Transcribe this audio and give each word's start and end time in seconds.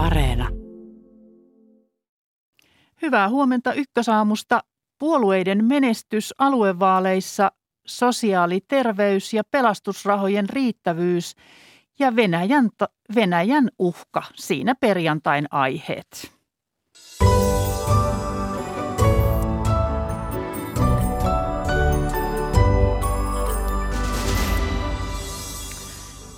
Areena. 0.00 0.48
Hyvää 3.02 3.28
huomenta 3.28 3.72
ykkösaamusta. 3.72 4.60
Puolueiden 4.98 5.64
menestys 5.64 6.34
aluevaaleissa, 6.38 7.52
sosiaali-, 7.86 8.60
terveys- 8.68 9.32
ja 9.32 9.42
pelastusrahojen 9.50 10.48
riittävyys 10.48 11.34
ja 11.98 12.16
Venäjän, 12.16 12.70
Venäjän 13.14 13.70
uhka. 13.78 14.22
Siinä 14.34 14.74
perjantain 14.80 15.46
aiheet. 15.50 16.39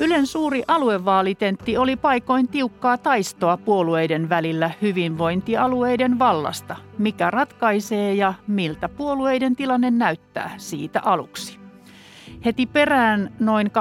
Ylen 0.02 0.26
suuri 0.26 0.62
aluevaalitentti 0.68 1.76
oli 1.76 1.96
paikoin 1.96 2.48
tiukkaa 2.48 2.98
taistoa 2.98 3.56
puolueiden 3.56 4.29
välillä 4.29 4.70
hyvinvointialueiden 4.82 6.18
vallasta. 6.18 6.76
Mikä 6.98 7.30
ratkaisee 7.30 8.14
ja 8.14 8.34
miltä 8.46 8.88
puolueiden 8.88 9.57
tilanne 9.57 9.90
näyttää 9.90 10.54
siitä 10.57 11.00
aluksi. 11.04 11.58
Heti 12.44 12.66
perään 12.66 13.32
noin 13.40 13.66
8.25 13.66 13.72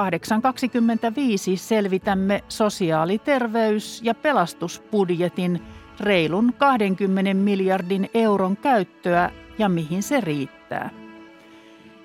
selvitämme 1.56 2.44
sosiaali-, 2.48 3.18
terveys- 3.18 4.00
ja 4.04 4.14
pelastusbudjetin 4.14 5.62
reilun 6.00 6.54
20 6.58 7.34
miljardin 7.34 8.10
euron 8.14 8.56
käyttöä 8.56 9.30
ja 9.58 9.68
mihin 9.68 10.02
se 10.02 10.20
riittää. 10.20 10.90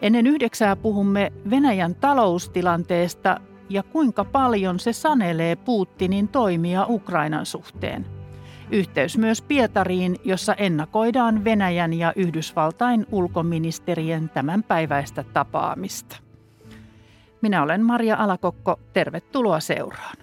Ennen 0.02 0.27
yhdeksää 0.27 0.75
puhumme 0.75 1.31
Venäjän 1.49 1.95
taloustilanteesta 1.95 3.39
ja 3.70 3.84
kuinka 3.84 4.26
paljon 4.26 4.80
se 4.80 4.94
sanelee 4.94 5.55
Putinin 5.55 6.27
toimia 6.27 6.85
Ukrainan 6.89 7.45
suhteen. 7.45 8.05
Yhteys 8.71 9.17
myös 9.17 9.41
Pietariin, 9.41 10.16
jossa 10.23 10.53
ennakoidaan 10.53 11.44
Venäjän 11.44 11.94
ja 11.94 12.14
Yhdysvaltain 12.16 13.05
ulkoministerien 13.11 14.30
tämänpäiväistä 14.30 15.23
tapaamista. 15.23 16.17
Minä 17.42 17.64
olen 17.64 17.83
Maria 17.83 18.16
Alakokko, 18.16 18.80
tervetuloa 18.94 19.59
seuraan. 19.59 20.17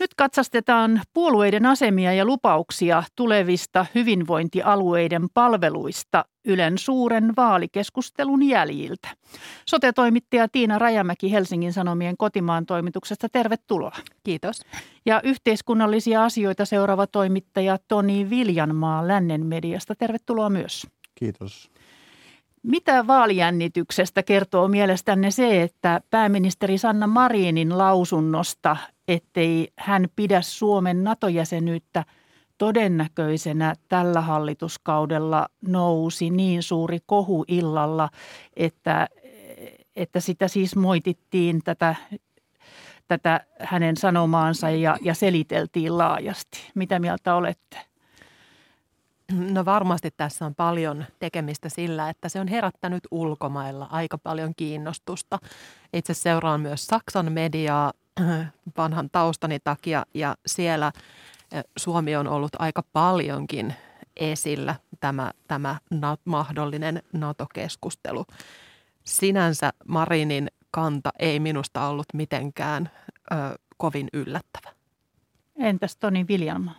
Nyt 0.00 0.14
katsastetaan 0.16 1.00
puolueiden 1.12 1.66
asemia 1.66 2.12
ja 2.12 2.24
lupauksia 2.24 3.02
tulevista 3.16 3.86
hyvinvointialueiden 3.94 5.26
palveluista 5.34 6.24
Ylen 6.44 6.78
suuren 6.78 7.36
vaalikeskustelun 7.36 8.42
jäljiltä. 8.42 9.08
Sote-toimittaja 9.66 10.48
Tiina 10.48 10.78
Rajamäki 10.78 11.32
Helsingin 11.32 11.72
Sanomien 11.72 12.16
kotimaan 12.16 12.66
toimituksesta, 12.66 13.28
tervetuloa. 13.28 13.96
Kiitos. 14.24 14.60
Ja 15.06 15.20
yhteiskunnallisia 15.24 16.24
asioita 16.24 16.64
seuraava 16.64 17.06
toimittaja 17.06 17.78
Toni 17.88 18.30
Viljanmaa 18.30 19.08
Lännen 19.08 19.46
mediasta, 19.46 19.94
tervetuloa 19.94 20.50
myös. 20.50 20.86
Kiitos. 21.14 21.70
Mitä 22.62 23.06
vaalijännityksestä 23.06 24.22
kertoo 24.22 24.68
mielestänne 24.68 25.30
se, 25.30 25.62
että 25.62 26.00
pääministeri 26.10 26.78
Sanna 26.78 27.06
Marinin 27.06 27.78
lausunnosta, 27.78 28.76
ettei 29.08 29.68
hän 29.78 30.08
pidä 30.16 30.42
Suomen 30.42 31.04
NATO-jäsenyyttä 31.04 32.04
todennäköisenä 32.60 33.74
tällä 33.88 34.20
hallituskaudella 34.20 35.48
nousi 35.66 36.30
niin 36.30 36.62
suuri 36.62 36.98
kohu 37.06 37.44
illalla, 37.48 38.08
että, 38.56 39.08
että 39.96 40.20
sitä 40.20 40.48
siis 40.48 40.76
moitittiin 40.76 41.60
tätä, 41.64 41.94
tätä 43.08 43.40
hänen 43.60 43.96
sanomaansa 43.96 44.70
ja, 44.70 44.96
ja 45.00 45.14
seliteltiin 45.14 45.98
laajasti. 45.98 46.58
Mitä 46.74 46.98
mieltä 46.98 47.34
olette? 47.34 47.78
No 49.32 49.64
varmasti 49.64 50.10
tässä 50.16 50.46
on 50.46 50.54
paljon 50.54 51.04
tekemistä 51.18 51.68
sillä, 51.68 52.10
että 52.10 52.28
se 52.28 52.40
on 52.40 52.48
herättänyt 52.48 53.02
ulkomailla 53.10 53.88
aika 53.90 54.18
paljon 54.18 54.52
kiinnostusta. 54.56 55.38
Itse 55.92 56.14
seuraan 56.14 56.60
myös 56.60 56.86
Saksan 56.86 57.32
mediaa 57.32 57.92
vanhan 58.76 59.10
taustani 59.12 59.58
takia 59.64 60.06
ja 60.14 60.34
siellä 60.46 60.92
Suomi 61.78 62.16
on 62.16 62.28
ollut 62.28 62.52
aika 62.58 62.82
paljonkin 62.92 63.74
esillä 64.16 64.74
tämä, 65.00 65.30
tämä 65.48 65.76
mahdollinen 66.24 67.02
NATO-keskustelu. 67.12 68.24
Sinänsä 69.04 69.72
Marinin 69.88 70.48
kanta 70.70 71.10
ei 71.18 71.40
minusta 71.40 71.86
ollut 71.86 72.06
mitenkään 72.14 72.90
ö, 73.32 73.34
kovin 73.76 74.08
yllättävä. 74.12 74.74
Entäs 75.56 75.96
Toni 75.96 76.26
Viljelma? 76.28 76.74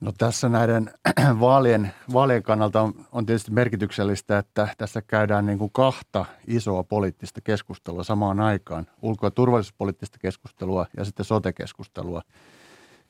No 0.00 0.12
tässä 0.18 0.48
näiden 0.48 0.90
vaalien, 1.40 1.92
vaalien 2.12 2.42
kannalta 2.42 2.82
on, 2.82 3.06
on 3.12 3.26
tietysti 3.26 3.50
merkityksellistä, 3.50 4.38
että 4.38 4.68
tässä 4.78 5.02
käydään 5.02 5.46
niin 5.46 5.58
kuin 5.58 5.70
kahta 5.72 6.24
isoa 6.46 6.84
poliittista 6.84 7.40
keskustelua 7.40 8.04
samaan 8.04 8.40
aikaan. 8.40 8.86
Ulko- 9.02 9.26
ja 9.26 9.30
turvallisuuspoliittista 9.30 10.18
keskustelua 10.18 10.86
ja 10.96 11.04
sitten 11.04 11.24
sote-keskustelua. 11.24 12.22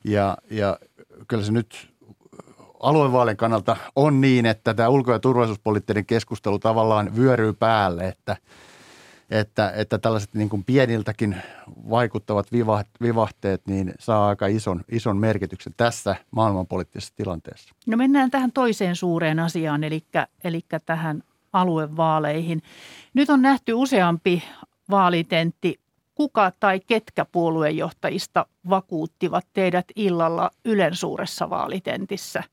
Ja, 0.03 0.37
ja 0.51 0.79
kyllä 1.27 1.43
se 1.43 1.51
nyt 1.51 1.89
aluevaalien 2.79 3.37
kannalta 3.37 3.77
on 3.95 4.21
niin, 4.21 4.45
että 4.45 4.73
tämä 4.73 4.89
ulko- 4.89 5.11
ja 5.11 5.19
turvallisuuspoliittinen 5.19 6.05
keskustelu 6.05 6.59
tavallaan 6.59 7.15
vyöryy 7.15 7.53
päälle, 7.53 8.07
että– 8.07 8.37
että, 9.29 9.71
että 9.75 9.97
tällaiset 9.97 10.33
niin 10.33 10.49
kuin 10.49 10.63
pieniltäkin 10.63 11.35
vaikuttavat 11.89 12.47
vivahteet 13.01 13.61
niin 13.67 13.93
saa 13.99 14.27
aika 14.27 14.47
ison, 14.47 14.81
ison 14.91 15.17
merkityksen 15.17 15.73
tässä 15.77 16.15
maailmanpoliittisessa 16.31 17.13
tilanteessa. 17.15 17.73
No 17.87 17.97
mennään 17.97 18.31
tähän 18.31 18.51
toiseen 18.51 18.95
suureen 18.95 19.39
asiaan, 19.39 19.83
eli, 19.83 20.03
eli 20.43 20.61
tähän 20.85 21.23
aluevaaleihin. 21.53 22.61
Nyt 23.13 23.29
on 23.29 23.41
nähty 23.41 23.73
useampi 23.73 24.43
vaalitentti. 24.89 25.79
Kuka 26.17 26.51
tai 26.59 26.79
ketkä 26.79 27.25
puoluejohtajista 27.25 28.45
vakuuttivat 28.69 29.45
teidät 29.53 29.85
illalla 29.95 30.51
Ylen 30.65 30.95
suuressa 30.95 31.49
vaalitentissä? 31.49 32.43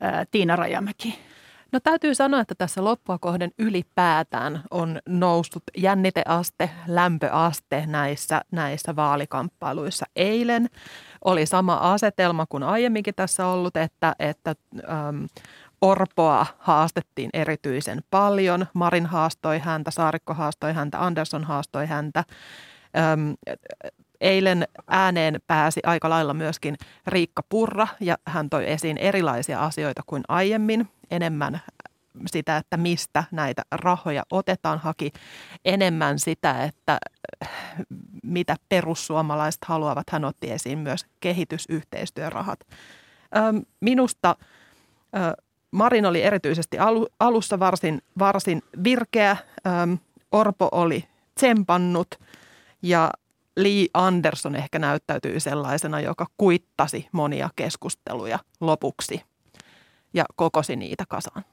Ää, 0.00 0.24
Tiina 0.30 0.56
Rajamäki. 0.56 1.18
No 1.72 1.80
täytyy 1.80 2.14
sanoa, 2.14 2.40
että 2.40 2.54
tässä 2.54 2.84
loppua 2.84 3.18
kohden 3.18 3.50
ylipäätään 3.58 4.62
on 4.70 4.98
noussut 5.08 5.62
jänniteaste, 5.76 6.70
lämpöaste 6.86 7.84
näissä, 7.86 8.40
näissä 8.52 8.96
vaalikamppailuissa. 8.96 10.06
Eilen 10.16 10.68
oli 11.24 11.46
sama 11.46 11.74
asetelma 11.74 12.46
kuin 12.48 12.62
aiemminkin 12.62 13.14
tässä 13.14 13.46
ollut, 13.46 13.76
että, 13.76 14.16
että 14.18 14.54
äm, 14.78 15.26
Orpoa 15.84 16.46
haastettiin 16.58 17.30
erityisen 17.32 18.02
paljon. 18.10 18.66
Marin 18.74 19.06
haastoi 19.06 19.58
häntä, 19.58 19.90
Saarikko 19.90 20.34
haastoi 20.34 20.72
häntä, 20.72 21.04
Andersson 21.04 21.44
haastoi 21.44 21.86
häntä. 21.86 22.24
Öm, 23.12 23.34
eilen 24.20 24.68
ääneen 24.88 25.40
pääsi 25.46 25.80
aika 25.86 26.10
lailla 26.10 26.34
myöskin 26.34 26.76
Riikka 27.06 27.42
Purra 27.48 27.88
ja 28.00 28.18
hän 28.26 28.50
toi 28.50 28.70
esiin 28.70 28.98
erilaisia 28.98 29.64
asioita 29.64 30.02
kuin 30.06 30.22
aiemmin 30.28 30.88
enemmän 31.10 31.60
sitä, 32.26 32.56
että 32.56 32.76
mistä 32.76 33.24
näitä 33.30 33.62
rahoja 33.72 34.22
otetaan, 34.30 34.78
haki 34.78 35.12
enemmän 35.64 36.18
sitä, 36.18 36.64
että 36.64 36.98
mitä 38.22 38.56
perussuomalaiset 38.68 39.64
haluavat. 39.64 40.10
Hän 40.10 40.24
otti 40.24 40.50
esiin 40.50 40.78
myös 40.78 41.06
kehitysyhteistyörahat. 41.20 42.60
Minusta 43.80 44.36
Marin 45.74 46.06
oli 46.06 46.22
erityisesti 46.22 46.76
alussa 47.20 47.58
varsin, 47.58 48.02
varsin 48.18 48.62
virkeä. 48.84 49.36
Orpo 50.32 50.68
oli 50.72 51.04
tsempannut 51.34 52.08
ja 52.82 53.10
Lee 53.56 53.86
Anderson 53.94 54.56
ehkä 54.56 54.78
näyttäytyy 54.78 55.40
sellaisena, 55.40 56.00
joka 56.00 56.26
kuittasi 56.36 57.08
monia 57.12 57.50
keskusteluja 57.56 58.38
lopuksi– 58.60 59.20
ja 60.14 60.24
kokosi 60.36 60.76
niitä 60.76 61.04
kasaan. 61.08 61.44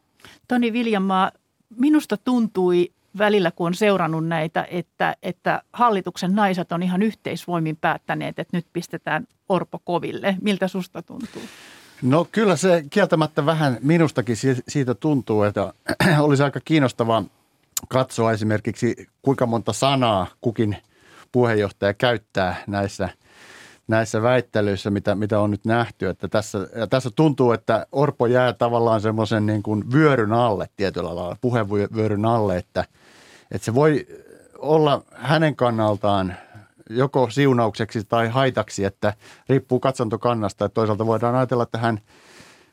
Toni 0.47 0.73
Viljamaa, 0.73 1.31
minusta 1.79 2.17
tuntui 2.17 2.91
välillä, 3.17 3.51
kun 3.51 3.67
on 3.67 3.73
seurannut 3.73 4.27
näitä, 4.27 4.67
että, 4.71 5.15
että 5.23 5.61
hallituksen 5.73 6.35
naiset 6.35 6.71
on 6.71 6.83
ihan 6.83 7.01
yhteisvoimin 7.01 7.77
päättäneet, 7.77 8.39
että 8.39 8.57
nyt 8.57 8.65
pistetään 8.73 9.27
Orpo 9.49 9.79
koville. 9.85 10.37
Miltä 10.41 10.67
susta 10.67 11.01
tuntuu? 11.01 11.41
No 12.01 12.27
kyllä 12.31 12.55
se 12.55 12.85
kieltämättä 12.89 13.45
vähän 13.45 13.77
minustakin 13.81 14.35
siitä 14.67 14.93
tuntuu, 14.95 15.43
että 15.43 15.73
olisi 16.19 16.43
aika 16.43 16.59
kiinnostavaa 16.65 17.23
katsoa 17.89 18.31
esimerkiksi 18.31 19.07
kuinka 19.21 19.45
monta 19.45 19.73
sanaa 19.73 20.27
kukin 20.41 20.77
puheenjohtaja 21.31 21.93
käyttää 21.93 22.55
näissä– 22.67 23.09
näissä 23.91 24.21
väittelyissä, 24.21 24.89
mitä, 24.89 25.15
mitä 25.15 25.39
on 25.39 25.51
nyt 25.51 25.65
nähty. 25.65 26.09
Että 26.09 26.27
tässä, 26.27 26.67
ja 26.75 26.87
tässä 26.87 27.09
tuntuu, 27.15 27.51
että 27.51 27.85
Orpo 27.91 28.25
jää 28.27 28.53
tavallaan 28.53 29.01
semmoisen 29.01 29.45
niin 29.45 29.63
kuin 29.63 29.91
vyöryn 29.93 30.33
alle 30.33 30.69
tietyllä 30.77 31.15
lailla, 31.15 31.37
puheenvyöryn 31.41 32.25
alle, 32.25 32.57
että, 32.57 32.85
että 33.51 33.65
se 33.65 33.75
voi 33.75 34.07
olla 34.57 35.01
hänen 35.13 35.55
kannaltaan 35.55 36.35
joko 36.95 37.29
siunaukseksi 37.29 38.03
tai 38.03 38.27
haitaksi, 38.27 38.85
että 38.85 39.13
riippuu 39.49 39.79
katsantokannasta. 39.79 40.65
Että 40.65 40.73
toisaalta 40.73 41.05
voidaan 41.05 41.35
ajatella, 41.35 41.63
että 41.63 41.77
hän, 41.77 42.01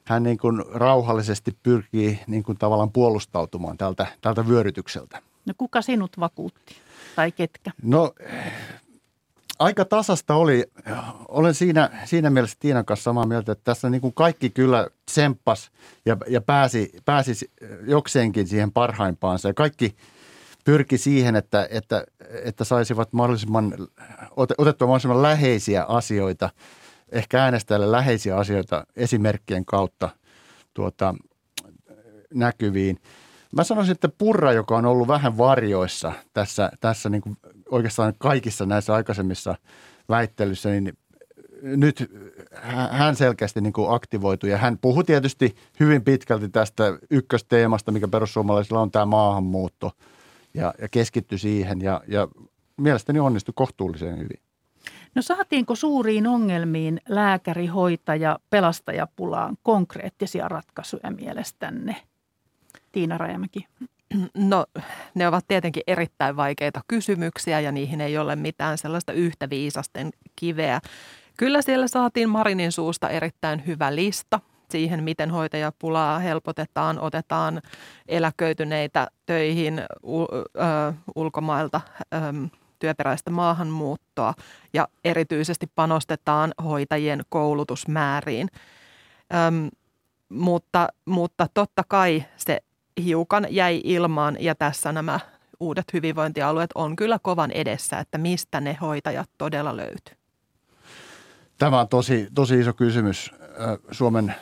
hän 0.05 0.23
niin 0.23 0.39
kuin 0.39 0.65
rauhallisesti 0.73 1.57
pyrkii 1.63 2.21
niin 2.27 2.43
kuin 2.43 2.59
tavallaan 2.59 2.93
puolustautumaan 2.93 3.77
tältä, 3.77 4.07
tältä 4.21 4.49
vyörytykseltä. 4.49 5.23
No 5.47 5.55
kuka 5.59 5.83
sinut 5.83 6.21
vakuutti 6.21 6.77
tai 7.17 7.33
ketkä? 7.33 7.71
No 7.83 8.15
aika 9.59 9.85
tasasta 9.85 10.35
oli. 10.35 10.65
Olen 11.29 11.55
siinä, 11.55 11.91
siinä 12.05 12.31
mielessä 12.31 12.57
Tiinan 12.61 12.85
kanssa 12.85 13.05
samaa 13.05 13.27
mieltä, 13.27 13.53
että 13.53 13.65
tässä 13.65 13.91
niin 13.91 14.01
kuin 14.01 14.15
kaikki 14.15 14.51
kyllä 14.51 14.89
tsemppas 15.07 15.71
ja, 16.07 16.17
ja 16.27 16.41
pääsi, 16.41 16.93
pääsi 17.05 17.51
jokseenkin 17.87 18.49
siihen 18.49 18.73
parhaimpaansa. 18.73 19.49
Ja 19.49 19.55
kaikki 19.55 19.97
pyrki 20.65 20.99
siihen, 20.99 21.37
että, 21.37 21.69
että, 21.71 22.05
että 22.45 22.65
saisivat 22.65 23.13
mahdollisimman, 23.13 23.75
otettua 24.37 24.87
mahdollisimman 24.87 25.23
läheisiä 25.23 25.85
asioita, 25.85 26.51
ehkä 27.13 27.43
äänestäjälle 27.43 27.93
läheisiä 27.93 28.37
asioita 28.37 28.87
esimerkkien 28.97 29.65
kautta 29.65 30.09
tuota, 30.75 31.15
näkyviin. 32.35 32.99
Mä 33.53 33.65
sanoisin, 33.65 33.93
että 33.93 34.09
Purra, 34.09 34.53
joka 34.53 34.77
on 34.77 34.87
ollut 34.87 35.09
vähän 35.09 35.39
varjoissa 35.39 36.13
tässä, 36.33 36.71
tässä 36.81 37.09
niin 37.09 37.23
kuin 37.23 37.37
oikeastaan 37.71 38.15
kaikissa 38.19 38.67
näissä 38.67 38.95
aikaisemmissa 38.95 39.55
väittelyissä, 40.09 40.69
niin 40.69 40.93
nyt 41.63 42.11
hän 42.91 43.17
selkeästi 43.17 43.61
niin 43.61 43.73
kuin 43.73 43.95
aktivoitui 43.95 44.51
ja 44.51 44.59
hän 44.59 44.79
puhui 44.79 45.05
tietysti 45.05 45.57
hyvin 45.81 46.05
pitkälti 46.05 46.49
tästä 46.49 46.99
ykkösteemasta, 47.11 47.93
mikä 47.93 48.09
perussuomalaisilla 48.09 48.81
on 48.81 48.91
tämä 48.91 49.07
maahanmuutto 49.07 49.93
ja, 50.59 50.75
ja 50.81 50.89
keskittyi 50.89 51.39
siihen 51.39 51.81
ja, 51.81 52.01
ja 52.09 52.29
mielestäni 52.77 53.21
onnistui 53.21 53.53
kohtuullisen 53.57 54.19
hyvin. 54.19 54.41
No 55.15 55.23
saatiinko 55.23 55.75
suuriin 55.75 56.27
ongelmiin 56.27 57.01
lääkäri, 57.09 57.67
hoitaja, 57.67 58.39
pelastajapulaan 58.51 59.57
konkreettisia 59.63 60.49
ratkaisuja 60.49 61.11
mielestänne? 61.11 61.97
Tiina 62.93 63.19
Rajamäki. 63.19 63.67
No 64.35 64.67
ne 65.15 65.29
ovat 65.29 65.45
tietenkin 65.49 65.83
erittäin 65.87 66.37
vaikeita 66.37 66.81
kysymyksiä 66.89 67.61
ja 67.61 67.73
niihin 67.73 68.01
ei 68.01 68.19
ole 68.19 68.37
mitään 68.37 68.79
sellaista 68.79 69.13
yhtä 69.13 69.51
viisasten 69.51 70.11
kiveä. 70.37 70.81
Kyllä 71.37 71.63
siellä 71.63 71.89
saatiin 71.89 72.29
Marinin 72.29 72.73
suusta 72.73 73.09
erittäin 73.09 73.67
hyvä 73.67 73.95
lista 73.95 74.41
siihen, 74.71 75.05
miten 75.05 75.31
hoitajapulaa 75.31 76.19
helpotetaan, 76.19 77.01
otetaan 77.01 77.63
eläköityneitä 78.09 79.09
töihin 79.27 79.83
ulkomailta 81.15 81.81
työperäistä 82.79 83.31
maahanmuuttoa 83.31 84.35
ja 84.73 84.89
erityisesti 85.05 85.67
panostetaan 85.75 86.55
hoitajien 86.65 87.23
koulutusmääriin. 87.29 88.49
Öm, 89.35 89.69
mutta, 90.29 90.89
mutta 91.05 91.47
totta 91.55 91.83
kai 91.89 92.25
se 92.37 92.61
hiukan 93.05 93.47
jäi 93.51 93.81
ilmaan 93.85 94.37
ja 94.41 94.55
tässä 94.55 94.93
nämä 94.93 95.21
uudet 95.61 95.93
hyvinvointialueet 95.93 96.71
on 96.75 96.97
kyllä 96.97 97.19
kovan 97.23 97.51
edessä, 97.51 97.99
että 97.99 98.19
mistä 98.19 98.61
ne 98.61 98.79
hoitajat 98.81 99.31
todella 99.39 99.77
löytyy. 99.77 100.15
Tämä 101.59 101.81
on 101.81 101.89
tosi, 101.89 102.29
tosi 102.35 102.61
iso 102.61 102.73
kysymys 102.73 103.31
Suomen 103.91 104.35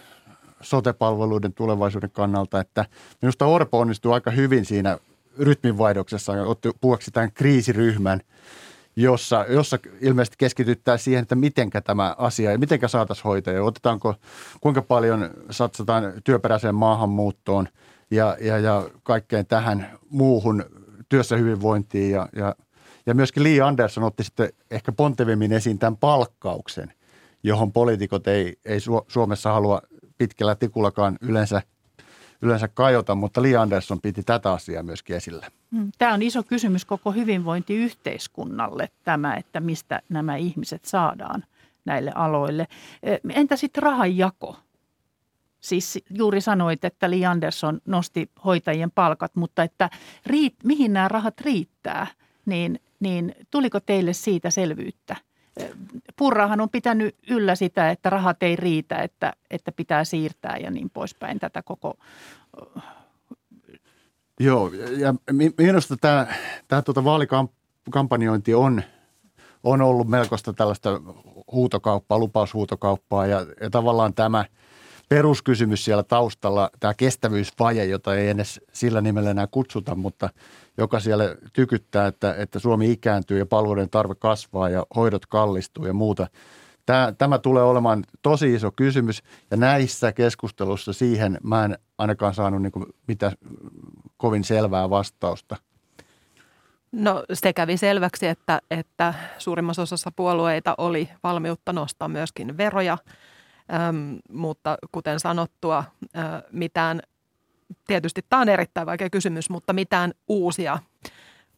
sotepalveluiden 0.69 1.53
tulevaisuuden 1.53 2.11
kannalta, 2.11 2.61
että 2.61 2.85
minusta 3.23 3.47
Orpo 3.47 3.81
onnistui 3.81 4.13
aika 4.13 4.31
hyvin 4.31 4.65
siinä 4.65 4.99
rytminvaihdoksessa 5.39 6.33
otti 6.33 6.71
puhuaksi 6.81 7.11
tämän 7.11 7.33
kriisiryhmän, 7.33 8.21
jossa, 8.97 9.45
jossa 9.49 9.79
ilmeisesti 10.01 10.37
keskityttää 10.39 10.97
siihen, 10.97 11.23
että 11.23 11.35
mitenkä 11.35 11.81
tämä 11.81 12.15
asia 12.19 12.53
ja 12.53 12.59
mitenkä 12.59 12.89
saataisiin 12.89 13.25
hoitajia. 13.25 13.65
Otetaanko, 13.65 14.15
kuinka 14.61 14.83
paljon 14.83 15.31
satsataan 15.51 16.13
työperäiseen 16.25 16.75
maahanmuuttoon– 16.75 17.69
ja, 18.11 18.37
ja, 18.41 18.59
ja 18.59 18.91
kaikkeen 19.03 19.47
tähän 19.47 19.99
muuhun 20.11 20.65
työssä 21.09 21.37
hyvinvointiin. 21.37 22.11
Ja, 22.11 22.29
ja, 22.37 22.55
ja 23.07 23.15
myöskin 23.15 23.43
Lee 23.43 23.61
Anderson 23.61 24.05
otti 24.05 24.25
sitten 24.25 24.49
ehkä 24.71 24.93
pontevimmin 24.93 25.53
esiin 25.53 25.79
tämän 25.79 25.97
palkkauksen, 25.97 26.93
johon 27.43 27.73
poliitikot 27.73 28.27
ei, 28.27 28.57
ei 28.65 28.79
Suomessa 29.09 29.53
halua 29.53 29.83
pitkällä 30.19 30.55
tikullakaan 30.55 31.19
yleensä 31.21 31.63
yleensä 32.43 32.69
kajota, 32.69 33.15
mutta 33.15 33.43
Lee 33.43 33.57
Anderson 33.57 34.01
piti 34.01 34.23
tätä 34.23 34.53
asiaa 34.53 34.83
myöskin 34.83 35.17
esille. 35.17 35.47
Hmm, 35.73 35.91
tämä 35.99 36.15
on 36.15 36.23
iso 36.23 36.43
kysymys 36.43 36.85
koko 36.85 37.13
hyvinvointiyhteiskunnalle 37.13 38.89
tämä, 39.05 39.35
että 39.35 39.61
mistä 39.61 40.03
nämä 40.09 40.37
ihmiset 40.37 40.85
saadaan 40.85 41.45
näille 41.85 42.13
aloille. 42.15 42.67
Entä 43.35 43.57
sitten 43.57 43.83
rahanjako? 43.83 44.57
Siis 45.61 45.99
juuri 46.11 46.41
sanoit, 46.41 46.85
että 46.85 47.11
Li 47.11 47.27
Andersson 47.27 47.81
nosti 47.85 48.31
hoitajien 48.45 48.91
palkat, 48.91 49.37
mutta 49.37 49.63
että 49.63 49.91
riit, 50.27 50.55
mihin 50.65 50.93
nämä 50.93 51.09
rahat 51.09 51.41
riittää, 51.41 52.07
niin, 52.47 52.81
niin 53.01 53.35
tuliko 53.51 53.81
teille 53.81 54.13
siitä 54.13 54.51
selvyyttä? 54.51 55.17
Purrahan 56.17 56.61
on 56.61 56.71
pitänyt 56.71 57.17
yllä 57.31 57.55
sitä, 57.55 57.91
että 57.91 58.11
rahat 58.11 58.43
ei 58.43 58.57
riitä, 58.57 58.97
että, 58.97 59.33
että 59.51 59.73
pitää 59.73 60.05
siirtää 60.05 60.57
ja 60.57 60.71
niin 60.71 60.91
poispäin 60.91 61.39
tätä 61.39 61.63
koko... 61.63 61.95
Joo, 64.41 64.71
ja 64.99 65.15
minusta 65.59 65.97
tämä, 65.97 66.27
tämä 66.69 66.83
tuota 66.83 67.05
vaalikampanjointi 67.05 68.55
on, 68.55 68.83
on 69.65 69.83
ollut 69.83 70.09
melkoista 70.09 70.53
tällaista 70.53 71.01
huutokauppaa, 71.53 72.19
lupaushuutokauppaa 72.19 73.27
ja, 73.27 73.47
ja 73.61 73.71
tavallaan 73.71 74.15
tämä– 74.15 74.45
peruskysymys 75.09 75.85
siellä 75.85 76.03
taustalla, 76.03 76.71
tämä 76.81 76.95
kestävyysvaje, 76.95 77.85
jota 77.85 78.15
ei 78.15 78.29
edes 78.29 78.61
sillä 78.73 79.01
nimellä 79.01 79.31
enää 79.31 79.47
kutsuta, 79.47 79.95
mutta 79.95 80.31
joka 80.79 81.01
siellä 81.01 81.37
tykyttää, 81.53 82.07
että, 82.07 82.35
että 82.39 82.59
Suomi 82.59 82.93
ikääntyy 82.93 83.39
ja 83.39 83.47
palveluiden 83.47 83.91
tarve 83.91 84.15
kasvaa 84.15 84.69
ja 84.69 84.87
hoidot 84.97 85.27
kallistuu 85.27 85.87
ja 85.87 85.93
muuta. 85.93 86.27
Tämä, 86.87 87.13
tämä 87.19 87.39
tulee 87.39 87.63
olemaan 87.63 88.05
tosi 88.23 88.55
iso 88.55 88.73
kysymys 88.73 89.23
ja 89.51 89.57
näissä 89.57 90.13
keskustelussa 90.13 90.93
siihen 90.93 91.39
mä 91.43 91.65
en 91.65 91.79
ainakaan 91.99 92.35
saanut 92.35 92.63
niin 92.63 92.73
mitä 93.07 93.33
kovin 94.17 94.45
selvää 94.45 94.91
vastausta. 94.91 95.57
No 96.93 97.25
se 97.33 97.53
kävi 97.53 97.77
selväksi, 97.77 98.27
että, 98.27 98.61
että 98.71 99.15
suurimmassa 99.39 99.83
osassa 99.83 100.11
puolueita 100.17 100.75
oli 100.79 101.09
valmiutta 101.23 101.73
nostaa 101.73 102.09
myöskin 102.09 102.57
veroja– 102.57 102.99
Öm, 103.75 104.19
mutta 104.33 104.79
kuten 104.93 105.21
sanottua, 105.21 105.85
ö, 106.05 106.21
mitään, 106.53 107.03
tietysti 107.87 108.23
tämä 108.29 108.43
on 108.43 108.49
erittäin 108.49 108.87
vaikea 108.87 109.11
kysymys, 109.11 109.51
mutta 109.51 109.73
mitään 109.73 110.13
uusia, 110.29 110.79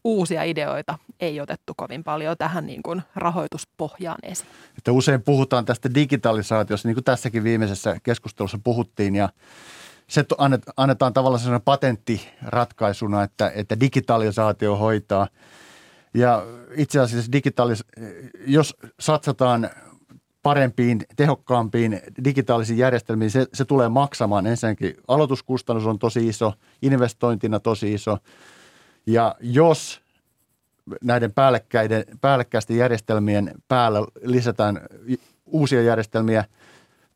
uusia 0.04 0.42
ideoita 0.42 0.98
ei 1.20 1.40
otettu 1.40 1.72
kovin 1.76 2.04
paljon 2.04 2.36
tähän 2.36 2.66
niin 2.66 2.82
kuin 2.82 3.02
rahoituspohjaan 3.16 4.18
esiin. 4.22 4.50
Että 4.78 4.92
usein 4.92 5.22
puhutaan 5.22 5.64
tästä 5.64 5.94
digitalisaatiosta, 5.94 6.88
niin 6.88 6.96
kuin 6.96 7.04
tässäkin 7.04 7.44
viimeisessä 7.44 7.96
keskustelussa 8.02 8.58
puhuttiin 8.64 9.14
ja 9.14 9.28
se 10.08 10.24
annetaan 10.76 11.12
tavallaan 11.12 11.40
sellainen 11.40 11.64
patenttiratkaisuna, 11.64 13.22
että, 13.22 13.52
että 13.54 13.80
digitalisaatio 13.80 14.76
hoitaa. 14.76 15.28
Ja 16.14 16.46
itse 16.76 17.00
asiassa 17.00 17.32
digitalis- 17.32 17.84
jos 18.46 18.76
satsataan 19.00 19.70
parempiin, 20.48 21.00
tehokkaampiin 21.16 22.00
digitaalisiin 22.24 22.78
järjestelmiin, 22.78 23.30
se, 23.30 23.46
se 23.54 23.64
tulee 23.64 23.88
maksamaan. 23.88 24.46
Ensinnäkin 24.46 24.94
aloituskustannus 25.08 25.86
on 25.86 25.98
tosi 25.98 26.28
iso, 26.28 26.52
investointina 26.82 27.60
tosi 27.60 27.94
iso. 27.94 28.18
Ja 29.06 29.34
jos 29.40 30.00
näiden 31.04 31.32
päällekkäiden, 31.32 32.04
päällekkäisten 32.20 32.76
järjestelmien 32.76 33.54
päällä 33.68 33.98
lisätään 34.22 34.80
uusia 35.46 35.82
järjestelmiä, 35.82 36.44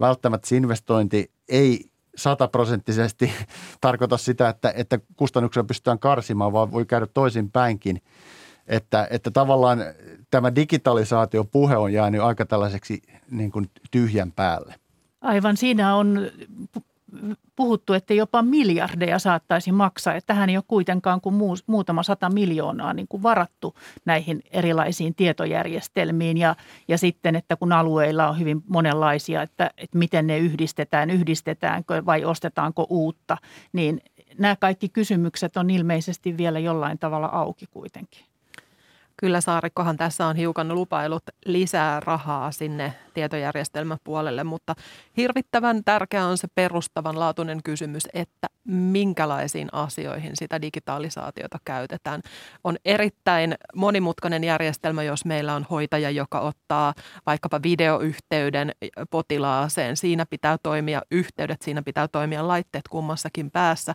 välttämättä 0.00 0.48
se 0.48 0.56
investointi 0.56 1.30
ei 1.48 1.90
sataprosenttisesti 2.16 3.32
tarkoita 3.80 4.16
sitä, 4.16 4.48
että, 4.48 4.72
että 4.76 4.98
kustannuksia 5.16 5.64
pystytään 5.64 5.98
karsimaan, 5.98 6.52
vaan 6.52 6.72
voi 6.72 6.86
käydä 6.86 7.06
toisinpäinkin. 7.06 8.02
Että, 8.66 9.08
että 9.10 9.30
tavallaan 9.30 9.78
tämä 10.30 10.54
digitalisaatiopuhe 10.54 11.76
on 11.76 11.92
jäänyt 11.92 12.20
aika 12.20 12.46
tällaiseksi 12.46 13.02
niin 13.30 13.50
kuin 13.50 13.70
tyhjän 13.90 14.32
päälle. 14.32 14.74
Aivan, 15.20 15.56
siinä 15.56 15.96
on 15.96 16.20
puhuttu, 17.56 17.92
että 17.92 18.14
jopa 18.14 18.42
miljardeja 18.42 19.18
saattaisi 19.18 19.72
maksaa. 19.72 20.14
Että 20.14 20.26
tähän 20.26 20.50
ei 20.50 20.56
ole 20.56 20.64
kuitenkaan 20.68 21.20
kuin 21.20 21.34
muutama 21.66 22.02
sata 22.02 22.30
miljoonaa 22.30 22.92
niin 22.92 23.08
kuin 23.08 23.22
varattu 23.22 23.74
näihin 24.04 24.42
erilaisiin 24.50 25.14
tietojärjestelmiin. 25.14 26.38
Ja, 26.38 26.56
ja 26.88 26.98
sitten, 26.98 27.36
että 27.36 27.56
kun 27.56 27.72
alueilla 27.72 28.28
on 28.28 28.38
hyvin 28.38 28.62
monenlaisia, 28.68 29.42
että, 29.42 29.70
että 29.76 29.98
miten 29.98 30.26
ne 30.26 30.38
yhdistetään, 30.38 31.10
yhdistetäänkö 31.10 32.06
vai 32.06 32.24
ostetaanko 32.24 32.86
uutta, 32.90 33.36
niin 33.72 34.00
nämä 34.38 34.56
kaikki 34.56 34.88
kysymykset 34.88 35.56
on 35.56 35.70
ilmeisesti 35.70 36.36
vielä 36.36 36.58
jollain 36.58 36.98
tavalla 36.98 37.26
auki 37.26 37.66
kuitenkin. 37.66 38.31
Kyllä 39.22 39.40
Saarikkohan 39.40 39.96
tässä 39.96 40.26
on 40.26 40.36
hiukan 40.36 40.74
lupailut 40.74 41.22
lisää 41.44 42.00
rahaa 42.00 42.52
sinne 42.52 42.94
tietojärjestelmäpuolelle, 43.14 44.44
mutta 44.44 44.74
hirvittävän 45.16 45.84
tärkeä 45.84 46.24
on 46.24 46.38
se 46.38 46.48
perustavanlaatuinen 46.54 47.62
kysymys, 47.64 48.02
että 48.14 48.46
minkälaisiin 48.64 49.68
asioihin 49.72 50.30
sitä 50.34 50.62
digitalisaatiota 50.62 51.58
käytetään. 51.64 52.22
On 52.64 52.76
erittäin 52.84 53.54
monimutkainen 53.74 54.44
järjestelmä, 54.44 55.02
jos 55.02 55.24
meillä 55.24 55.54
on 55.54 55.66
hoitaja, 55.70 56.10
joka 56.10 56.40
ottaa 56.40 56.94
vaikkapa 57.26 57.60
videoyhteyden 57.62 58.72
potilaaseen. 59.10 59.96
Siinä 59.96 60.26
pitää 60.30 60.56
toimia 60.62 61.02
yhteydet, 61.10 61.62
siinä 61.62 61.82
pitää 61.82 62.08
toimia 62.08 62.48
laitteet 62.48 62.88
kummassakin 62.90 63.50
päässä. 63.50 63.94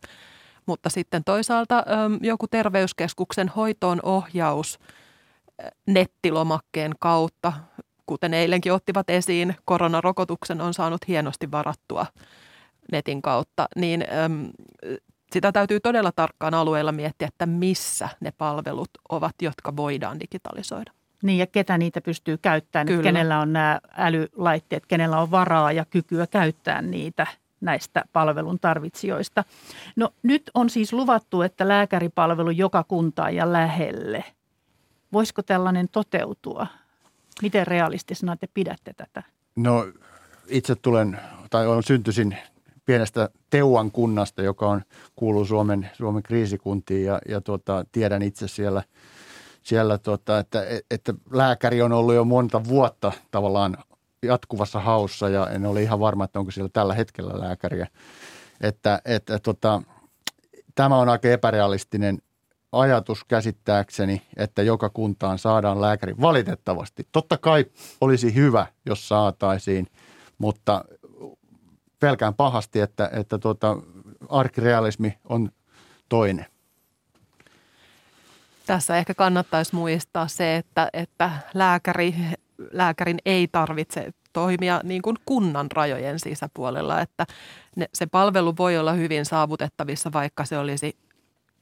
Mutta 0.65 0.89
sitten 0.89 1.24
toisaalta 1.24 1.84
joku 2.22 2.48
terveyskeskuksen 2.48 3.48
hoitoon 3.48 4.00
ohjaus– 4.03 4.79
nettilomakkeen 5.86 6.92
kautta, 7.00 7.54
kuten 8.06 8.34
eilenkin 8.34 8.74
ottivat 8.74 9.10
esiin, 9.10 9.56
koronarokotuksen 9.66 10.62
on 10.62 10.74
saanut 10.74 11.08
hienosti 11.08 11.52
varattua 11.52 12.06
netin 12.92 13.22
kautta, 13.22 13.68
niin 13.76 14.06
äm, 14.26 14.50
sitä 15.32 15.52
täytyy 15.52 15.80
todella 15.80 16.12
tarkkaan 16.12 16.54
alueella 16.54 16.92
miettiä, 16.92 17.28
että 17.28 17.46
missä 17.46 18.10
ne 18.20 18.34
palvelut 18.38 18.90
ovat, 19.10 19.36
jotka 19.42 19.76
voidaan 19.76 20.20
digitalisoida. 20.20 20.92
Niin 21.24 21.38
ja 21.38 21.48
ketä 21.48 21.78
niitä 21.78 22.02
pystyy 22.02 22.38
käyttämään, 22.38 22.88
Kyllä. 22.88 23.04
kenellä 23.04 23.40
on 23.40 23.54
nämä 23.54 23.80
älylaitteet, 23.98 24.86
kenellä 24.86 25.20
on 25.20 25.32
varaa 25.32 25.72
ja 25.72 25.86
kykyä 25.86 26.28
käyttää 26.28 26.82
niitä 26.82 27.28
näistä 27.62 28.06
palvelun 28.14 28.60
tarvitsijoista. 28.60 29.44
No 29.96 30.10
nyt 30.24 30.52
on 30.54 30.70
siis 30.70 30.94
luvattu, 30.94 31.42
että 31.42 31.68
lääkäripalvelu 31.68 32.52
joka 32.52 32.84
kuntaan 32.84 33.36
ja 33.36 33.54
lähelle– 33.54 34.24
Voisiko 35.14 35.44
tällainen 35.44 35.90
toteutua? 35.92 36.68
Miten 37.42 37.68
realistisena 37.68 38.38
te 38.38 38.48
pidätte 38.54 38.94
tätä? 38.94 39.24
No 39.56 39.88
itse 40.48 40.76
tulen, 40.76 41.20
tai 41.50 41.68
olen 41.68 41.84
syntyisin 41.84 42.38
pienestä 42.86 43.30
Teuan 43.50 43.92
kunnasta, 43.92 44.42
joka 44.42 44.70
on, 44.70 44.82
kuuluu 45.16 45.46
Suomen, 45.46 45.90
Suomen 45.94 46.24
kriisikuntiin 46.24 47.06
ja, 47.06 47.20
ja 47.30 47.42
tuota, 47.42 47.86
tiedän 47.92 48.22
itse 48.22 48.48
siellä, 48.48 48.84
siellä 49.64 49.98
tuota, 49.98 50.40
että, 50.40 50.64
että 50.92 51.14
lääkäri 51.32 51.82
on 51.82 51.92
ollut 51.92 52.16
jo 52.16 52.24
monta 52.24 52.64
vuotta 52.64 53.12
tavallaan 53.32 53.78
jatkuvassa 54.22 54.80
haussa 54.80 55.30
ja 55.30 55.50
en 55.50 55.66
ole 55.66 55.82
ihan 55.82 56.00
varma, 56.00 56.24
että 56.24 56.40
onko 56.40 56.52
siellä 56.52 56.70
tällä 56.74 56.94
hetkellä 56.94 57.40
lääkäriä. 57.40 57.88
Että, 58.62 59.02
että 59.06 59.40
tota, 59.40 59.82
tämä 60.76 60.98
on 60.98 61.10
aika 61.10 61.28
epärealistinen 61.28 62.18
ajatus 62.72 63.24
käsittääkseni, 63.24 64.22
että 64.38 64.62
joka 64.62 64.90
kuntaan 64.90 65.38
saadaan 65.38 65.82
lääkäri. 65.82 66.16
Valitettavasti. 66.22 67.08
Totta 67.12 67.38
kai 67.38 67.66
olisi 68.02 68.36
hyvä, 68.36 68.68
jos 68.86 69.08
saataisiin, 69.08 69.88
mutta 70.38 70.86
pelkään 72.00 72.34
pahasti, 72.34 72.80
että, 72.80 73.10
että 73.14 73.38
tuota, 73.38 73.78
arkirealismi 74.30 75.18
on 75.30 75.52
toinen. 76.10 76.46
Tässä 78.66 78.98
ehkä 78.98 79.14
kannattaisi 79.14 79.76
muistaa 79.76 80.28
se, 80.28 80.56
että, 80.56 80.90
että 80.94 81.32
lääkäri, 81.54 82.16
lääkärin 82.72 83.18
ei 83.26 83.48
tarvitse 83.48 84.12
toimia 84.34 84.82
niin 84.84 85.02
kuin 85.02 85.18
kunnan 85.26 85.72
rajojen 85.72 86.20
sisäpuolella, 86.20 87.02
että 87.02 87.26
ne, 87.76 87.90
se 87.94 88.06
palvelu 88.06 88.58
voi 88.58 88.78
olla 88.78 88.94
hyvin 88.94 89.26
saavutettavissa, 89.26 90.12
vaikka 90.14 90.46
se 90.46 90.58
olisi 90.58 90.98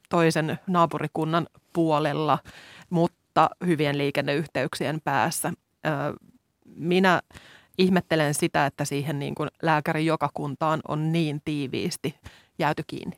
toisen 0.09 0.59
naapurikunnan 0.67 1.47
puolella, 1.73 2.39
mutta 2.89 3.49
hyvien 3.65 3.97
liikenneyhteyksien 3.97 5.01
päässä. 5.03 5.53
Minä 6.65 7.21
ihmettelen 7.77 8.33
sitä, 8.33 8.65
että 8.65 8.85
siihen 8.85 9.19
niin 9.19 9.35
kuin 9.35 9.49
lääkäri 9.61 10.05
joka 10.05 10.29
kuntaan 10.33 10.79
on 10.87 11.11
niin 11.11 11.41
tiiviisti 11.45 12.15
jääty 12.59 12.83
kiinni. 12.87 13.17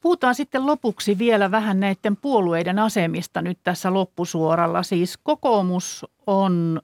Puhutaan 0.00 0.34
sitten 0.34 0.66
lopuksi 0.66 1.18
vielä 1.18 1.50
vähän 1.50 1.80
näiden 1.80 2.16
puolueiden 2.16 2.78
asemista 2.78 3.42
nyt 3.42 3.58
tässä 3.62 3.94
loppusuoralla. 3.94 4.82
Siis 4.82 5.18
kokoomus 5.22 6.06
on 6.26 6.80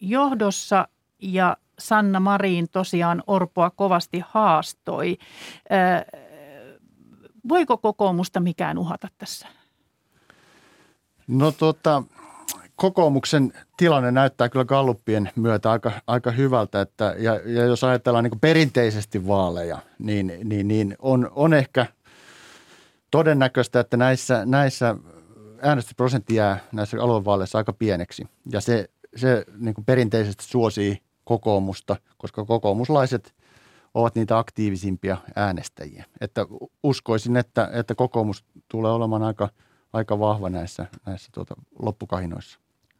johdossa 0.00 0.88
ja 1.22 1.56
Sanna 1.78 2.20
Marin 2.20 2.68
tosiaan 2.72 3.22
Orpoa 3.26 3.70
kovasti 3.70 4.22
haastoi. 4.28 5.18
Voiko 7.48 7.78
kokoomusta 7.78 8.40
mikään 8.40 8.78
uhata 8.78 9.08
tässä? 9.18 9.48
No 11.26 11.52
tota, 11.52 12.02
kokoomuksen 12.76 13.52
tilanne 13.76 14.10
näyttää 14.10 14.48
kyllä 14.48 14.64
galluppien 14.64 15.30
myötä 15.36 15.70
aika, 15.70 15.92
aika 16.06 16.30
hyvältä, 16.30 16.80
että, 16.80 17.14
ja, 17.18 17.34
ja 17.34 17.64
jos 17.64 17.84
ajatellaan 17.84 18.24
niin 18.24 18.40
perinteisesti 18.40 19.26
vaaleja, 19.26 19.78
niin, 19.98 20.32
niin, 20.44 20.68
niin 20.68 20.96
on, 20.98 21.30
on 21.34 21.54
ehkä 21.54 21.86
todennäköistä, 23.10 23.80
että 23.80 23.96
näissä, 23.96 24.44
näissä 24.44 24.96
äänestysprosentti 25.62 26.34
jää 26.34 26.58
näissä 26.72 26.96
aluevaaleissa 27.02 27.58
aika 27.58 27.72
pieneksi. 27.72 28.24
Ja 28.52 28.60
se, 28.60 28.90
se 29.16 29.44
niin 29.58 29.74
perinteisesti 29.86 30.44
suosii 30.44 30.98
kokoomusta, 31.24 31.96
koska 32.18 32.44
kokoomuslaiset 32.44 33.34
ovat 33.94 34.14
niitä 34.14 34.38
aktiivisimpia 34.38 35.16
äänestäjiä. 35.36 36.04
Että 36.20 36.46
uskoisin, 36.82 37.36
että, 37.36 37.70
että 37.72 37.94
kokoomus 37.94 38.44
tulee 38.68 38.92
olemaan 38.92 39.22
aika, 39.22 39.48
aika 39.92 40.18
vahva 40.18 40.50
näissä, 40.50 40.86
näissä 41.06 41.28
tuota, 41.34 41.54
loppukahinoissa. 41.78 42.58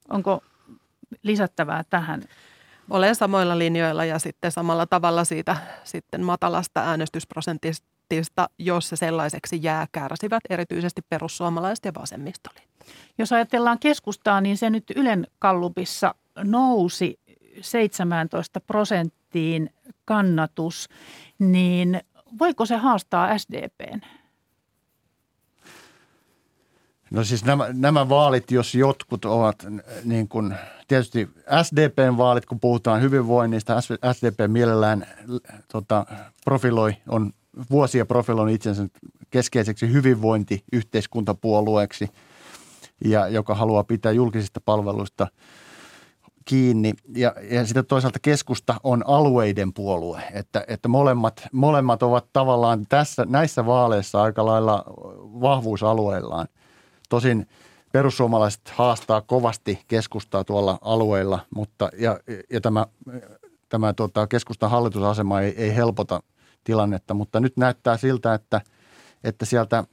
Onko 0.09 0.43
lisättävää 1.23 1.85
tähän? 1.91 2.23
Olen 2.91 3.15
samoilla 3.15 3.59
linjoilla 3.59 4.05
ja 4.05 4.19
sitten 4.19 4.53
samalla 4.53 4.87
tavalla 4.87 5.25
siitä 5.25 5.57
sitten 5.85 6.25
matalasta 6.25 6.81
äänestysprosentista, 6.81 8.49
jos 8.59 8.89
se 8.89 8.97
sellaiseksi 8.97 9.59
jää, 9.63 9.87
kärsivät 9.93 10.43
erityisesti 10.51 11.03
perussuomalaiset 11.09 11.85
ja 11.85 11.93
vasemmistoliitto. 12.01 12.85
Jos 13.19 13.33
ajatellaan 13.33 13.79
keskustaa, 13.79 14.41
niin 14.41 14.59
se 14.59 14.71
nyt 14.71 14.85
Ylen 14.97 15.27
kallupissa 15.39 16.15
nousi 16.45 17.19
17 17.61 18.61
prosenttiin 19.31 19.71
kannatus, 20.05 20.89
niin 21.39 22.01
voiko 22.39 22.67
se 22.67 22.77
haastaa 22.77 23.39
SDPn? 23.39 24.01
No 27.11 27.25
siis 27.25 27.45
nämä, 27.45 27.67
nämä 27.73 28.09
vaalit, 28.09 28.51
jos 28.51 28.75
jotkut 28.75 29.25
ovat 29.25 29.67
niin 30.05 30.29
kuin, 30.29 30.55
tietysti 30.89 31.29
SDPn 31.63 32.17
vaalit, 32.17 32.47
kun 32.47 32.61
puhutaan 32.61 33.01
hyvinvoinnista, 33.01 33.81
SDP 34.13 34.39
mielellään 34.47 35.07
tota, 35.73 36.07
profiloi, 36.45 36.97
on 37.09 37.33
vuosia 37.71 38.07
profiloinut 38.07 38.55
itsensä 38.55 38.89
keskeiseksi 39.31 39.93
hyvinvointiyhteiskuntapuolueeksi, 39.93 42.09
ja 43.05 43.29
joka 43.29 43.55
haluaa 43.55 43.85
pitää 43.85 44.13
julkisista 44.13 44.61
palveluista– 44.65 45.27
kiinni. 46.45 46.93
Ja, 47.17 47.35
ja 47.51 47.67
sitten 47.67 47.87
toisaalta 47.87 48.19
keskusta 48.23 48.75
on 48.83 49.05
alueiden 49.07 49.73
puolue, 49.73 50.23
että, 50.33 50.65
että 50.69 50.89
molemmat, 50.89 51.49
molemmat 51.53 52.03
ovat 52.03 52.27
tavallaan 52.33 52.87
tässä, 52.89 53.27
näissä 53.29 53.67
vaaleissa 53.67 54.23
aika 54.23 54.47
lailla 54.47 54.85
vahvuusalueillaan. 55.41 56.49
Tosin 57.09 57.47
perussuomalaiset 57.93 58.69
haastaa 58.69 59.21
kovasti 59.21 59.85
keskustaa 59.89 60.45
tuolla 60.45 60.79
alueilla, 60.81 61.41
mutta 61.55 61.91
ja, 61.99 62.21
ja 62.51 62.61
tämä, 62.61 62.87
tämä 63.69 63.93
tota, 63.93 64.27
keskustan 64.27 64.71
hallitusasema 64.71 65.41
ei, 65.41 65.55
ei 65.57 65.77
helpota 65.77 66.23
tilannetta, 66.65 67.15
mutta 67.15 67.41
nyt 67.41 67.57
näyttää 67.57 67.97
siltä, 67.97 68.35
että, 68.35 68.61
että 69.25 69.45
sieltä 69.45 69.85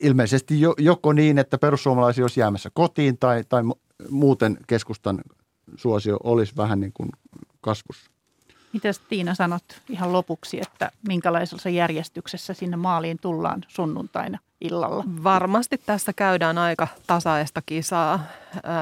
ilmeisesti 0.00 0.60
joko 0.78 1.12
niin, 1.12 1.38
että 1.38 1.58
perussuomalaisia 1.58 2.24
olisi 2.24 2.40
jäämässä 2.40 2.70
kotiin 2.74 3.18
tai, 3.18 3.44
tai 3.48 3.62
muuten 4.10 4.58
keskustan 4.66 5.20
suosio 5.76 6.16
olisi 6.24 6.56
vähän 6.56 6.80
niin 6.80 6.92
kuin 6.92 7.10
kasvussa. 7.60 8.10
Mitäs 8.72 8.98
Tiina 8.98 9.34
sanot 9.34 9.64
ihan 9.88 10.12
lopuksi, 10.12 10.60
että 10.60 10.90
minkälaisessa 11.08 11.68
järjestyksessä 11.68 12.54
sinne 12.54 12.76
maaliin 12.76 13.18
tullaan 13.20 13.64
sunnuntaina 13.68 14.38
illalla? 14.60 15.04
Varmasti 15.24 15.78
tässä 15.78 16.12
käydään 16.12 16.58
aika 16.58 16.88
tasaista 17.06 17.62
kisaa 17.66 18.24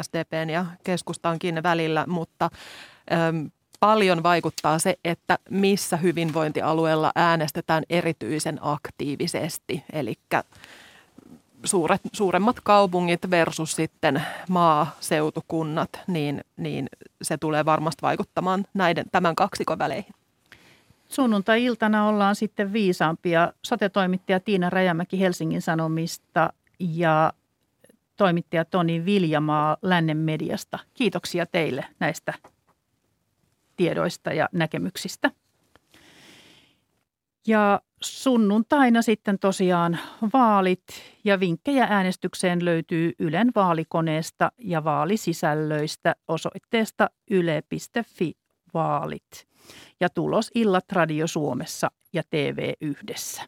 SDPn 0.02 0.50
ja 0.50 0.66
keskustankin 0.84 1.62
välillä, 1.62 2.04
mutta 2.06 2.50
äm, 3.12 3.50
paljon 3.80 4.22
vaikuttaa 4.22 4.78
se, 4.78 4.96
että 5.04 5.38
missä 5.50 5.96
hyvinvointialueella 5.96 7.12
äänestetään 7.14 7.84
erityisen 7.90 8.58
aktiivisesti. 8.62 9.84
Eli 9.92 10.14
suuret, 11.64 12.00
suuremmat 12.12 12.57
kaupungit 12.62 13.31
versus 13.31 13.73
sitten 13.73 14.23
maaseutukunnat, 14.49 15.90
niin, 16.07 16.45
niin 16.57 16.87
se 17.23 17.38
tulee 17.38 17.64
varmasti 17.64 18.02
vaikuttamaan 18.02 18.64
näiden, 18.75 19.05
tämän 19.12 19.37
kaksikon 19.37 19.79
väleihin. 19.79 20.14
Sunnuntai-iltana 21.09 22.09
ollaan 22.09 22.37
sitten 22.37 22.73
viisaampia. 22.73 23.52
Sote-toimittaja 23.67 24.40
Tiina 24.40 24.71
Rajamäki 24.71 25.21
Helsingin 25.21 25.62
Sanomista 25.62 26.52
ja 26.79 27.33
toimittaja 28.17 28.64
Toni 28.64 29.05
Viljamaa 29.05 29.76
Lännen 29.83 30.17
mediasta. 30.17 30.79
Kiitoksia 30.95 31.47
teille 31.47 31.85
näistä 32.00 32.35
tiedoista 33.76 34.33
ja 34.33 34.49
näkemyksistä. 34.52 35.31
Ja 37.47 37.80
sunnuntaina 38.00 39.02
sitten 39.02 39.38
tosiaan 39.38 39.99
vaalit 40.32 40.85
ja 41.25 41.40
vinkkejä 41.40 41.87
äänestykseen 41.90 42.64
löytyy 42.64 43.12
Ylen 43.18 43.50
vaalikoneesta 43.54 44.52
ja 44.59 44.85
vaalisisällöistä 44.85 46.14
osoitteesta 46.28 47.11
yle.fi 47.30 48.32
vaalit. 48.75 49.49
Ja 50.00 50.09
tulos 50.11 50.50
Illat 50.54 50.92
Radio 50.92 51.26
Suomessa 51.26 51.90
ja 52.12 52.23
TV 52.30 52.73
Yhdessä. 52.80 53.42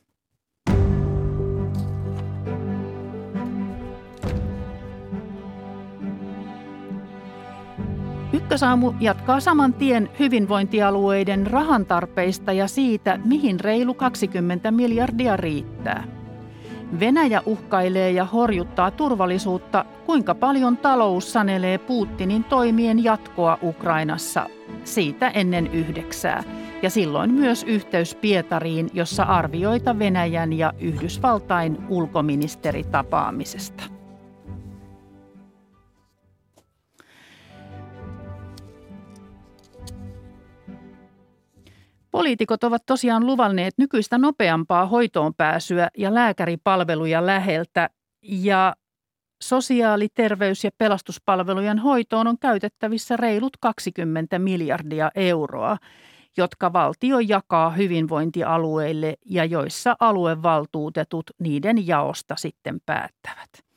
Ykkösaamu 8.32 8.92
jatkaa 9.00 9.40
saman 9.40 9.74
tien 9.74 10.10
hyvinvointialueiden 10.18 11.46
rahantarpeista 11.46 12.52
ja 12.52 12.68
siitä, 12.68 13.18
mihin 13.24 13.60
reilu 13.60 13.94
20 13.94 14.70
miljardia 14.70 15.36
riittää. 15.36 16.04
Venäjä 17.00 17.42
uhkailee 17.46 18.10
ja 18.10 18.24
horjuttaa 18.24 18.90
turvallisuutta, 18.90 19.84
kuinka 20.06 20.34
paljon 20.34 20.76
talous 20.76 21.32
sanelee 21.32 21.78
Putinin 21.78 22.44
toimien 22.44 23.04
jatkoa 23.04 23.58
Ukrainassa. 23.62 24.46
Siitä 24.84 25.28
ennen 25.28 25.66
yhdeksää. 25.66 26.44
Ja 26.82 26.90
silloin 26.90 27.34
myös 27.34 27.64
yhteys 27.64 28.14
Pietariin, 28.14 28.90
jossa 28.92 29.22
arvioita 29.22 29.98
Venäjän 29.98 30.52
ja 30.52 30.72
Yhdysvaltain 30.80 31.78
ulkoministeritapaamisesta. 31.88 34.01
Poliitikot 42.12 42.64
ovat 42.64 42.82
tosiaan 42.86 43.26
luvanneet 43.26 43.74
nykyistä 43.78 44.18
nopeampaa 44.18 44.86
hoitoon 44.86 45.34
pääsyä 45.34 45.88
ja 45.98 46.14
lääkäripalveluja 46.14 47.26
läheltä 47.26 47.90
ja 48.22 48.74
sosiaali-, 49.42 50.08
terveys- 50.14 50.64
ja 50.64 50.70
pelastuspalvelujen 50.78 51.78
hoitoon 51.78 52.26
on 52.26 52.38
käytettävissä 52.38 53.16
reilut 53.16 53.56
20 53.60 54.38
miljardia 54.38 55.10
euroa, 55.14 55.76
jotka 56.36 56.72
valtio 56.72 57.18
jakaa 57.18 57.70
hyvinvointialueille 57.70 59.14
ja 59.26 59.44
joissa 59.44 59.96
aluevaltuutetut 60.00 61.30
niiden 61.38 61.86
jaosta 61.86 62.36
sitten 62.36 62.80
päättävät. 62.86 63.71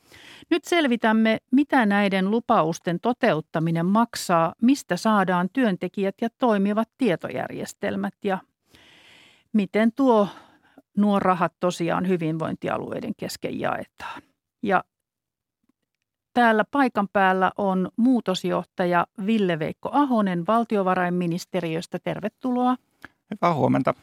Nyt 0.50 0.64
selvitämme, 0.64 1.38
mitä 1.52 1.86
näiden 1.86 2.30
lupausten 2.30 3.00
toteuttaminen 3.00 3.86
maksaa, 3.86 4.54
mistä 4.62 4.96
saadaan 4.96 5.48
työntekijät 5.52 6.14
ja 6.20 6.28
toimivat 6.38 6.88
tietojärjestelmät 6.98 8.14
ja 8.24 8.38
miten 9.52 9.92
tuo, 9.92 10.28
nuo 10.96 11.20
rahat 11.20 11.52
tosiaan 11.60 12.08
hyvinvointialueiden 12.08 13.12
kesken 13.16 13.60
jaetaan. 13.60 14.22
Ja 14.62 14.84
täällä 16.34 16.64
paikan 16.70 17.08
päällä 17.12 17.52
on 17.58 17.90
muutosjohtaja 17.96 19.06
Ville-Veikko 19.26 19.90
Ahonen 19.92 20.46
valtiovarainministeriöstä. 20.46 21.98
Tervetuloa. 21.98 22.76
Hyvää 23.30 23.54
huomenta. 23.54 23.94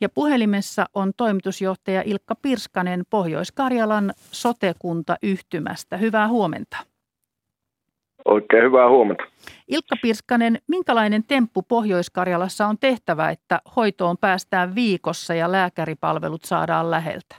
Ja 0.00 0.08
puhelimessa 0.08 0.86
on 0.94 1.12
toimitusjohtaja 1.16 2.02
Ilkka 2.06 2.34
Pirskanen 2.42 3.02
Pohjois-Karjalan 3.10 4.12
sotekunta 4.16 5.16
yhtymästä. 5.22 5.96
Hyvää 5.96 6.28
huomenta. 6.28 6.76
Oikein 8.24 8.62
hyvää 8.62 8.88
huomenta. 8.88 9.24
Ilkka 9.68 9.96
Pirskanen, 10.02 10.58
minkälainen 10.68 11.24
temppu 11.28 11.62
Pohjois-Karjalassa 11.62 12.66
on 12.66 12.78
tehtävä, 12.78 13.30
että 13.30 13.60
hoitoon 13.76 14.16
päästään 14.18 14.74
viikossa 14.74 15.34
ja 15.34 15.52
lääkäripalvelut 15.52 16.44
saadaan 16.44 16.90
läheltä? 16.90 17.36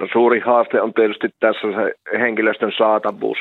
No 0.00 0.08
suuri 0.12 0.40
haaste 0.40 0.80
on 0.80 0.94
tietysti 0.94 1.28
tässä 1.40 1.60
se 1.60 2.18
henkilöstön 2.18 2.72
saatavuus. 2.78 3.38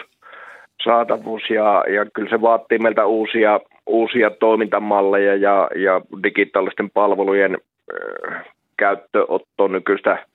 saatavuus 0.83 1.41
ja, 1.49 1.83
ja 1.95 2.05
kyllä 2.13 2.29
se 2.29 2.41
vaatii 2.41 2.79
meiltä 2.79 3.05
uusia 3.05 3.59
uusia 3.85 4.29
toimintamalleja 4.29 5.35
ja, 5.35 5.69
ja 5.75 6.01
digitaalisten 6.23 6.89
palvelujen 6.89 7.57
äh, 7.57 8.45
käyttöotto 8.77 9.67
nykyistä, 9.67 10.25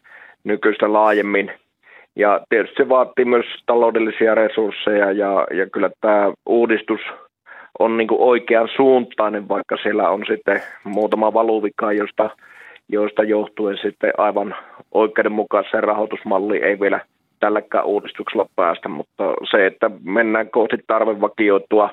nykyistä 0.45 0.93
laajemmin. 0.93 1.53
Ja 2.17 2.41
tietysti 2.49 2.77
se 2.77 2.89
vaatii 2.89 3.25
myös 3.25 3.47
taloudellisia 3.67 4.35
resursseja 4.35 5.13
ja, 5.13 5.47
ja 5.51 5.71
kyllä 5.71 5.91
tämä 6.01 6.33
uudistus 6.47 7.01
on 7.79 7.97
niin 7.97 8.09
kuin 8.09 8.21
oikean 8.21 8.69
suuntainen, 8.77 9.49
vaikka 9.49 9.77
siellä 9.83 10.11
on 10.11 10.25
sitten 10.29 10.63
muutama 10.85 11.35
valuvika, 11.35 11.93
josta, 11.93 12.31
joista 12.89 13.25
johtuen 13.25 13.79
sitten 13.83 14.13
aivan 14.19 14.55
oikeudenmukaisen 14.93 15.85
rahoitusmalli 15.85 16.57
ei 16.57 16.81
vielä 16.81 17.01
tälläkään 17.41 17.85
uudistuksella 17.85 18.47
päästä, 18.57 18.89
mutta 18.89 19.35
se, 19.51 19.67
että 19.67 19.91
mennään 20.05 20.51
kohti 20.51 20.77
tarvevakioitua 20.87 21.91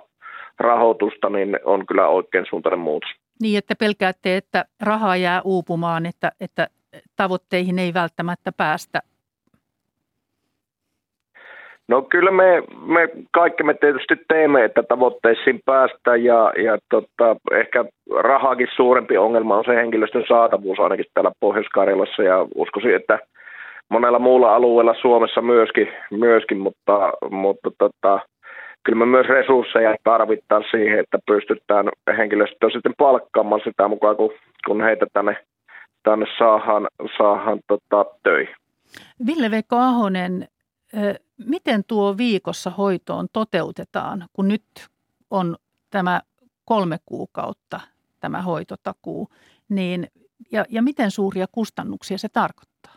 rahoitusta, 0.60 1.30
niin 1.30 1.60
on 1.64 1.86
kyllä 1.86 2.08
oikein 2.08 2.46
suuntainen 2.50 2.80
muutos. 2.80 3.10
Niin, 3.42 3.58
että 3.58 3.76
pelkäätte, 3.80 4.38
että 4.38 4.66
rahaa 4.82 5.16
jää 5.16 5.42
uupumaan, 5.44 6.06
että, 6.06 6.32
että 6.40 6.68
tavoitteihin 7.16 7.80
ei 7.80 7.94
välttämättä 7.94 8.52
päästä? 8.52 9.00
No 11.88 12.02
kyllä 12.02 12.32
me, 12.32 12.64
me 12.86 13.10
kaikki 13.32 13.64
me 13.64 13.74
tietysti 13.74 14.16
teemme, 14.28 14.64
että 14.64 14.84
tavoitteisiin 14.84 15.60
päästään 15.66 16.24
ja, 16.24 16.54
ja 16.64 16.78
tota, 16.90 17.36
ehkä 17.52 17.86
rahaakin 18.24 18.68
suurempi 18.76 19.18
ongelma 19.18 19.58
on 19.58 19.64
se 19.66 19.76
henkilöstön 19.76 20.26
saatavuus 20.28 20.80
ainakin 20.80 21.06
täällä 21.14 21.32
Pohjois-Karjalassa 21.40 22.24
ja 22.24 22.46
uskoisin, 22.56 22.96
että 22.96 23.20
monella 23.90 24.20
muulla 24.20 24.56
alueella 24.56 24.96
Suomessa 25.02 25.42
myöskin, 25.42 25.88
myöskin 26.12 26.58
mutta, 26.58 27.14
mutta 27.30 27.72
tota, 27.78 28.20
kyllä 28.86 29.00
me 29.00 29.06
myös 29.06 29.28
resursseja 29.28 29.96
tarvittaa 30.04 30.62
siihen, 30.72 31.00
että 31.00 31.20
pystytään 31.28 31.90
henkilöstöä 32.18 32.70
sitten 32.70 32.94
palkkaamaan 32.98 33.62
sitä 33.64 33.88
mukaan, 33.88 34.16
kun, 34.16 34.32
kun 34.68 34.84
heitä 34.84 35.06
tänne, 35.14 35.38
tänne 36.04 36.26
saadaan, 36.38 36.88
saadaan 37.18 37.60
tota, 37.68 38.06
töihin. 38.24 38.56
Ville-Veikko 39.28 39.76
Ahonen, 39.76 40.48
miten 41.46 41.84
tuo 41.88 42.18
viikossa 42.18 42.70
hoitoon 42.70 43.28
toteutetaan, 43.34 44.26
kun 44.34 44.48
nyt 44.48 44.64
on 45.30 45.56
tämä 45.90 46.22
kolme 46.66 46.98
kuukautta 47.06 47.80
tämä 48.20 48.42
hoitotakuu, 48.42 49.28
niin, 49.70 50.08
ja, 50.52 50.66
ja 50.70 50.82
miten 50.82 51.12
suuria 51.12 51.46
kustannuksia 51.52 52.18
se 52.18 52.30
tarkoittaa? 52.30 52.96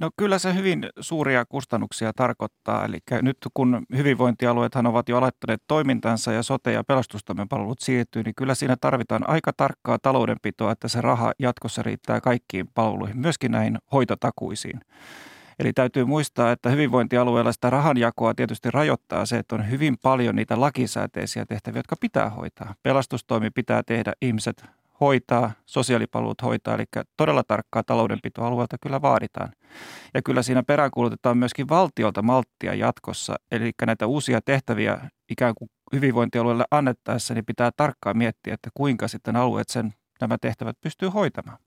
No 0.00 0.10
kyllä 0.16 0.38
se 0.38 0.54
hyvin 0.54 0.88
suuria 1.00 1.44
kustannuksia 1.44 2.12
tarkoittaa. 2.12 2.84
Eli 2.84 2.98
nyt 3.22 3.36
kun 3.54 3.86
hyvinvointialueethan 3.96 4.86
ovat 4.86 5.08
jo 5.08 5.18
aloittaneet 5.18 5.62
toimintansa 5.66 6.32
ja 6.32 6.42
sote- 6.42 6.72
ja 6.72 6.84
pelastustoimen 6.84 7.48
palvelut 7.48 7.80
siirtyy, 7.80 8.22
niin 8.22 8.34
kyllä 8.34 8.54
siinä 8.54 8.76
tarvitaan 8.80 9.28
aika 9.28 9.52
tarkkaa 9.52 9.98
taloudenpitoa, 9.98 10.72
että 10.72 10.88
se 10.88 11.00
raha 11.00 11.32
jatkossa 11.38 11.82
riittää 11.82 12.20
kaikkiin 12.20 12.68
palveluihin, 12.74 13.18
myöskin 13.18 13.52
näihin 13.52 13.78
hoitotakuisiin. 13.92 14.80
Eli 15.58 15.72
täytyy 15.72 16.04
muistaa, 16.04 16.52
että 16.52 16.70
hyvinvointialueella 16.70 17.52
sitä 17.52 17.70
rahanjakoa 17.70 18.34
tietysti 18.34 18.70
rajoittaa 18.70 19.26
se, 19.26 19.38
että 19.38 19.54
on 19.54 19.70
hyvin 19.70 19.96
paljon 20.02 20.36
niitä 20.36 20.60
lakisääteisiä 20.60 21.46
tehtäviä, 21.46 21.78
jotka 21.78 21.96
pitää 22.00 22.30
hoitaa. 22.30 22.74
Pelastustoimi 22.82 23.50
pitää 23.50 23.82
tehdä, 23.82 24.12
ihmiset 24.22 24.64
hoitaa, 25.00 25.52
sosiaalipalvelut 25.66 26.42
hoitaa, 26.42 26.74
eli 26.74 26.84
todella 27.16 27.42
tarkkaa 27.48 27.82
taloudenpitoalueelta 27.82 28.76
kyllä 28.82 29.02
vaaditaan. 29.02 29.52
Ja 30.14 30.22
kyllä 30.22 30.42
siinä 30.42 30.62
peräänkuulutetaan 30.62 31.38
myöskin 31.38 31.68
valtiolta 31.68 32.22
malttia 32.22 32.74
jatkossa, 32.74 33.34
eli 33.50 33.70
näitä 33.86 34.06
uusia 34.06 34.40
tehtäviä 34.44 35.00
ikään 35.30 35.54
kuin 35.54 35.70
hyvinvointialueelle 35.92 36.64
annettaessa, 36.70 37.34
niin 37.34 37.44
pitää 37.44 37.70
tarkkaan 37.76 38.18
miettiä, 38.18 38.54
että 38.54 38.70
kuinka 38.74 39.08
sitten 39.08 39.36
alueet 39.36 39.68
sen 39.68 39.94
nämä 40.20 40.38
tehtävät 40.40 40.76
pystyy 40.80 41.08
hoitamaan. 41.08 41.58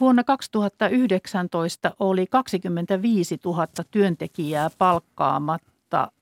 Vuonna 0.00 0.24
2019 0.24 1.94
oli 1.98 2.26
25 2.26 3.38
000 3.44 3.66
työntekijää 3.90 4.70
palkkaamatta 4.78 6.12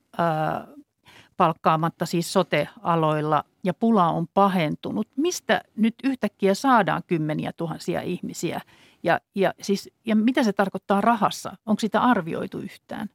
palkkaamatta 1.37 2.07
siis 2.07 2.33
sote-aloilla 2.33 3.45
ja 3.65 3.75
pula 3.75 4.09
on 4.09 4.27
pahentunut. 4.35 5.09
Mistä 5.17 5.61
nyt 5.77 5.95
yhtäkkiä 6.05 6.55
saadaan 6.55 7.03
kymmeniä 7.07 7.53
tuhansia 7.57 8.01
ihmisiä 8.01 8.61
ja, 9.03 9.21
ja, 9.35 9.55
siis, 9.61 9.91
ja 10.07 10.17
mitä 10.17 10.43
se 10.43 10.53
tarkoittaa 10.53 11.01
rahassa? 11.01 11.57
Onko 11.67 11.81
sitä 11.81 12.01
arvioitu 12.01 12.59
yhtään? 12.59 13.09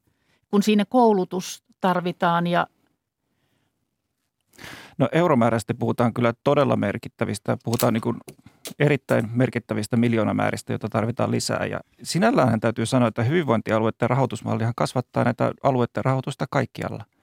Kun 0.52 0.64
siinä 0.64 0.86
koulutus 0.86 1.64
tarvitaan 1.82 2.48
ja 2.48 2.68
No 4.98 5.10
euromääräisesti 5.12 5.74
puhutaan 5.74 6.14
kyllä 6.14 6.34
todella 6.44 6.76
merkittävistä, 6.76 7.58
puhutaan 7.64 7.94
niin 7.94 8.18
erittäin 8.80 9.30
merkittävistä 9.34 9.98
miljoonamääristä, 9.98 10.74
joita 10.74 10.90
tarvitaan 10.90 11.32
lisää. 11.32 11.66
Ja 11.66 11.80
sinällään 12.04 12.60
täytyy 12.60 12.86
sanoa, 12.86 13.08
että 13.08 13.24
hyvinvointialueiden 13.24 14.10
rahoitusmallihan 14.10 14.74
kasvattaa 14.76 15.24
näitä 15.24 15.52
alueiden 15.64 16.06
rahoitusta 16.06 16.46
kaikkialla– 16.50 17.06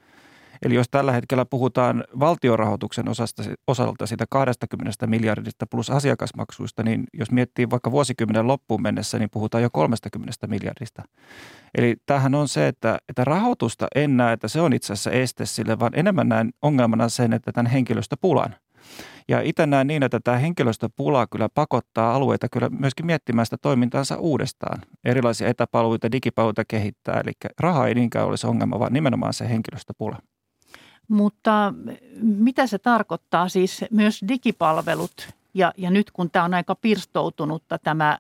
Eli 0.63 0.75
jos 0.75 0.87
tällä 0.91 1.13
hetkellä 1.13 1.45
puhutaan 1.45 2.05
valtiorahoituksen 2.21 3.09
osasta, 3.09 3.43
osalta 3.67 4.07
sitä 4.07 4.25
20 4.31 5.07
miljardista 5.07 5.67
plus 5.71 5.91
asiakasmaksuista, 5.91 6.83
niin 6.83 7.05
jos 7.13 7.31
miettii 7.31 7.71
vaikka 7.71 7.91
vuosikymmenen 7.91 8.47
loppuun 8.47 8.83
mennessä, 8.83 9.19
niin 9.19 9.31
puhutaan 9.31 9.63
jo 9.63 9.69
30 9.73 10.47
miljardista. 10.47 11.03
Eli 11.79 11.97
tämähän 12.07 12.35
on 12.35 12.49
se, 12.49 12.69
että, 12.69 12.99
että 13.09 13.25
rahoitusta 13.25 13.87
en 13.95 14.17
näe, 14.17 14.33
että 14.33 14.49
se 14.49 14.61
on 14.61 14.73
itse 14.73 14.93
asiassa 14.93 15.11
este 15.11 15.47
sille, 15.47 15.79
vaan 15.79 15.93
enemmän 15.95 16.29
näen 16.29 16.51
ongelmana 16.63 17.09
sen, 17.09 17.33
että 17.33 17.53
tämän 17.53 17.71
henkilöstöpulan. 17.73 18.55
Ja 19.29 19.41
itse 19.41 19.67
näen 19.67 19.87
niin, 19.87 20.03
että 20.03 20.21
tämä 20.25 20.39
henkilöstöpula 20.39 21.27
kyllä 21.27 21.49
pakottaa 21.55 22.15
alueita 22.15 22.49
kyllä 22.49 22.69
myöskin 22.71 23.07
miettimään 23.07 23.47
sitä 23.47 23.57
toimintaansa 23.63 24.17
uudestaan. 24.17 24.83
Erilaisia 25.05 25.49
etäpalveluita, 25.49 26.13
digipalveluita 26.13 26.65
kehittää, 26.69 27.21
eli 27.21 27.33
raha 27.61 27.87
ei 27.87 27.95
niinkään 27.95 28.27
olisi 28.27 28.47
ongelma, 28.47 28.79
vaan 28.79 28.93
nimenomaan 28.93 29.35
se 29.35 29.49
henkilöstöpula. 29.49 30.19
Mutta 31.09 31.75
mitä 32.23 32.67
se 32.67 32.79
tarkoittaa 32.79 33.49
siis 33.49 33.85
myös 33.91 34.25
digipalvelut 34.29 35.29
ja, 35.55 35.73
ja 35.77 35.91
nyt 35.91 36.11
kun 36.11 36.31
tämä 36.31 36.45
on 36.45 36.55
aika 36.55 36.75
pirstoutunutta 36.75 37.79
tämä, 37.79 38.19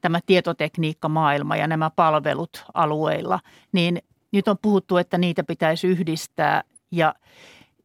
tämä 0.00 0.20
tietotekniikkamaailma 0.26 1.56
ja 1.56 1.66
nämä 1.66 1.90
palvelut 1.90 2.64
alueilla, 2.74 3.40
niin 3.72 4.02
nyt 4.32 4.48
on 4.48 4.58
puhuttu, 4.62 4.96
että 4.96 5.18
niitä 5.18 5.44
pitäisi 5.44 5.86
yhdistää 5.86 6.64
ja 6.90 7.14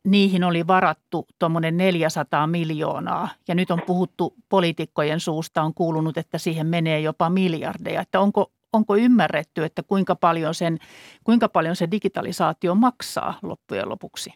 niihin 0.04 0.44
oli 0.44 0.68
varattu 0.68 1.28
tuommoinen 1.40 1.78
400 1.78 2.48
miljoonaa 2.48 3.30
ja 3.48 3.56
nyt 3.56 3.72
on 3.72 3.82
puhuttu 3.86 4.36
poliitikkojen 4.50 5.20
suusta, 5.20 5.64
on 5.64 5.74
kuulunut, 5.74 6.18
että 6.18 6.38
siihen 6.38 6.68
menee 6.68 7.00
jopa 7.00 7.30
miljardeja. 7.30 8.02
Että 8.02 8.20
onko, 8.20 8.52
onko 8.74 8.96
ymmärretty, 8.96 9.64
että 9.64 9.84
kuinka 9.84 10.16
paljon, 10.16 10.56
sen, 10.56 10.78
kuinka 11.24 11.50
paljon 11.50 11.76
se 11.76 11.88
digitalisaatio 11.92 12.76
maksaa 12.76 13.40
loppujen 13.42 13.90
lopuksi? 13.90 14.34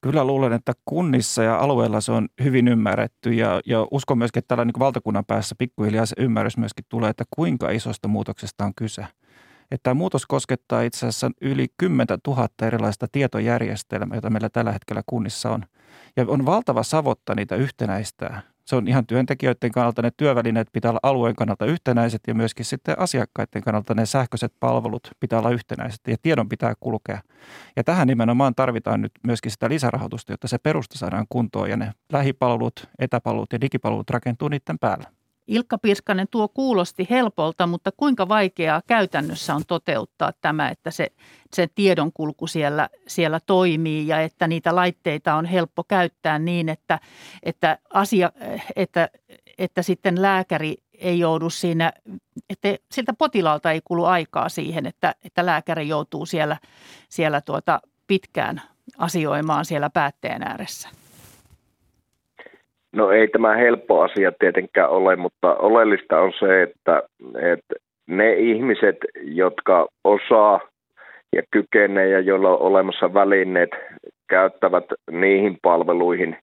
Kyllä 0.00 0.24
luulen, 0.24 0.52
että 0.52 0.72
kunnissa 0.84 1.42
ja 1.42 1.58
alueilla 1.58 2.00
se 2.00 2.12
on 2.12 2.28
hyvin 2.44 2.68
ymmärretty 2.68 3.32
ja, 3.32 3.60
ja 3.66 3.86
uskon 3.90 4.18
myöskin, 4.18 4.38
että 4.38 4.48
tällä 4.48 4.64
niin 4.64 4.78
valtakunnan 4.78 5.24
päässä 5.24 5.54
pikkuhiljaa 5.58 6.06
se 6.06 6.16
ymmärrys 6.18 6.56
myöskin 6.56 6.84
tulee, 6.88 7.10
että 7.10 7.24
kuinka 7.30 7.70
isosta 7.70 8.08
muutoksesta 8.08 8.64
on 8.64 8.74
kyse. 8.74 9.02
Että 9.70 9.82
tämä 9.82 9.94
muutos 9.94 10.26
koskettaa 10.26 10.82
itse 10.82 10.98
asiassa 11.06 11.30
yli 11.40 11.66
10 11.78 12.06
000 12.26 12.48
erilaista 12.62 13.06
tietojärjestelmää, 13.12 14.16
joita 14.16 14.30
meillä 14.30 14.48
tällä 14.48 14.72
hetkellä 14.72 15.02
kunnissa 15.06 15.50
on. 15.50 15.62
Ja 16.16 16.24
on 16.28 16.46
valtava 16.46 16.82
savotta 16.82 17.34
niitä 17.34 17.56
yhtenäistää 17.56 18.42
se 18.68 18.76
on 18.76 18.88
ihan 18.88 19.06
työntekijöiden 19.06 19.72
kannalta, 19.72 20.02
ne 20.02 20.10
työvälineet 20.16 20.68
pitää 20.72 20.90
olla 20.90 21.00
alueen 21.02 21.36
kannalta 21.36 21.66
yhtenäiset 21.66 22.20
ja 22.26 22.34
myöskin 22.34 22.64
sitten 22.64 22.98
asiakkaiden 22.98 23.62
kannalta 23.62 23.94
ne 23.94 24.06
sähköiset 24.06 24.52
palvelut 24.60 25.10
pitää 25.20 25.38
olla 25.38 25.50
yhtenäiset 25.50 26.00
ja 26.06 26.16
tiedon 26.22 26.48
pitää 26.48 26.74
kulkea. 26.80 27.20
Ja 27.76 27.84
tähän 27.84 28.06
nimenomaan 28.06 28.54
tarvitaan 28.54 29.00
nyt 29.02 29.12
myöskin 29.26 29.52
sitä 29.52 29.68
lisärahoitusta, 29.68 30.32
jotta 30.32 30.48
se 30.48 30.58
perusta 30.58 30.98
saadaan 30.98 31.26
kuntoon 31.28 31.70
ja 31.70 31.76
ne 31.76 31.92
lähipalvelut, 32.12 32.88
etäpalvelut 32.98 33.52
ja 33.52 33.60
digipalvelut 33.60 34.10
rakentuu 34.10 34.48
niiden 34.48 34.78
päällä. 34.78 35.17
Ilkka 35.48 35.78
Pirskanen, 35.78 36.26
tuo 36.30 36.48
kuulosti 36.48 37.06
helpolta, 37.10 37.66
mutta 37.66 37.92
kuinka 37.96 38.28
vaikeaa 38.28 38.82
käytännössä 38.86 39.54
on 39.54 39.62
toteuttaa 39.66 40.32
tämä, 40.40 40.68
että 40.68 40.90
se, 40.90 41.08
se 41.52 41.66
tiedonkulku 41.74 42.46
siellä, 42.46 42.88
siellä 43.06 43.40
toimii 43.46 44.08
ja 44.08 44.20
että 44.20 44.48
niitä 44.48 44.74
laitteita 44.74 45.34
on 45.34 45.44
helppo 45.44 45.84
käyttää 45.84 46.38
niin, 46.38 46.68
että, 46.68 46.98
että, 47.42 47.78
asia, 47.94 48.32
että, 48.76 49.08
että 49.58 49.82
sitten 49.82 50.22
lääkäri 50.22 50.76
ei 50.94 51.18
joudu 51.18 51.50
siinä, 51.50 51.92
että 52.50 52.68
siltä 52.92 53.12
potilaalta 53.12 53.72
ei 53.72 53.80
kulu 53.84 54.04
aikaa 54.04 54.48
siihen, 54.48 54.86
että, 54.86 55.14
että 55.24 55.46
lääkäri 55.46 55.88
joutuu 55.88 56.26
siellä, 56.26 56.56
siellä 57.08 57.40
tuota 57.40 57.80
pitkään 58.06 58.62
asioimaan 58.98 59.64
siellä 59.64 59.90
päätteen 59.90 60.42
ääressä. 60.42 60.88
No 62.92 63.10
ei 63.10 63.28
tämä 63.28 63.54
helppo 63.56 64.02
asia 64.02 64.32
tietenkään 64.38 64.90
ole, 64.90 65.16
mutta 65.16 65.54
oleellista 65.54 66.20
on 66.20 66.32
se, 66.38 66.62
että, 66.62 67.02
että 67.34 67.74
ne 68.06 68.32
ihmiset, 68.32 68.96
jotka 69.22 69.86
osaa 70.04 70.60
ja 71.32 71.42
kykenee 71.50 72.08
ja 72.08 72.20
joilla 72.20 72.50
on 72.50 72.60
olemassa 72.60 73.14
välineet, 73.14 73.70
käyttävät 74.28 74.84
niihin 75.10 75.58
palveluihin 75.62 76.36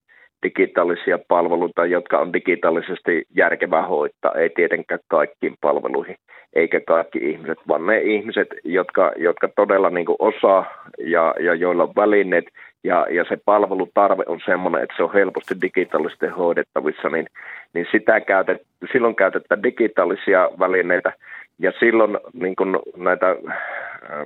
digitaalisia 0.43 1.19
palveluita, 1.27 1.86
jotka 1.86 2.19
on 2.19 2.34
digitaalisesti 2.34 3.23
järkevää 3.36 3.88
hoitaa. 3.88 4.31
Ei 4.36 4.49
tietenkään 4.49 4.99
kaikkiin 5.08 5.55
palveluihin, 5.62 6.15
eikä 6.53 6.81
kaikki 6.88 7.19
ihmiset, 7.29 7.58
vaan 7.67 7.86
ne 7.86 8.01
ihmiset, 8.01 8.47
jotka, 8.63 9.12
jotka 9.17 9.49
todella 9.55 9.89
niin 9.89 10.05
osaa 10.19 10.65
ja, 10.97 11.36
ja 11.39 11.55
joilla 11.55 11.84
on 11.84 11.95
välineet 11.95 12.45
ja, 12.86 13.08
ja 13.10 13.26
se 13.30 13.38
palvelutarve 13.45 14.24
on 14.28 14.39
sellainen, 14.45 14.84
että 14.84 14.95
se 14.98 15.04
on 15.04 15.13
helposti 15.13 15.56
digitaalisesti 15.62 16.28
hoidettavissa, 16.28 17.10
niin, 17.10 17.28
niin 17.74 17.88
sitä 17.91 18.21
käytet, 18.21 18.62
silloin 18.91 19.15
käytetään 19.15 19.63
digitaalisia 19.63 20.50
välineitä. 20.60 21.13
Ja 21.60 21.71
silloin 21.80 22.17
niin 22.34 22.56
kuin 22.56 22.80
näitä 22.98 23.30
äh, 23.30 24.26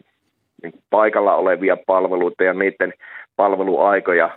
niin 0.64 0.72
kuin 0.72 0.84
paikalla 0.90 1.36
olevia 1.36 1.78
palveluita 1.88 2.44
ja 2.44 2.54
niiden 2.54 2.94
palveluaikoja 3.36 4.30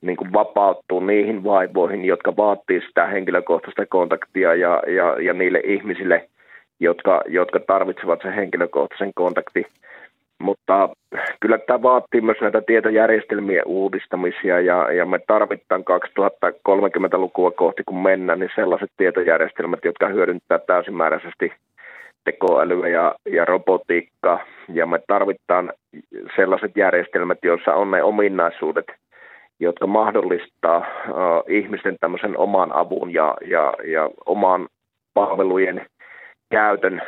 niin 0.00 0.16
kuin 0.16 0.32
vapauttuu 0.32 1.00
niihin 1.00 1.44
vaivoihin, 1.44 2.04
jotka 2.04 2.36
vaatii 2.36 2.80
sitä 2.80 3.06
henkilökohtaista 3.06 3.86
kontaktia 3.86 4.54
ja, 4.54 4.82
ja, 4.86 5.20
ja 5.20 5.32
niille 5.32 5.60
ihmisille, 5.64 6.28
jotka, 6.80 7.22
jotka 7.28 7.60
tarvitsevat 7.60 8.22
sen 8.22 8.32
henkilökohtaisen 8.32 9.12
kontaktin 9.14 9.66
mutta 10.40 10.88
kyllä 11.40 11.58
tämä 11.58 11.82
vaatii 11.82 12.20
myös 12.20 12.40
näitä 12.40 12.62
tietojärjestelmien 12.66 13.62
uudistamisia 13.66 14.60
ja, 14.60 14.92
ja 14.92 15.06
me 15.06 15.18
tarvitaan 15.26 15.84
2030-lukua 15.84 17.50
kohti 17.50 17.82
kun 17.86 18.02
mennään, 18.02 18.38
niin 18.38 18.50
sellaiset 18.54 18.90
tietojärjestelmät, 18.96 19.80
jotka 19.84 20.08
hyödyntää 20.08 20.58
täysimääräisesti 20.58 21.52
tekoälyä 22.24 22.88
ja, 22.88 23.14
ja 23.32 23.44
robotiikkaa. 23.44 24.44
Ja 24.68 24.86
me 24.86 25.00
tarvitaan 25.06 25.72
sellaiset 26.36 26.76
järjestelmät, 26.76 27.38
joissa 27.42 27.74
on 27.74 27.90
ne 27.90 28.02
ominaisuudet, 28.02 28.86
jotka 29.60 29.86
mahdollistaa 29.86 30.78
uh, 30.78 31.44
ihmisten 31.48 31.96
tämmöisen 32.00 32.38
oman 32.38 32.72
avun 32.72 33.12
ja, 33.12 33.34
ja, 33.46 33.74
ja 33.84 34.10
oman 34.26 34.68
palvelujen 35.14 35.86
käytön 36.50 37.02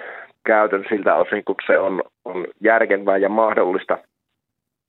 käytön 0.46 0.84
siltä 0.88 1.14
osin, 1.14 1.44
kun 1.44 1.54
se 1.66 1.78
on, 1.78 2.02
on 2.24 2.46
järkevää 2.60 3.16
ja 3.16 3.28
mahdollista. 3.28 3.98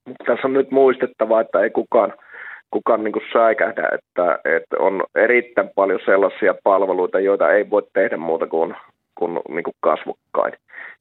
Mutta 0.08 0.24
tässä 0.26 0.48
on 0.48 0.54
nyt 0.54 0.72
muistettava, 0.72 1.42
että 1.42 1.60
ei 1.60 1.70
kukaan, 1.70 2.14
kukaan 2.72 3.04
niin 3.04 3.12
kuin 3.12 3.26
säikähdä, 3.34 3.90
että, 3.92 4.40
että 4.46 4.76
on 4.80 5.04
erittäin 5.16 5.70
paljon 5.76 6.00
sellaisia 6.06 6.56
palveluita, 6.64 7.20
joita 7.20 7.52
ei 7.52 7.70
voi 7.70 7.84
tehdä 7.94 8.18
muuta 8.18 8.48
kuin, 8.48 8.76
kuin, 9.16 9.40
niin 9.50 9.64
kuin 9.64 9.76
kasvokkain. 9.82 10.54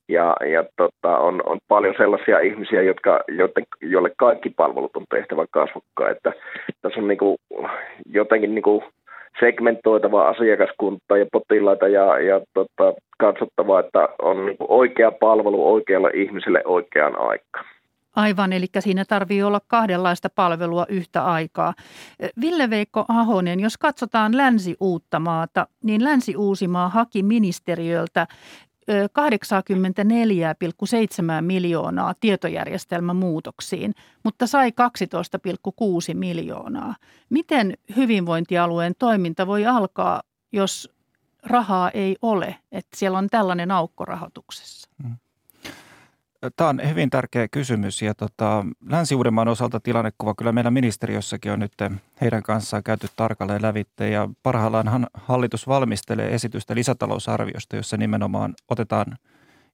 Ja, 0.09 0.37
ja 0.53 0.65
tota, 0.77 1.19
on, 1.19 1.43
on 1.47 1.59
paljon 1.69 1.95
sellaisia 1.97 2.38
ihmisiä, 2.38 2.83
jotka, 2.83 3.21
joiden, 3.29 3.65
joille 3.81 4.12
kaikki 4.17 4.51
palvelut 4.51 4.97
on 4.97 5.05
tehtävä 5.11 5.45
kasvokkain. 5.51 6.17
Että 6.17 6.33
tässä 6.83 7.01
on 7.01 7.09
niin 7.09 7.19
kuin, 7.19 7.37
jotenkin 8.07 8.55
niin 8.55 8.62
kuin 8.62 8.85
segmentoitava 9.40 10.29
asiakaskuntaa 10.29 11.18
ja 11.18 11.27
potilaita 11.33 11.88
ja, 11.88 12.21
ja 12.21 12.40
tota, 12.55 12.95
katsottava, 13.18 13.81
että 13.81 14.09
on 14.23 14.47
niin 14.47 14.57
oikea 14.68 15.12
palvelu 15.12 15.73
oikealle 15.73 16.11
ihmiselle 16.14 16.62
oikeaan 16.64 17.18
aikaan. 17.18 17.64
Aivan, 18.16 18.53
eli 18.53 18.66
siinä 18.79 19.05
tarvii 19.09 19.42
olla 19.42 19.61
kahdenlaista 19.66 20.29
palvelua 20.35 20.87
yhtä 20.88 21.25
aikaa. 21.25 21.75
Ville-Veikko 22.40 23.05
Ahonen, 23.09 23.61
jos 23.61 23.79
katsotaan 23.79 24.37
Länsi-Uuttamaata, 24.37 25.66
niin 25.85 26.05
Länsi-Uusimaa 26.05 26.88
haki 26.88 27.23
ministeriöltä 27.23 28.27
84,7 28.90 31.40
miljoonaa 31.40 32.14
tietojärjestelmämuutoksiin, 32.21 33.95
mutta 34.25 34.47
sai 34.47 34.71
12,6 34.71 34.75
miljoonaa. 36.14 36.95
Miten 37.31 37.75
hyvinvointialueen 37.97 38.95
toiminta 38.99 39.47
voi 39.47 39.66
alkaa, 39.66 40.23
jos 40.53 40.90
rahaa 41.42 41.90
ei 41.90 42.16
ole, 42.23 42.57
että 42.73 42.97
siellä 42.97 43.18
on 43.18 43.29
tällainen 43.31 43.71
aukko 43.71 44.05
rahoituksessa? 44.05 44.90
Mm. 45.03 45.16
Tämä 46.57 46.70
on 46.70 46.81
hyvin 46.88 47.11
tärkeä 47.11 47.48
kysymys 47.48 48.02
ja 48.02 48.14
tota, 48.14 48.66
Länsi-Uudenmaan 48.88 49.48
osalta 49.48 49.81
tilannekuva 49.81 50.35
kyllä 50.35 50.52
meillä 50.52 50.70
ministeriössäkin 50.70 51.52
on 51.52 51.59
nyt 51.59 51.72
heidän 52.20 52.42
kanssaan 52.42 52.83
käyty 52.83 53.07
tarkalleen 53.16 53.62
lävitte 53.62 54.09
ja 54.09 54.28
parhaillaan 54.42 55.07
hallitus 55.14 55.68
valmistelee 55.68 56.35
esitystä 56.35 56.74
lisätalousarviosta, 56.74 57.76
jossa 57.76 57.96
nimenomaan 57.96 58.55
otetaan 58.68 59.16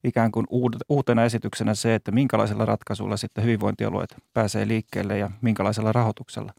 ikään 0.03 0.31
kuin 0.31 0.45
uutena 0.89 1.23
esityksenä 1.23 1.73
se, 1.73 1.95
että 1.95 2.11
minkälaisella 2.11 2.65
ratkaisulla 2.65 3.17
sitten 3.17 3.43
hyvinvointialueet 3.43 4.15
pääsee 4.33 4.67
liikkeelle 4.67 5.17
ja 5.17 5.31
minkälaisella 5.41 5.91
rahoituksella. 5.91 6.53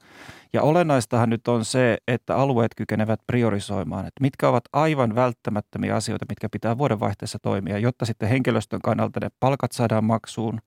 Ja 0.53 0.62
olennaistahan 0.62 1.31
nyt 1.31 1.48
on 1.48 1.64
se, 1.64 1.98
että 2.09 2.37
alueet 2.37 2.74
kykenevät 2.76 3.20
priorisoimaan, 3.26 4.07
että 4.07 4.20
mitkä 4.20 4.48
ovat 4.48 4.64
aivan 4.72 5.14
välttämättömiä 5.14 5.96
asioita, 5.96 6.26
mitkä 6.29 6.48
pitää 6.48 6.79
vuodenvaihteessa 6.79 7.38
toimia, 7.42 7.79
jotta 7.79 8.05
sitten 8.05 8.29
henkilöstön 8.29 8.81
kannalta 8.83 9.20
ne 9.20 9.29
palkat 9.40 9.72
saadaan 9.72 10.05
maksuun, 10.05 10.61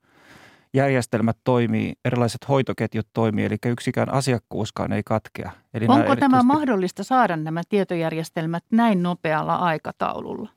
järjestelmät 0.74 1.36
toimii, 1.44 1.92
erilaiset 2.04 2.48
hoitoketjut 2.48 3.06
toimii, 3.12 3.44
eli 3.44 3.56
yksikään 3.66 4.12
asiakkuuskaan 4.12 4.92
ei 4.92 5.02
katkea. 5.06 5.50
Eli 5.74 5.84
Onko 5.84 5.94
erityisesti... 5.94 6.20
tämä 6.20 6.42
mahdollista 6.42 7.04
saada 7.04 7.36
nämä 7.36 7.62
tietojärjestelmät 7.68 8.64
näin 8.70 9.02
nopealla 9.02 9.56
aikataululla? 9.56 10.50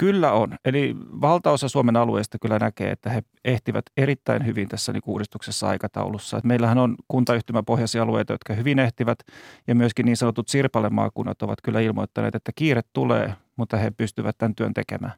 Kyllä 0.00 0.32
on. 0.32 0.56
Eli 0.64 0.96
valtaosa 1.20 1.68
Suomen 1.68 1.96
alueista 1.96 2.38
kyllä 2.38 2.58
näkee, 2.58 2.90
että 2.90 3.10
he 3.10 3.22
ehtivät 3.44 3.84
erittäin 3.96 4.46
hyvin 4.46 4.68
tässä 4.68 4.92
niin 4.92 5.02
uudistuksessa 5.06 5.68
aikataulussa. 5.68 6.36
Et 6.36 6.44
meillähän 6.44 6.78
on 6.78 6.96
kuntayhtymäpohjaisia 7.08 8.02
alueita, 8.02 8.32
jotka 8.32 8.54
hyvin 8.54 8.78
ehtivät, 8.78 9.18
ja 9.66 9.74
myöskin 9.74 10.06
niin 10.06 10.16
sanotut 10.16 10.48
sirpalemaakunnat 10.48 11.42
ovat 11.42 11.58
kyllä 11.62 11.80
ilmoittaneet, 11.80 12.34
että 12.34 12.52
kiire 12.54 12.80
tulee, 12.92 13.34
mutta 13.56 13.76
he 13.76 13.90
pystyvät 13.90 14.38
tämän 14.38 14.54
työn 14.54 14.74
tekemään. 14.74 15.12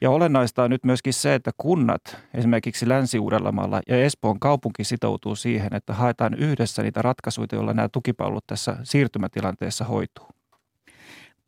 Ja 0.00 0.10
olennaista 0.10 0.62
on 0.62 0.70
nyt 0.70 0.84
myöskin 0.84 1.12
se, 1.12 1.34
että 1.34 1.50
kunnat, 1.56 2.00
esimerkiksi 2.34 2.88
Länsi-Uudellamaalla 2.88 3.80
ja 3.88 4.04
Espoon 4.04 4.40
kaupunki 4.40 4.84
sitoutuu 4.84 5.36
siihen, 5.36 5.74
että 5.74 5.94
haetaan 5.94 6.34
yhdessä 6.34 6.82
niitä 6.82 7.02
ratkaisuja, 7.02 7.48
joilla 7.52 7.74
nämä 7.74 7.88
tukipalvelut 7.88 8.46
tässä 8.46 8.76
siirtymätilanteessa 8.82 9.84
hoituu. 9.84 10.37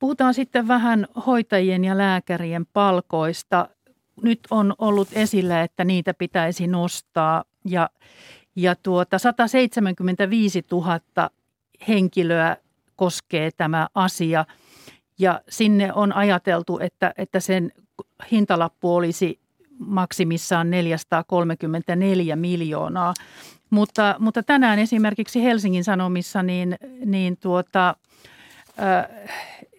Puhutaan 0.01 0.35
sitten 0.35 0.69
vähän 0.69 1.07
hoitajien 1.27 1.85
ja 1.85 1.99
lääkärien 1.99 2.67
palkoista. 2.67 3.69
Nyt 4.23 4.41
on 4.51 4.75
ollut 4.79 5.09
esillä, 5.13 5.63
että 5.63 5.85
niitä 5.85 6.15
pitäisi 6.15 6.67
nostaa 6.67 7.45
ja, 7.65 7.91
ja 8.57 8.77
tuota 8.77 9.19
175 9.19 10.65
000 10.71 11.31
henkilöä 11.89 12.57
koskee 12.97 13.51
tämä 13.57 13.89
asia. 13.95 14.45
Ja 15.19 15.41
sinne 15.49 15.93
on 15.93 16.13
ajateltu, 16.13 16.79
että, 16.79 17.15
että 17.19 17.41
sen 17.41 17.73
hintalappu 18.33 18.95
olisi 18.95 19.41
maksimissaan 19.79 20.71
434 20.71 22.37
miljoonaa. 22.37 23.15
Mutta, 23.71 24.17
mutta 24.19 24.43
tänään 24.43 24.79
esimerkiksi 24.79 25.43
Helsingin 25.45 25.85
Sanomissa 25.85 26.43
niin, 26.43 26.77
niin 27.05 27.37
tuota, 27.37 27.97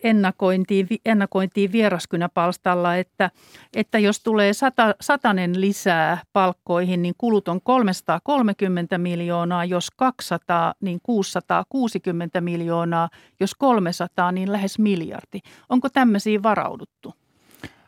ennakointiin, 0.04 0.88
ennakointiin 1.06 1.72
vieraskynäpalstalla, 1.72 2.96
että, 2.96 3.32
että 3.76 4.00
jos 4.00 4.20
tulee 4.20 4.54
sata, 4.54 4.96
satanen 5.02 5.62
lisää 5.62 6.18
palkkoihin, 6.34 7.02
niin 7.02 7.14
kulut 7.18 7.48
on 7.48 7.62
330 7.62 8.98
miljoonaa, 8.98 9.66
jos 9.66 9.92
200, 9.92 10.74
niin 10.82 11.00
660 11.04 12.42
miljoonaa, 12.42 13.10
jos 13.40 13.56
300, 13.56 14.32
niin 14.32 14.52
lähes 14.52 14.80
miljardi. 14.80 15.40
Onko 15.70 15.90
tämmöisiin 15.90 16.44
varauduttu? 16.44 17.14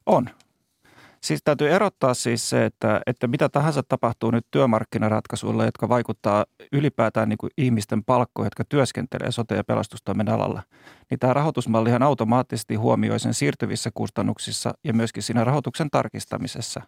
On. 0.06 0.30
Siis 1.24 1.42
täytyy 1.44 1.70
erottaa 1.70 2.14
siis 2.14 2.50
se, 2.50 2.66
että, 2.66 3.02
että 3.08 3.28
mitä 3.28 3.50
tahansa 3.50 3.84
tapahtuu 3.84 4.32
nyt 4.32 4.46
työmarkkinaratkaisuilla, 4.52 5.66
jotka 5.66 5.90
vaikuttaa 5.90 6.46
ylipäätään 6.72 7.30
niin 7.30 7.38
kuin 7.38 7.52
ihmisten 7.58 8.04
palkkoihin, 8.04 8.48
jotka 8.48 8.64
työskentelee 8.70 9.32
sote- 9.32 9.56
ja 9.56 9.64
pelastustoimen 9.64 10.30
alalla. 10.30 10.64
Niin 11.10 11.20
tämä 11.20 11.34
rahoitusmallihan 11.34 12.04
automaattisesti 12.04 12.76
huomioi 12.76 13.20
sen 13.20 13.34
siirtyvissä 13.34 13.90
kustannuksissa 13.94 14.74
ja 14.84 14.94
myöskin 14.94 15.24
siinä 15.24 15.44
rahoituksen 15.44 15.90
tarkistamisessa 15.92 16.82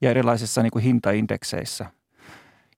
ja 0.00 0.10
erilaisissa 0.10 0.62
niin 0.62 0.70
kuin 0.70 0.84
hintaindekseissä– 0.84 1.86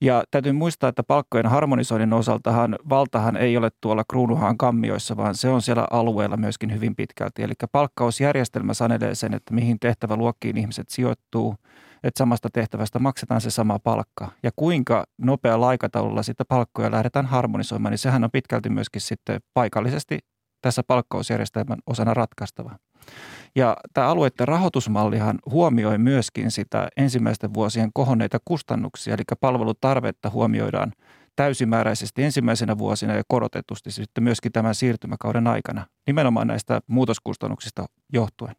ja 0.01 0.25
täytyy 0.31 0.53
muistaa, 0.53 0.89
että 0.89 1.03
palkkojen 1.03 1.47
harmonisoinnin 1.47 2.13
osaltahan 2.13 2.79
valtahan 2.89 3.37
ei 3.37 3.57
ole 3.57 3.71
tuolla 3.81 4.05
kruunuhaan 4.11 4.59
kammioissa, 4.59 5.17
vaan 5.17 5.35
se 5.35 5.49
on 5.49 5.63
siellä 5.63 5.87
alueella 5.91 6.37
myöskin 6.37 6.73
hyvin 6.73 6.97
pitkälti. 6.97 7.43
Eli 7.43 7.53
palkkausjärjestelmä 7.73 8.75
sanelee 8.75 9.15
sen, 9.15 9.35
että 9.35 9.55
mihin 9.55 9.79
tehtäväluokkiin 9.81 10.57
ihmiset 10.57 10.91
sijoittuu, 10.91 11.55
että 12.03 12.19
samasta 12.19 12.49
tehtävästä 12.53 12.99
maksetaan 12.99 13.41
se 13.41 13.51
sama 13.51 13.79
palkka. 13.79 14.29
Ja 14.43 14.51
kuinka 14.57 15.05
nopealla 15.19 15.69
aikataululla 15.69 16.23
sitten 16.23 16.47
palkkoja 16.49 16.91
lähdetään 16.91 17.27
harmonisoimaan, 17.27 17.93
niin 17.93 17.99
sehän 17.99 18.25
on 18.25 18.31
pitkälti 18.31 18.69
myöskin 18.69 19.01
sitten 19.01 19.41
paikallisesti 19.55 20.19
tässä 20.63 20.83
palkkausjärjestelmän 20.87 21.79
osana 21.87 22.15
ratkaistava. 22.15 22.77
Ja 23.55 23.77
tämä 23.95 24.07
alueiden 24.07 24.49
rahoitusmallihan 24.49 25.39
huomioi 25.51 25.99
myöskin 25.99 26.51
sitä 26.51 26.89
ensimmäisten 26.97 27.55
vuosien 27.55 27.91
kohonneita 27.95 28.39
kustannuksia, 28.45 29.15
eli 29.15 29.23
palvelutarvetta 29.41 30.31
huomioidaan 30.31 30.93
täysimääräisesti 31.37 32.23
ensimmäisenä 32.23 32.79
vuosina 32.79 33.15
ja 33.15 33.23
korotetusti 33.29 33.91
sitten 33.91 34.25
myöskin 34.25 34.53
tämän 34.53 34.75
siirtymäkauden 34.75 35.47
aikana, 35.47 35.87
nimenomaan 36.07 36.47
näistä 36.47 36.81
muutoskustannuksista 36.87 37.87
johtuen. 38.13 38.57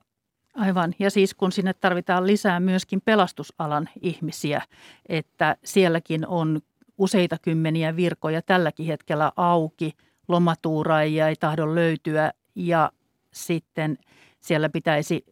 Aivan. 0.56 0.94
Ja 1.00 1.12
siis 1.12 1.34
kun 1.34 1.52
sinne 1.52 1.74
tarvitaan 1.74 2.28
lisää 2.28 2.60
myöskin 2.60 3.02
pelastusalan 3.06 3.90
ihmisiä, 4.02 4.62
että 5.10 5.56
sielläkin 5.64 6.28
on 6.28 6.62
useita 6.98 7.38
kymmeniä 7.42 7.96
virkoja 7.96 8.42
tälläkin 8.42 8.86
hetkellä 8.86 9.32
auki, 9.36 9.92
lomatuuraajia 10.28 11.28
ei 11.28 11.36
tahdo 11.36 11.76
löytyä 11.76 12.32
ja 12.56 12.92
sitten– 13.34 13.98
siellä 14.42 14.70
pitäisi 14.70 15.26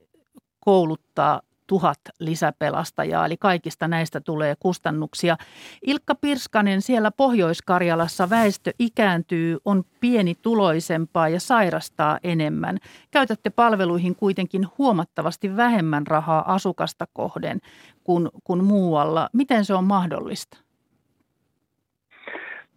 kouluttaa 0.59 1.41
tuhat 1.69 1.99
lisäpelastajaa, 2.19 3.25
eli 3.25 3.37
kaikista 3.37 3.87
näistä 3.87 4.21
tulee 4.21 4.55
kustannuksia. 4.59 5.37
Ilkka 5.85 6.15
Pirskanen, 6.15 6.81
siellä 6.81 7.11
Pohjois-Karjalassa 7.11 8.29
väestö 8.29 8.71
ikääntyy, 8.79 9.57
on 9.65 9.83
pieni 9.99 10.35
tuloisempaa 10.41 11.29
ja 11.29 11.39
sairastaa 11.39 12.19
enemmän. 12.23 12.77
Käytätte 13.11 13.49
palveluihin 13.49 14.15
kuitenkin 14.15 14.67
huomattavasti 14.77 15.57
vähemmän 15.57 16.07
rahaa 16.07 16.53
asukasta 16.53 17.07
kohden 17.13 17.59
kuin, 18.03 18.29
kuin 18.43 18.63
muualla. 18.63 19.29
Miten 19.33 19.65
se 19.65 19.73
on 19.73 19.83
mahdollista? 19.83 20.57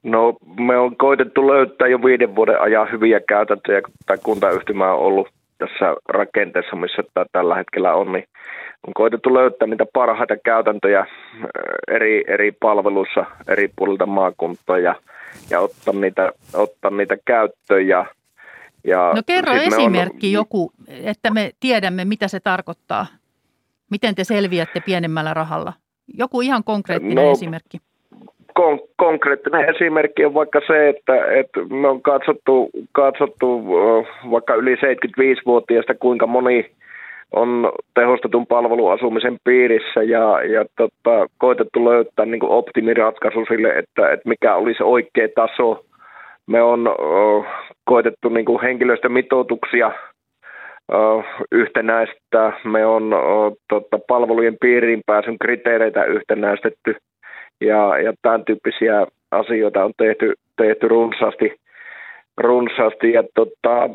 No 0.02 0.36
me 0.58 0.78
on 0.78 0.96
koitettu 0.96 1.46
löytää 1.46 1.88
jo 1.88 2.02
viiden 2.02 2.36
vuoden 2.36 2.60
ajan 2.60 2.92
hyviä 2.92 3.20
käytäntöjä, 3.20 3.82
kun 3.82 3.92
tämä 4.06 4.16
kuntayhtymä 4.16 4.92
on 4.92 4.98
ollut 4.98 5.28
tässä 5.66 5.96
rakenteessa, 6.08 6.76
missä 6.76 7.02
tämä 7.14 7.26
tällä 7.32 7.54
hetkellä 7.54 7.94
on, 7.94 8.12
niin 8.12 8.24
on 8.86 8.94
koitettu 8.94 9.34
löytää 9.34 9.68
niitä 9.68 9.86
parhaita 9.92 10.36
käytäntöjä 10.44 11.00
äh, 11.00 11.06
eri, 11.88 12.24
eri 12.26 12.52
palveluissa 12.52 13.24
eri 13.48 13.70
puolilta 13.76 14.06
maakuntaa 14.06 14.78
ja, 14.78 14.94
ja 15.50 15.60
ottaa, 15.60 15.94
niitä, 15.94 16.32
ottaa 16.54 16.90
niitä 16.90 17.16
käyttöön. 17.24 17.88
Ja, 17.88 18.06
ja 18.84 19.12
no 19.14 19.22
kerro 19.26 19.52
esimerkki 19.52 20.26
on, 20.26 20.32
joku, 20.32 20.72
että 20.88 21.30
me 21.30 21.50
tiedämme, 21.60 22.04
mitä 22.04 22.28
se 22.28 22.40
tarkoittaa. 22.40 23.06
Miten 23.90 24.14
te 24.14 24.24
selviätte 24.24 24.80
pienemmällä 24.80 25.34
rahalla? 25.34 25.72
Joku 26.18 26.40
ihan 26.40 26.64
konkreettinen 26.64 27.24
no, 27.24 27.30
esimerkki 27.30 27.78
kon- 28.58 28.88
konkreettinen 28.96 29.74
esimerkki 29.74 30.24
on 30.24 30.34
vaikka 30.34 30.60
se, 30.66 30.88
että, 30.88 31.24
että 31.24 31.60
me 31.70 31.88
on 31.88 32.02
katsottu, 32.02 32.70
katsottu 32.92 33.66
vaikka 34.30 34.54
yli 34.54 34.74
75-vuotiaista, 34.74 35.94
kuinka 35.94 36.26
moni 36.26 36.70
on 37.32 37.72
tehostetun 37.94 38.46
palveluasumisen 38.46 39.36
piirissä 39.44 40.02
ja, 40.02 40.42
ja 40.42 40.64
tota, 40.76 41.26
koitettu 41.38 41.84
löytää 41.84 42.26
niin 42.26 42.44
optimiratkaisu 42.44 43.44
sille, 43.48 43.68
että, 43.68 44.12
että 44.12 44.28
mikä 44.28 44.54
olisi 44.54 44.82
oikea 44.82 45.28
taso. 45.34 45.84
Me 46.46 46.62
on 46.62 46.88
uh, 46.88 47.46
koitettu 47.84 48.28
niin 48.28 48.44
kuin 48.44 48.62
henkilöstömitoituksia 48.62 49.92
uh, 50.92 51.24
yhtenäistä. 51.52 52.52
Me 52.64 52.86
on 52.86 53.14
uh, 53.14 53.56
tota, 53.68 53.98
palvelujen 54.08 54.56
piiriin 54.60 55.00
pääsyn 55.06 55.36
kriteereitä 55.38 56.04
yhtenäistetty– 56.04 56.96
ja, 57.66 57.98
ja 57.98 58.12
tämän 58.22 58.44
tyyppisiä 58.44 59.06
asioita 59.30 59.84
on 59.84 59.92
tehty, 59.96 60.34
tehty 60.56 60.88
runsaasti, 60.88 61.56
runsaasti. 62.36 63.12
Ja 63.12 63.24
tota, 63.34 63.90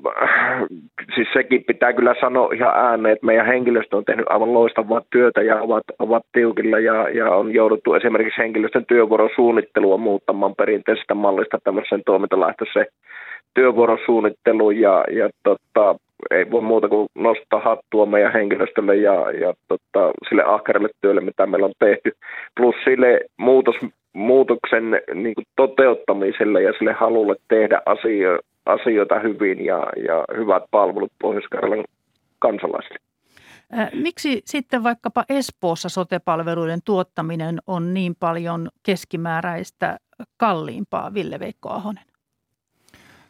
siis 1.16 1.28
sekin 1.34 1.64
pitää 1.64 1.94
kyllä 1.94 2.16
sanoa 2.22 2.54
ihan 2.54 2.76
ääneen, 2.76 3.14
että 3.14 3.26
meidän 3.26 3.46
henkilöstö 3.46 3.98
on 3.98 4.06
tehnyt 4.06 4.26
aivan 4.30 4.54
loistavaa 4.54 5.02
työtä 5.10 5.42
ja 5.42 5.62
ovat, 5.62 5.84
ovat 6.00 6.24
tiukilla 6.32 6.80
ja, 6.80 7.10
ja 7.10 7.32
on 7.32 7.54
jouduttu 7.54 7.94
esimerkiksi 7.94 8.42
henkilöstön 8.42 8.86
työvuorosuunnittelua 8.86 9.98
muuttamaan 9.98 10.56
perinteisestä 10.56 11.14
mallista 11.14 11.58
tämmöiseen 11.64 12.02
toimintalähtöiseen 12.06 12.88
työvuorosuunnitteluun 13.54 14.80
ja, 14.80 15.04
ja 15.12 15.30
tota, 15.44 15.96
ei 16.32 16.52
voi 16.52 16.62
muuta 16.62 16.90
kuin 16.90 17.08
nostaa 17.16 17.60
hattua 17.60 18.06
meidän 18.06 18.34
henkilöstölle 18.34 18.96
ja, 18.96 19.32
ja 19.32 19.54
tota, 19.68 20.12
sille 20.30 20.44
ahkerelle 20.44 20.90
työlle, 21.02 21.22
mitä 21.22 21.46
meillä 21.46 21.66
on 21.66 21.74
tehty, 21.80 22.12
plus 22.56 22.76
sille 22.84 23.20
muutos, 23.38 23.76
muutoksen 24.14 25.02
niin 25.14 25.36
kuin 25.36 25.46
toteuttamiselle 25.56 26.62
ja 26.62 26.74
sille 26.78 26.94
halulle 26.94 27.36
tehdä 27.48 27.82
asio, 27.86 28.40
asioita 28.66 29.20
hyvin 29.20 29.66
ja, 29.66 29.88
ja 30.08 30.26
hyvät 30.38 30.64
palvelut 30.72 31.12
pohjois 31.22 31.46
kansalaisille. 32.40 33.00
Miksi 33.94 34.42
sitten 34.46 34.84
vaikkapa 34.84 35.24
Espoossa 35.30 35.90
sotepalveluiden 35.90 36.80
tuottaminen 36.86 37.60
on 37.68 37.94
niin 37.94 38.16
paljon 38.20 38.70
keskimääräistä 38.84 39.98
kalliimpaa, 40.38 41.14
Ville-Veikko 41.14 41.70
Ahonen? 41.70 42.04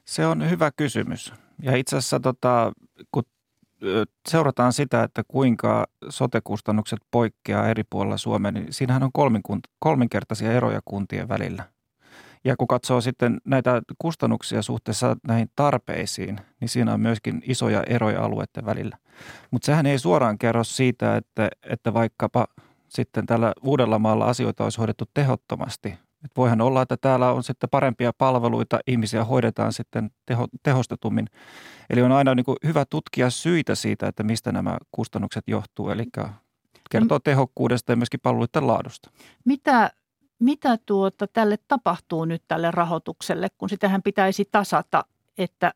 Se 0.05 0.25
on 0.25 0.49
hyvä 0.49 0.71
kysymys. 0.77 1.33
Ja 1.61 1.75
itse 1.75 1.97
asiassa 1.97 2.19
tota, 2.19 2.71
kun 3.11 3.23
seurataan 4.29 4.73
sitä, 4.73 5.03
että 5.03 5.23
kuinka 5.27 5.87
sotekustannukset 6.09 6.99
poikkeaa 7.11 7.67
eri 7.67 7.83
puolilla 7.89 8.17
Suomea, 8.17 8.51
niin 8.51 8.73
siinähän 8.73 9.03
on 9.03 9.11
kolminkertaisia 9.79 10.53
eroja 10.53 10.79
kuntien 10.85 11.29
välillä. 11.29 11.63
Ja 12.43 12.55
kun 12.57 12.67
katsoo 12.67 13.01
sitten 13.01 13.41
näitä 13.45 13.81
kustannuksia 13.99 14.61
suhteessa 14.61 15.15
näihin 15.27 15.51
tarpeisiin, 15.55 16.39
niin 16.59 16.69
siinä 16.69 16.93
on 16.93 16.99
myöskin 16.99 17.41
isoja 17.45 17.83
eroja 17.83 18.23
alueiden 18.23 18.65
välillä. 18.65 18.97
Mutta 19.51 19.65
sehän 19.65 19.85
ei 19.85 19.99
suoraan 19.99 20.37
kerro 20.37 20.63
siitä, 20.63 21.17
että, 21.17 21.49
että 21.63 21.93
vaikkapa 21.93 22.47
sitten 22.87 23.25
tällä 23.25 23.53
Uudellamaalla 23.61 24.25
asioita 24.25 24.63
olisi 24.63 24.77
hoidettu 24.77 25.05
tehottomasti. 25.13 25.93
Et 26.25 26.31
voihan 26.37 26.61
olla, 26.61 26.81
että 26.81 26.97
täällä 26.97 27.31
on 27.31 27.43
sitten 27.43 27.69
parempia 27.69 28.11
palveluita, 28.17 28.79
ihmisiä 28.87 29.23
hoidetaan 29.23 29.73
sitten 29.73 30.11
teho, 30.25 30.47
tehostetummin. 30.63 31.27
Eli 31.89 32.01
on 32.01 32.11
aina 32.11 32.35
niin 32.35 32.43
kuin 32.43 32.57
hyvä 32.63 32.85
tutkia 32.85 33.29
syitä 33.29 33.75
siitä, 33.75 34.07
että 34.07 34.23
mistä 34.23 34.51
nämä 34.51 34.77
kustannukset 34.91 35.43
johtuu, 35.47 35.89
eli 35.89 36.03
kertoo 36.91 37.19
tehokkuudesta 37.19 37.91
ja 37.91 37.95
myöskin 37.95 38.19
palveluiden 38.23 38.67
laadusta. 38.67 39.11
Mitä, 39.45 39.91
mitä 40.39 40.77
tuota 40.85 41.27
tälle 41.27 41.57
tapahtuu 41.67 42.25
nyt 42.25 42.43
tälle 42.47 42.71
rahoitukselle, 42.71 43.47
kun 43.57 43.69
sitähän 43.69 44.03
pitäisi 44.03 44.45
tasata, 44.51 45.05
että, 45.37 45.73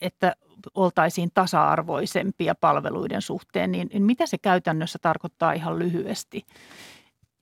että 0.00 0.36
oltaisiin 0.74 1.30
tasa-arvoisempia 1.34 2.54
palveluiden 2.54 3.22
suhteen, 3.22 3.72
niin, 3.72 3.88
niin 3.92 4.02
mitä 4.02 4.26
se 4.26 4.38
käytännössä 4.38 4.98
tarkoittaa 5.02 5.52
ihan 5.52 5.78
lyhyesti? 5.78 6.46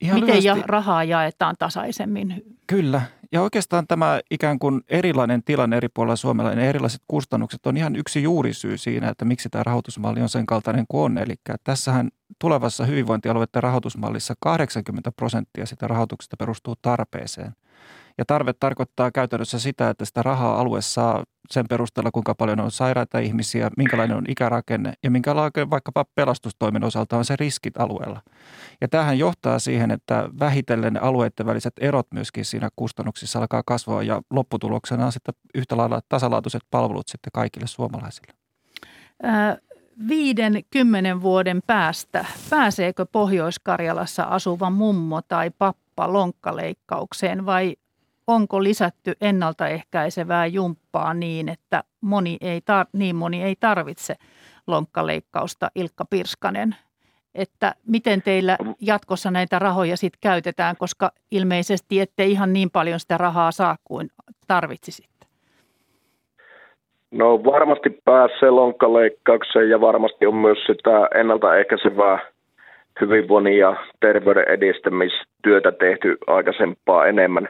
Ihan 0.00 0.20
Miten 0.20 0.36
lyhyesti, 0.36 0.60
ja 0.60 0.64
rahaa 0.66 1.04
jaetaan 1.04 1.54
tasaisemmin? 1.58 2.42
Kyllä. 2.66 3.02
Ja 3.32 3.42
oikeastaan 3.42 3.86
tämä 3.86 4.20
ikään 4.30 4.58
kuin 4.58 4.80
erilainen 4.88 5.42
tilanne 5.44 5.76
eri 5.76 5.88
puolilla 5.88 6.16
Suomella, 6.16 6.54
ne 6.54 6.68
erilaiset 6.68 7.02
kustannukset 7.08 7.66
on 7.66 7.76
ihan 7.76 7.96
yksi 7.96 8.22
juurisyy 8.22 8.78
siinä, 8.78 9.08
että 9.08 9.24
miksi 9.24 9.48
tämä 9.48 9.62
rahoitusmalli 9.62 10.20
on 10.20 10.28
sen 10.28 10.46
kaltainen 10.46 10.84
kuin 10.88 11.02
on. 11.02 11.18
Eli 11.18 11.34
tässähän 11.64 12.08
tulevassa 12.38 12.84
hyvinvointialueiden 12.84 13.62
rahoitusmallissa 13.62 14.34
80 14.40 15.12
prosenttia 15.12 15.66
sitä 15.66 15.88
rahoituksesta 15.88 16.36
perustuu 16.36 16.74
tarpeeseen– 16.82 17.52
ja 18.18 18.24
tarve 18.26 18.52
tarkoittaa 18.52 19.10
käytännössä 19.10 19.58
sitä, 19.58 19.90
että 19.90 20.04
sitä 20.04 20.22
rahaa 20.22 20.60
alue 20.60 20.82
saa 20.82 21.24
sen 21.50 21.66
perusteella, 21.68 22.10
kuinka 22.10 22.34
paljon 22.34 22.60
on 22.60 22.70
sairaita 22.70 23.18
ihmisiä, 23.18 23.70
minkälainen 23.76 24.16
on 24.16 24.24
ikärakenne 24.28 24.92
ja 25.02 25.10
minkälainen 25.10 25.70
vaikkapa 25.70 26.04
pelastustoimen 26.14 26.84
osalta 26.84 27.16
on 27.16 27.24
se 27.24 27.36
riskit 27.36 27.80
alueella. 27.80 28.20
Ja 28.80 28.88
tähän 28.88 29.18
johtaa 29.18 29.58
siihen, 29.58 29.90
että 29.90 30.28
vähitellen 30.40 31.02
alueiden 31.02 31.46
väliset 31.46 31.72
erot 31.80 32.06
myöskin 32.14 32.44
siinä 32.44 32.68
kustannuksissa 32.76 33.38
alkaa 33.38 33.62
kasvaa 33.66 34.02
ja 34.02 34.22
lopputuloksena 34.30 35.06
on 35.06 35.12
sitten 35.12 35.34
yhtä 35.54 35.76
lailla 35.76 36.00
tasalaatuiset 36.08 36.62
palvelut 36.70 37.08
sitten 37.08 37.30
kaikille 37.32 37.66
suomalaisille. 37.66 38.32
viiden, 40.08 40.62
kymmenen 40.70 41.22
vuoden 41.22 41.60
päästä, 41.66 42.24
pääseekö 42.50 43.06
Pohjois-Karjalassa 43.06 44.22
asuva 44.22 44.70
mummo 44.70 45.22
tai 45.22 45.50
pappa 45.58 46.12
lonkkaleikkaukseen 46.12 47.46
vai 47.46 47.76
onko 48.28 48.62
lisätty 48.62 49.12
ennaltaehkäisevää 49.20 50.46
jumppaa 50.46 51.14
niin, 51.14 51.48
että 51.48 51.82
moni 52.00 52.36
ei 52.40 52.58
tar- 52.60 52.90
niin 52.92 53.16
moni 53.16 53.42
ei 53.42 53.56
tarvitse 53.60 54.14
lonkkaleikkausta, 54.66 55.70
Ilkka 55.74 56.04
Pirskanen, 56.10 56.76
että 57.34 57.74
miten 57.86 58.22
teillä 58.22 58.56
jatkossa 58.80 59.30
näitä 59.30 59.58
rahoja 59.58 59.96
sitten 59.96 60.18
käytetään, 60.22 60.76
koska 60.76 61.10
ilmeisesti 61.30 62.00
ette 62.00 62.24
ihan 62.24 62.52
niin 62.52 62.70
paljon 62.70 63.00
sitä 63.00 63.18
rahaa 63.18 63.52
saa 63.52 63.76
kuin 63.84 64.08
tarvitsisitte. 64.46 65.26
No 67.10 67.44
varmasti 67.44 68.00
pääsee 68.04 68.50
lonkkaleikkaukseen 68.50 69.70
ja 69.70 69.80
varmasti 69.80 70.26
on 70.26 70.34
myös 70.34 70.58
sitä 70.66 71.08
ennaltaehkäisevää 71.14 72.18
hyvinvoinnin 73.00 73.58
ja 73.58 73.76
terveyden 74.00 74.48
edistämistyötä 74.48 75.72
tehty 75.72 76.16
aikaisempaa 76.26 77.06
enemmän. 77.06 77.48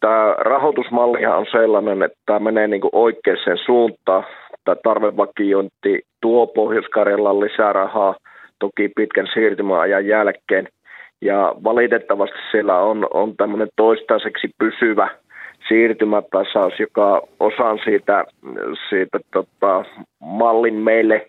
Tämä 0.00 0.34
rahoitusmallihan 0.38 1.38
on 1.38 1.46
sellainen, 1.52 2.02
että 2.02 2.18
tämä 2.26 2.38
menee 2.38 2.66
niin 2.66 2.80
kuin 2.80 2.90
oikeaan 2.92 3.58
suuntaan. 3.66 4.24
Tämä 4.64 4.76
tarvevakiointi 4.84 6.02
tuo 6.20 6.46
pohjois 6.46 6.86
lisää 6.86 7.72
rahaa 7.72 8.14
toki 8.58 8.88
pitkän 8.96 9.26
siirtymäajan 9.34 10.06
jälkeen. 10.06 10.68
Ja 11.20 11.54
valitettavasti 11.64 12.38
siellä 12.50 12.78
on, 12.78 13.06
on 13.14 13.36
tämmöinen 13.36 13.68
toistaiseksi 13.76 14.48
pysyvä 14.58 15.08
siirtymätasaus, 15.68 16.80
joka 16.80 17.22
osan 17.40 17.78
siitä, 17.84 18.24
siitä 18.88 19.18
tota, 19.32 19.84
mallin 20.20 20.74
meille 20.74 21.26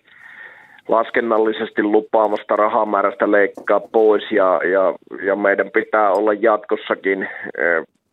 laskennallisesti 0.87 1.83
lupaamasta 1.83 2.55
rahamäärästä 2.55 3.31
leikkaa 3.31 3.79
pois 3.79 4.31
ja, 4.31 4.61
ja, 4.71 4.93
ja 5.25 5.35
meidän 5.35 5.71
pitää 5.73 6.11
olla 6.11 6.33
jatkossakin 6.33 7.29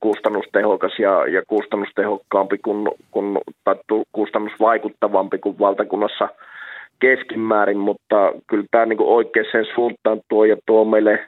kustannustehokas 0.01 0.99
ja, 0.99 1.27
ja 1.27 1.43
kustannustehokkaampi 1.47 2.59
kuin, 2.59 2.89
kuin, 3.11 3.39
tai 3.65 3.77
kustannusvaikuttavampi 4.13 5.39
kuin 5.39 5.59
valtakunnassa 5.59 6.29
keskimäärin, 7.01 7.79
mutta 7.79 8.33
kyllä 8.47 8.65
tämä 8.71 8.87
niin 8.87 8.99
oikeaan 9.01 9.67
suuntaan 9.75 10.21
tuo 10.29 10.45
ja 10.45 10.57
tuo 10.67 10.85
meille 10.85 11.21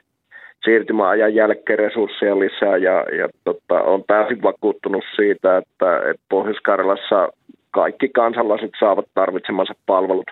siirtymäajan 0.63 1.35
jälkeen 1.35 1.79
resursseja 1.79 2.39
lisää 2.39 2.77
ja, 2.77 3.05
ja 3.17 3.29
tota, 3.43 3.81
on 3.81 4.03
täysin 4.07 4.41
vakuuttunut 4.41 5.03
siitä, 5.15 5.57
että, 5.57 5.97
että 5.97 6.23
Pohjois-Karjalassa 6.29 7.29
kaikki 7.71 8.09
kansalaiset 8.09 8.71
saavat 8.79 9.05
tarvitsemansa 9.13 9.73
palvelut, 9.85 10.31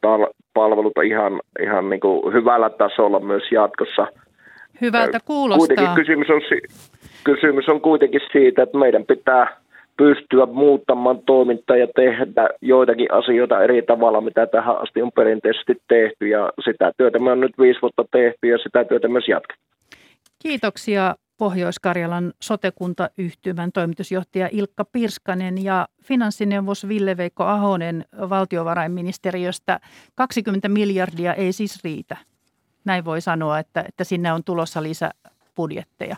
tal- 0.00 0.32
palvelut 0.54 0.92
ihan, 1.04 1.40
ihan 1.62 1.90
niin 1.90 2.00
hyvällä 2.32 2.70
tasolla 2.70 3.20
myös 3.20 3.42
jatkossa. 3.52 4.06
Hyvältä 4.80 5.18
kuulostaa. 5.24 5.66
Kuitenkin 5.66 5.94
kysymys 5.94 6.28
on, 6.30 6.40
kysymys 7.24 7.68
on 7.68 7.80
kuitenkin 7.80 8.20
siitä, 8.32 8.62
että 8.62 8.78
meidän 8.78 9.04
pitää 9.06 9.56
pystyä 9.96 10.46
muuttamaan 10.46 11.18
toimintaa 11.26 11.76
ja 11.76 11.86
tehdä 11.96 12.48
joitakin 12.62 13.12
asioita 13.12 13.62
eri 13.62 13.82
tavalla, 13.82 14.20
mitä 14.20 14.46
tähän 14.46 14.82
asti 14.82 15.02
on 15.02 15.12
perinteisesti 15.12 15.74
tehty. 15.88 16.28
Ja 16.28 16.52
sitä 16.64 16.92
työtä 16.96 17.18
me 17.18 17.30
on 17.30 17.40
nyt 17.40 17.58
viisi 17.58 17.82
vuotta 17.82 18.04
tehty 18.10 18.48
ja 18.48 18.58
sitä 18.58 18.84
työtä 18.84 19.08
myös 19.08 19.28
jatketaan. 19.28 19.68
Kiitoksia 20.42 21.14
Pohjois-Karjalan 21.38 22.32
sotekuntayhtymän 22.42 23.72
toimitusjohtaja 23.72 24.48
Ilkka 24.52 24.84
Pirskanen 24.84 25.64
ja 25.64 25.88
finanssineuvos 26.02 26.88
Ville-Veikko 26.88 27.44
Ahonen 27.44 28.04
valtiovarainministeriöstä. 28.30 29.80
20 30.14 30.68
miljardia 30.68 31.34
ei 31.34 31.52
siis 31.52 31.84
riitä. 31.84 32.16
Näin 32.88 33.04
voi 33.04 33.20
sanoa, 33.20 33.58
että, 33.58 33.84
että 33.88 34.04
sinne 34.04 34.32
on 34.32 34.44
tulossa 34.44 34.82
lisäbudjetteja. 34.82 36.16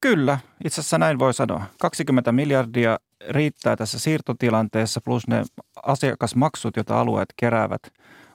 Kyllä, 0.00 0.38
itse 0.64 0.80
asiassa 0.80 0.98
näin 0.98 1.18
voi 1.18 1.34
sanoa. 1.34 1.64
20 1.80 2.32
miljardia 2.32 2.98
riittää 3.28 3.76
tässä 3.76 3.98
siirtotilanteessa 3.98 5.00
plus 5.04 5.28
ne 5.28 5.42
asiakasmaksut, 5.82 6.76
joita 6.76 7.00
alueet 7.00 7.28
keräävät. 7.36 7.82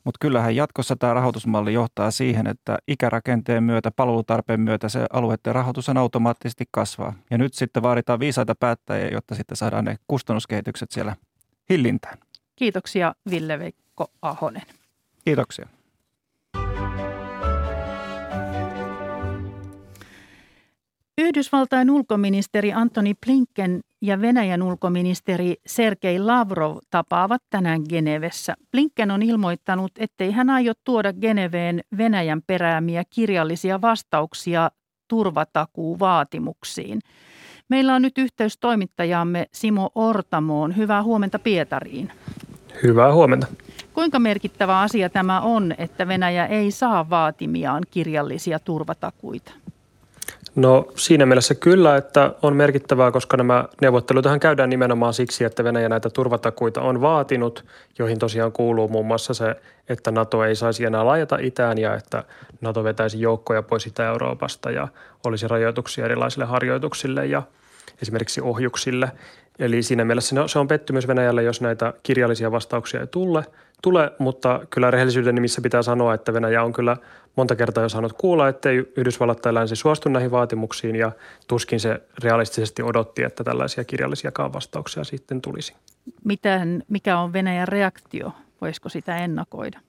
Mutta 0.03 0.17
kyllähän 0.21 0.55
jatkossa 0.55 0.95
tämä 0.95 1.13
rahoitusmalli 1.13 1.73
johtaa 1.73 2.11
siihen, 2.11 2.47
että 2.47 2.77
ikärakenteen 2.87 3.63
myötä, 3.63 3.91
palvelutarpeen 3.91 4.61
myötä 4.61 4.89
se 4.89 5.05
alueiden 5.13 5.55
rahoitus 5.55 5.89
on 5.89 5.97
automaattisesti 5.97 6.65
kasvaa. 6.71 7.13
Ja 7.31 7.37
nyt 7.37 7.53
sitten 7.53 7.83
vaaditaan 7.83 8.19
viisaita 8.19 8.55
päättäjiä, 8.59 9.09
jotta 9.09 9.35
sitten 9.35 9.57
saadaan 9.57 9.85
ne 9.85 9.97
kustannuskehitykset 10.07 10.91
siellä 10.91 11.15
hillintään. 11.69 12.17
Kiitoksia 12.55 13.15
Ville-Veikko 13.29 14.11
Ahonen. 14.21 14.63
Kiitoksia. 15.25 15.76
Yhdysvaltain 21.21 21.91
ulkoministeri 21.91 22.73
Antoni 22.73 23.13
Blinken 23.25 23.79
ja 24.01 24.21
Venäjän 24.21 24.63
ulkoministeri 24.63 25.55
Sergei 25.67 26.19
Lavrov 26.19 26.77
tapaavat 26.89 27.41
tänään 27.49 27.81
Genevessä. 27.89 28.53
Blinken 28.71 29.11
on 29.11 29.23
ilmoittanut, 29.23 29.91
ettei 29.99 30.31
hän 30.31 30.49
aio 30.49 30.73
tuoda 30.83 31.13
Geneveen 31.13 31.81
Venäjän 31.97 32.41
peräämiä 32.47 33.03
kirjallisia 33.09 33.81
vastauksia 33.81 34.71
turvatakuuvaatimuksiin. 35.07 36.99
Meillä 37.69 37.95
on 37.95 38.01
nyt 38.01 38.17
yhteys 38.17 38.57
toimittajamme 38.57 39.45
Simo 39.53 39.89
Ortamoon. 39.95 40.77
Hyvää 40.77 41.03
huomenta 41.03 41.39
Pietariin. 41.39 42.11
Hyvää 42.83 43.13
huomenta. 43.13 43.47
Kuinka 43.93 44.19
merkittävä 44.19 44.79
asia 44.79 45.09
tämä 45.09 45.41
on, 45.41 45.75
että 45.77 46.07
Venäjä 46.07 46.45
ei 46.45 46.71
saa 46.71 47.09
vaatimiaan 47.09 47.83
kirjallisia 47.91 48.59
turvatakuita? 48.59 49.51
No 50.57 50.87
siinä 50.95 51.25
mielessä 51.25 51.55
kyllä, 51.55 51.97
että 51.97 52.33
on 52.41 52.55
merkittävää, 52.55 53.11
koska 53.11 53.37
nämä 53.37 53.65
neuvotteluthan 53.81 54.39
käydään 54.39 54.69
nimenomaan 54.69 55.13
siksi, 55.13 55.43
että 55.43 55.63
Venäjä 55.63 55.89
näitä 55.89 56.09
turvatakuita 56.09 56.81
on 56.81 57.01
vaatinut, 57.01 57.65
joihin 57.99 58.19
tosiaan 58.19 58.51
kuuluu 58.51 58.87
muun 58.87 59.05
muassa 59.05 59.33
se, 59.33 59.55
että 59.89 60.11
NATO 60.11 60.43
ei 60.43 60.55
saisi 60.55 60.85
enää 60.85 61.05
laajata 61.05 61.37
itään 61.41 61.77
ja 61.77 61.95
että 61.95 62.23
NATO 62.61 62.83
vetäisi 62.83 63.21
joukkoja 63.21 63.63
pois 63.63 63.87
Itä-Euroopasta 63.87 64.71
ja 64.71 64.87
olisi 65.25 65.47
rajoituksia 65.47 66.05
erilaisille 66.05 66.45
harjoituksille 66.45 67.25
ja 67.25 67.43
esimerkiksi 68.01 68.41
ohjuksille. 68.41 69.11
Eli 69.59 69.83
siinä 69.83 70.05
mielessä 70.05 70.35
se 70.47 70.59
on 70.59 70.67
pettymys 70.67 71.07
Venäjälle, 71.07 71.43
jos 71.43 71.61
näitä 71.61 71.93
kirjallisia 72.03 72.51
vastauksia 72.51 72.99
ei 72.99 73.07
tule, 73.07 73.43
tule, 73.81 74.11
mutta 74.19 74.59
kyllä 74.69 74.91
rehellisyyden 74.91 75.35
nimissä 75.35 75.61
pitää 75.61 75.81
sanoa, 75.81 76.13
että 76.13 76.33
Venäjä 76.33 76.63
on 76.63 76.73
kyllä 76.73 76.97
monta 77.35 77.55
kertaa 77.55 77.83
jo 77.83 77.89
saanut 77.89 78.13
kuulla, 78.13 78.47
ettei 78.47 78.77
Yhdysvallat 78.97 79.41
tai 79.41 79.53
länsi 79.53 79.75
suostu 79.75 80.09
näihin 80.09 80.31
vaatimuksiin 80.31 80.95
ja 80.95 81.11
tuskin 81.47 81.79
se 81.79 82.01
realistisesti 82.23 82.83
odotti, 82.83 83.23
että 83.23 83.43
tällaisia 83.43 83.83
kirjallisiakaan 83.83 84.53
vastauksia 84.53 85.03
sitten 85.03 85.41
tulisi. 85.41 85.75
Miten, 86.23 86.83
mikä 86.87 87.19
on 87.19 87.33
Venäjän 87.33 87.67
reaktio? 87.67 88.31
Voisiko 88.61 88.89
sitä 88.89 89.17
ennakoida? 89.17 89.79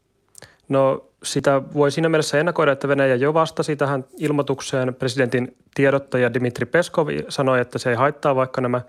No 0.68 1.04
sitä 1.22 1.62
voi 1.74 1.90
siinä 1.90 2.08
mielessä 2.08 2.38
ennakoida, 2.38 2.72
että 2.72 2.88
Venäjä 2.88 3.14
jo 3.14 3.34
vastasi 3.34 3.76
tähän 3.76 4.04
ilmoitukseen. 4.18 4.94
Presidentin 4.94 5.56
tiedottaja 5.74 6.34
Dimitri 6.34 6.66
Peskov 6.66 7.08
sanoi, 7.28 7.60
että 7.60 7.78
se 7.78 7.90
ei 7.90 7.96
haittaa, 7.96 8.36
vaikka 8.36 8.60
nämä 8.60 8.80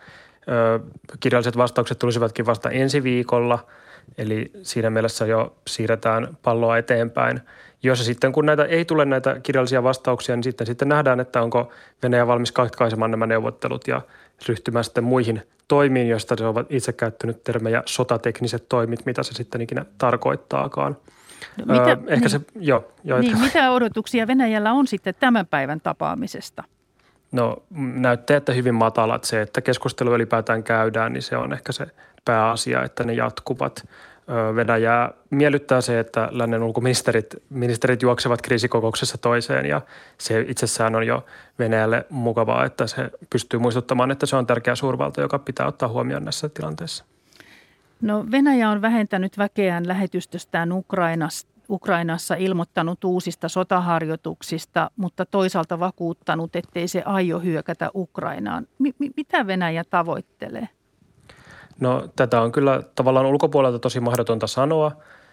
kirjalliset 1.19 1.57
vastaukset 1.57 1.99
tulisivatkin 1.99 2.45
vasta 2.45 2.69
ensi 2.69 3.03
viikolla. 3.03 3.65
Eli 4.17 4.51
siinä 4.63 4.89
mielessä 4.89 5.25
jo 5.25 5.55
siirretään 5.67 6.37
palloa 6.43 6.77
eteenpäin. 6.77 7.41
Jos 7.83 8.05
sitten 8.05 8.31
kun 8.31 8.45
näitä 8.45 8.65
ei 8.65 8.85
tule 8.85 9.05
näitä 9.05 9.39
kirjallisia 9.43 9.83
vastauksia, 9.83 10.35
niin 10.35 10.43
sitten, 10.43 10.67
sitten 10.67 10.87
nähdään, 10.87 11.19
että 11.19 11.41
onko 11.41 11.71
Venäjä 12.03 12.27
valmis 12.27 12.51
katkaisemaan 12.51 13.11
nämä 13.11 13.25
neuvottelut 13.25 13.87
ja 13.87 14.01
ryhtymään 14.47 14.83
sitten 14.83 15.03
muihin 15.03 15.41
toimiin, 15.67 16.09
joista 16.09 16.35
se 16.37 16.45
ovat 16.45 16.67
itse 16.69 16.93
käyttänyt 16.93 17.43
termejä 17.43 17.83
sotatekniset 17.85 18.69
toimit, 18.69 19.05
mitä 19.05 19.23
se 19.23 19.33
sitten 19.33 19.61
ikinä 19.61 19.85
tarkoittaakaan– 19.97 20.97
No, 21.57 21.73
mitä, 21.73 21.83
öö, 21.83 21.97
ehkä 22.07 22.15
niin, 22.15 22.29
se, 22.29 22.41
joo, 22.59 22.91
joo, 23.03 23.19
niin, 23.19 23.39
mitä 23.39 23.71
odotuksia 23.71 24.27
Venäjällä 24.27 24.71
on 24.71 24.87
sitten 24.87 25.15
tämän 25.19 25.47
päivän 25.47 25.81
tapaamisesta? 25.81 26.63
No 27.31 27.63
näyttää, 27.95 28.37
että 28.37 28.53
hyvin 28.53 28.75
matalat. 28.75 29.23
Se, 29.23 29.41
että 29.41 29.61
keskustelu 29.61 30.13
ylipäätään 30.13 30.63
käydään, 30.63 31.13
niin 31.13 31.23
se 31.23 31.37
on 31.37 31.53
ehkä 31.53 31.71
se 31.71 31.87
pääasia, 32.25 32.83
että 32.83 33.03
ne 33.03 33.13
jatkuvat. 33.13 33.87
Venäjää 34.55 35.13
miellyttää 35.29 35.81
se, 35.81 35.99
että 35.99 36.29
lännen 36.31 36.63
ulkoministerit 36.63 37.35
ministerit 37.49 38.01
juoksevat 38.01 38.41
kriisikokouksessa 38.41 39.17
toiseen 39.17 39.65
ja 39.65 39.81
se 40.17 40.45
itsessään 40.47 40.95
on 40.95 41.07
jo 41.07 41.25
Venäjälle 41.59 42.05
mukavaa, 42.09 42.65
että 42.65 42.87
se 42.87 43.09
pystyy 43.29 43.59
muistuttamaan, 43.59 44.11
että 44.11 44.25
se 44.25 44.35
on 44.35 44.47
tärkeä 44.47 44.75
suurvalta, 44.75 45.21
joka 45.21 45.39
pitää 45.39 45.67
ottaa 45.67 45.89
huomioon 45.89 46.23
näissä 46.23 46.49
tilanteissa. 46.49 47.05
No 48.01 48.25
Venäjä 48.31 48.69
on 48.69 48.81
vähentänyt 48.81 49.37
väkeään 49.37 49.87
lähetystöstään 49.87 50.71
Ukrainasta 50.71 51.58
Ukrainassa 51.69 52.35
ilmoittanut 52.35 53.03
uusista 53.03 53.49
sotaharjoituksista, 53.49 54.91
mutta 54.95 55.25
toisaalta 55.25 55.79
vakuuttanut, 55.79 56.55
ettei 56.55 56.87
se 56.87 57.01
aio 57.05 57.39
hyökätä 57.39 57.89
Ukrainaan. 57.95 58.67
M- 58.79 59.11
mitä 59.17 59.47
Venäjä 59.47 59.83
tavoittelee? 59.89 60.69
No 61.79 62.09
tätä 62.15 62.41
on 62.41 62.51
kyllä 62.51 62.83
tavallaan 62.95 63.25
ulkopuolelta 63.25 63.79
tosi 63.79 63.99
mahdotonta 63.99 64.47
sanoa. 64.47 64.91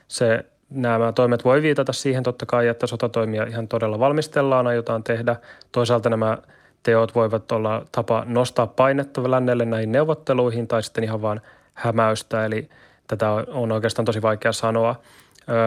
Se, 0.08 0.44
nämä 0.70 1.12
toimet 1.12 1.44
voi 1.44 1.62
viitata 1.62 1.92
siihen 1.92 2.22
totta 2.22 2.46
kai, 2.46 2.68
että 2.68 2.86
sotatoimia 2.86 3.44
ihan 3.44 3.68
todella 3.68 3.98
valmistellaan, 3.98 4.66
aiotaan 4.66 5.04
tehdä. 5.04 5.36
Toisaalta 5.72 6.10
nämä 6.10 6.38
teot 6.82 7.14
voivat 7.14 7.52
olla 7.52 7.84
tapa 7.92 8.24
nostaa 8.26 8.66
painetta 8.66 9.30
lännelle 9.30 9.64
näihin 9.64 9.92
neuvotteluihin 9.92 10.68
tai 10.68 10.82
sitten 10.82 11.04
ihan 11.04 11.22
vaan– 11.22 11.40
hämäystä, 11.76 12.44
eli 12.44 12.68
tätä 13.06 13.30
on 13.32 13.72
oikeastaan 13.72 14.06
tosi 14.06 14.22
vaikea 14.22 14.52
sanoa. 14.52 14.96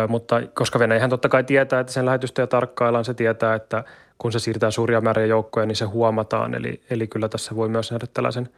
Mutta 0.07 0.41
koska 0.53 0.79
Venäjähän 0.79 1.09
totta 1.09 1.29
kai 1.29 1.43
tietää, 1.43 1.79
että 1.79 1.93
sen 1.93 2.05
lähetystöjä 2.05 2.47
tarkkaillaan, 2.47 3.05
se 3.05 3.13
tietää, 3.13 3.55
että 3.55 3.83
kun 4.17 4.31
se 4.31 4.39
siirtää 4.39 4.71
suuria 4.71 5.01
määriä 5.01 5.25
joukkoja, 5.25 5.65
niin 5.65 5.75
se 5.75 5.85
huomataan. 5.85 6.53
Eli, 6.53 6.81
eli 6.89 7.07
kyllä 7.07 7.29
tässä 7.29 7.55
voi 7.55 7.69
myös 7.69 7.91
nähdä 7.91 8.07
tällaisen 8.13 8.49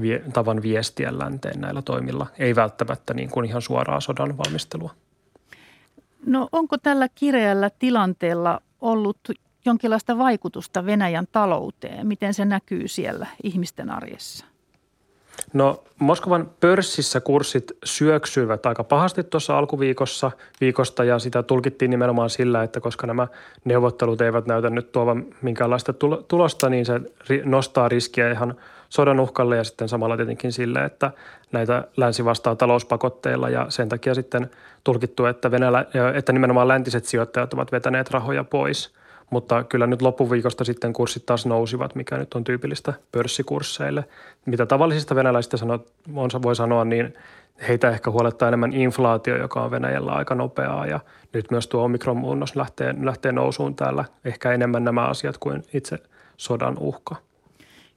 vie, 0.00 0.22
tavan 0.32 0.62
viestiä 0.62 1.18
länteen 1.18 1.60
näillä 1.60 1.82
toimilla, 1.82 2.26
ei 2.38 2.56
välttämättä 2.56 3.14
niin 3.14 3.30
kuin 3.30 3.46
ihan 3.46 3.62
suoraa 3.62 4.00
sodan 4.00 4.38
valmistelua. 4.38 4.90
No 6.26 6.48
onko 6.52 6.78
tällä 6.78 7.08
kireällä 7.14 7.70
tilanteella 7.78 8.60
ollut 8.80 9.18
jonkinlaista 9.64 10.18
vaikutusta 10.18 10.86
Venäjän 10.86 11.26
talouteen? 11.32 12.06
Miten 12.06 12.34
se 12.34 12.44
näkyy 12.44 12.88
siellä 12.88 13.26
ihmisten 13.42 13.90
arjessa? 13.90 14.51
No 15.52 15.82
Moskovan 15.98 16.50
pörssissä 16.60 17.20
kurssit 17.20 17.72
syöksyivät 17.84 18.66
aika 18.66 18.84
pahasti 18.84 19.24
tuossa 19.24 19.58
alkuviikossa 19.58 20.30
viikosta 20.60 21.04
ja 21.04 21.18
sitä 21.18 21.42
tulkittiin 21.42 21.90
nimenomaan 21.90 22.30
sillä, 22.30 22.62
että 22.62 22.80
koska 22.80 23.06
nämä 23.06 23.28
neuvottelut 23.64 24.20
eivät 24.20 24.46
näytä 24.46 24.70
nyt 24.70 24.92
tuovan 24.92 25.26
minkäänlaista 25.42 25.92
tulosta, 26.28 26.68
niin 26.68 26.86
se 26.86 27.00
nostaa 27.44 27.88
riskiä 27.88 28.30
ihan 28.30 28.54
sodan 28.88 29.20
uhkalle 29.20 29.56
ja 29.56 29.64
sitten 29.64 29.88
samalla 29.88 30.16
tietenkin 30.16 30.52
sille, 30.52 30.84
että 30.84 31.10
näitä 31.52 31.84
länsi 31.96 32.24
vastaa 32.24 32.56
talouspakotteilla 32.56 33.50
ja 33.50 33.66
sen 33.68 33.88
takia 33.88 34.14
sitten 34.14 34.50
tulkittu, 34.84 35.26
että, 35.26 35.50
Venäjä, 35.50 35.84
että 36.14 36.32
nimenomaan 36.32 36.68
läntiset 36.68 37.04
sijoittajat 37.04 37.54
ovat 37.54 37.72
vetäneet 37.72 38.10
rahoja 38.10 38.44
pois– 38.44 38.90
mutta 39.32 39.64
kyllä 39.64 39.86
nyt 39.86 40.02
loppuviikosta 40.02 40.64
sitten 40.64 40.92
kurssit 40.92 41.26
taas 41.26 41.46
nousivat, 41.46 41.94
mikä 41.94 42.16
nyt 42.16 42.34
on 42.34 42.44
tyypillistä 42.44 42.92
pörssikursseille. 43.12 44.04
Mitä 44.46 44.66
tavallisista 44.66 45.14
venäläisistä 45.14 45.56
sanoo, 45.56 45.86
on, 46.14 46.30
voi 46.42 46.56
sanoa, 46.56 46.84
niin 46.84 47.14
heitä 47.68 47.90
ehkä 47.90 48.10
huolettaa 48.10 48.48
enemmän 48.48 48.72
inflaatio, 48.72 49.36
joka 49.36 49.62
on 49.62 49.70
Venäjällä 49.70 50.12
aika 50.12 50.34
nopeaa 50.34 50.86
ja 50.86 51.00
nyt 51.32 51.50
myös 51.50 51.66
tuo 51.66 51.84
omikronmuunnos 51.84 52.56
lähtee, 52.56 52.94
lähtee 53.02 53.32
nousuun 53.32 53.74
täällä. 53.74 54.04
Ehkä 54.24 54.52
enemmän 54.52 54.84
nämä 54.84 55.06
asiat 55.06 55.38
kuin 55.38 55.62
itse 55.74 55.98
sodan 56.36 56.78
uhka. 56.78 57.16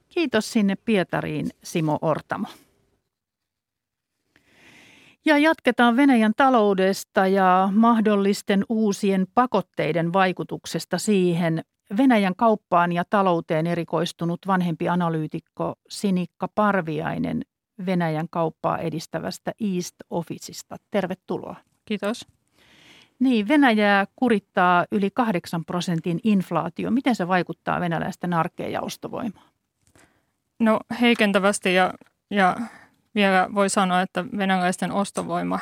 Kiitos 0.08 0.52
sinne 0.52 0.76
Pietariin 0.84 1.50
Simo 1.64 1.98
Ortamo. 2.02 2.46
Ja 5.26 5.38
jatketaan 5.38 5.96
Venäjän 5.96 6.32
taloudesta 6.36 7.26
ja 7.26 7.68
mahdollisten 7.72 8.64
uusien 8.68 9.26
pakotteiden 9.34 10.12
vaikutuksesta 10.12 10.98
siihen. 10.98 11.64
Venäjän 11.96 12.36
kauppaan 12.36 12.92
ja 12.92 13.04
talouteen 13.10 13.66
erikoistunut 13.66 14.40
vanhempi 14.46 14.88
analyytikko 14.88 15.74
Sinikka 15.88 16.48
Parviainen 16.54 17.42
Venäjän 17.86 18.26
kauppaa 18.30 18.78
edistävästä 18.78 19.52
East 19.74 19.94
Officeista. 20.10 20.76
Tervetuloa. 20.90 21.56
Kiitos. 21.84 22.26
Niin, 23.18 23.48
Venäjää 23.48 24.06
kurittaa 24.16 24.86
yli 24.92 25.10
8 25.10 25.64
prosentin 25.64 26.20
inflaatio. 26.24 26.90
Miten 26.90 27.14
se 27.14 27.28
vaikuttaa 27.28 27.80
venäläisten 27.80 28.34
arkeen 28.34 28.72
ja 28.72 28.80
ostovoimaan? 28.80 29.48
No 30.58 30.80
heikentävästi 31.00 31.74
ja, 31.74 31.94
ja 32.30 32.56
vielä 33.16 33.48
voi 33.54 33.68
sanoa, 33.68 34.02
että 34.02 34.24
venäläisten 34.38 34.92
ostovoima 34.92 35.58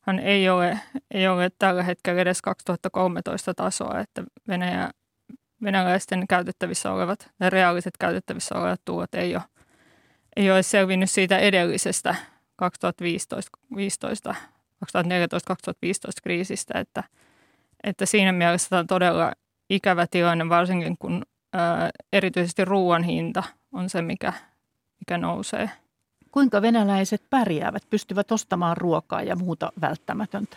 hän 0.00 0.18
ei 0.18 0.48
ole, 0.48 0.80
ei 1.10 1.28
ole 1.28 1.50
tällä 1.58 1.82
hetkellä 1.82 2.20
edes 2.20 2.42
2013 2.42 3.54
tasoa, 3.54 4.00
että 4.00 4.24
Venäjä, 4.48 4.90
venäläisten 5.62 6.24
käytettävissä 6.28 6.92
olevat 6.92 7.30
ja 7.40 7.50
reaaliset 7.50 7.96
käytettävissä 7.98 8.54
olevat 8.54 8.80
tulot 8.84 9.14
ei 9.14 9.36
ole, 9.36 9.42
ei 10.36 10.50
ole 10.50 10.62
selvinnyt 10.62 11.10
siitä 11.10 11.38
edellisestä 11.38 12.14
2015, 12.56 14.34
2014-2015 14.34 14.34
kriisistä, 16.22 16.78
että, 16.78 17.04
että 17.84 18.06
siinä 18.06 18.32
mielessä 18.32 18.68
tämä 18.68 18.80
on 18.80 18.86
todella 18.86 19.32
ikävä 19.70 20.06
tilanne, 20.10 20.48
varsinkin 20.48 20.98
kun 20.98 21.22
ää, 21.52 21.90
erityisesti 22.12 22.64
ruoan 22.64 23.02
hinta 23.02 23.42
on 23.72 23.90
se, 23.90 24.02
mikä, 24.02 24.32
mikä 25.00 25.18
nousee– 25.18 25.70
Kuinka 26.32 26.62
venäläiset 26.62 27.22
pärjäävät, 27.30 27.82
pystyvät 27.90 28.32
ostamaan 28.32 28.76
ruokaa 28.76 29.22
ja 29.22 29.36
muuta 29.36 29.72
välttämätöntä? 29.80 30.56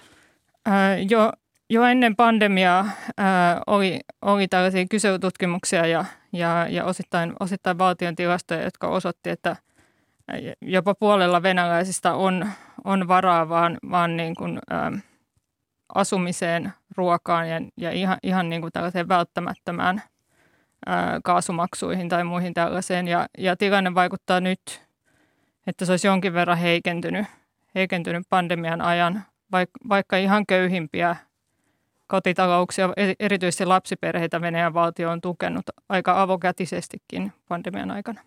Ää, 0.65 0.97
jo, 0.97 1.31
jo 1.69 1.83
ennen 1.83 2.15
pandemiaa 2.15 2.87
ää, 3.17 3.61
oli, 3.67 3.99
oli 4.21 4.47
tällaisia 4.47 4.85
kyselytutkimuksia 4.89 5.85
ja, 5.85 6.05
ja, 6.33 6.67
ja 6.69 6.85
osittain, 6.85 7.33
osittain 7.39 7.77
valtion 7.77 8.15
tilastoja, 8.15 8.63
jotka 8.63 8.87
osoitti, 8.87 9.29
että 9.29 9.55
jopa 10.61 10.95
puolella 10.95 11.43
venäläisistä 11.43 12.13
on, 12.13 12.47
on 12.83 13.07
varaa 13.07 13.49
vaan, 13.49 13.77
vaan 13.91 14.17
niin 14.17 14.35
kuin, 14.35 14.59
ää, 14.69 14.91
asumiseen, 15.95 16.73
ruokaan 16.97 17.49
ja, 17.49 17.61
ja 17.77 17.91
ihan, 17.91 18.17
ihan 18.23 18.49
niin 18.49 18.61
kuin 18.61 18.73
tällaiseen 18.73 19.07
välttämättömään 19.07 20.01
ää, 20.85 21.19
kaasumaksuihin 21.23 22.09
tai 22.09 22.23
muihin 22.23 22.53
tällaiseen. 22.53 23.07
Ja, 23.07 23.27
ja 23.37 23.57
tilanne 23.57 23.95
vaikuttaa 23.95 24.39
nyt– 24.39 24.59
että 25.67 25.85
se 25.85 25.91
olisi 25.91 26.07
jonkin 26.07 26.33
verran 26.33 26.57
heikentynyt, 26.57 27.25
heikentynyt 27.75 28.27
pandemian 28.29 28.81
ajan, 28.81 29.23
vaikka, 29.89 30.17
ihan 30.17 30.45
köyhimpiä 30.45 31.15
kotitalouksia, 32.07 32.89
erityisesti 33.19 33.65
lapsiperheitä 33.65 34.41
Venäjän 34.41 34.73
valtio 34.73 35.09
on 35.09 35.21
tukenut 35.21 35.65
aika 35.89 36.21
avokätisestikin 36.21 37.31
pandemian 37.47 37.91
aikana. 37.91 38.21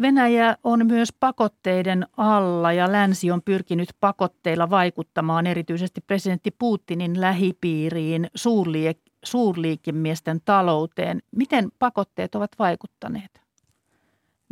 Venäjä 0.00 0.56
on 0.64 0.86
myös 0.86 1.12
pakotteiden 1.20 2.06
alla 2.16 2.72
ja 2.72 2.92
länsi 2.92 3.30
on 3.30 3.42
pyrkinyt 3.42 3.88
pakotteilla 4.00 4.70
vaikuttamaan 4.70 5.46
erityisesti 5.46 6.00
presidentti 6.00 6.50
Putinin 6.50 7.20
lähipiiriin, 7.20 8.30
suurliik- 8.38 9.12
suurliikemiesten 9.24 10.40
talouteen. 10.44 11.22
Miten 11.30 11.68
pakotteet 11.78 12.34
ovat 12.34 12.50
vaikuttaneet? 12.58 13.43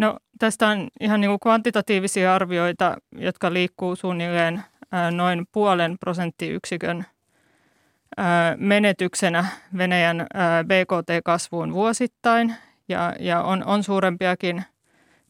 No 0.03 0.17
tästä 0.39 0.69
on 0.69 0.89
ihan 1.01 1.21
niin 1.21 1.29
kuin 1.31 1.41
kvantitatiivisia 1.41 2.35
arvioita, 2.35 2.97
jotka 3.19 3.53
liikkuu 3.53 3.97
suunnilleen 3.97 4.63
noin 5.11 5.47
puolen 5.53 5.99
prosenttiyksikön 5.99 7.05
menetyksenä 8.57 9.47
Venäjän 9.79 10.27
BKT-kasvuun 10.67 11.73
vuosittain. 11.73 12.55
Ja, 12.89 13.15
ja 13.21 13.43
on, 13.43 13.65
on 13.65 13.83
suurempiakin, 13.83 14.63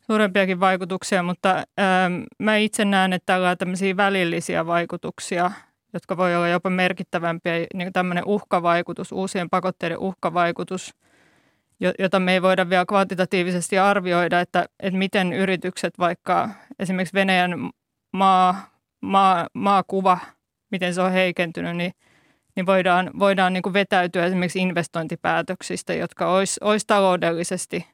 suurempiakin 0.01 0.61
vaikutuksia, 0.61 1.23
mutta 1.23 1.64
ää, 1.77 2.11
mä 2.39 2.57
itse 2.57 2.85
näen, 2.85 3.12
että 3.12 3.27
tällä 3.27 3.51
on 3.51 3.59
tämmöisiä 3.59 3.97
välillisiä 3.97 4.66
vaikutuksia, 4.66 5.51
jotka 5.93 6.16
voi 6.16 6.37
olla 6.37 6.49
jopa 6.49 6.70
merkittävämpiä, 6.70 7.66
niin 7.75 7.93
tämmöinen 7.93 8.25
uhkavaikutus, 8.27 9.12
uusien 9.12 9.51
pakotteiden 9.51 9.99
uhkavaikutus, 9.99 10.95
jota 11.99 12.20
me 12.20 12.33
ei 12.33 12.43
voida 12.43 12.70
vielä 12.70 12.85
kvantitatiivisesti 12.87 13.78
arvioida, 13.78 14.41
että, 14.41 14.66
että 14.80 14.99
miten 14.99 15.33
yritykset 15.33 15.99
vaikka 15.99 16.51
esimerkiksi 16.78 17.14
Venäjän 17.14 17.70
maa, 18.12 18.70
maa, 19.01 19.49
maakuva, 19.55 20.18
miten 20.70 20.95
se 20.95 21.01
on 21.01 21.12
heikentynyt, 21.12 21.76
niin, 21.76 21.93
niin 22.57 22.66
voidaan, 22.66 23.11
voidaan 23.18 23.53
niin 23.53 23.62
kuin 23.62 23.72
vetäytyä 23.72 24.24
esimerkiksi 24.26 24.59
investointipäätöksistä, 24.59 25.95
jotka 25.95 26.33
olisi, 26.33 26.61
olisi 26.61 26.87
taloudellisesti, 26.87 27.87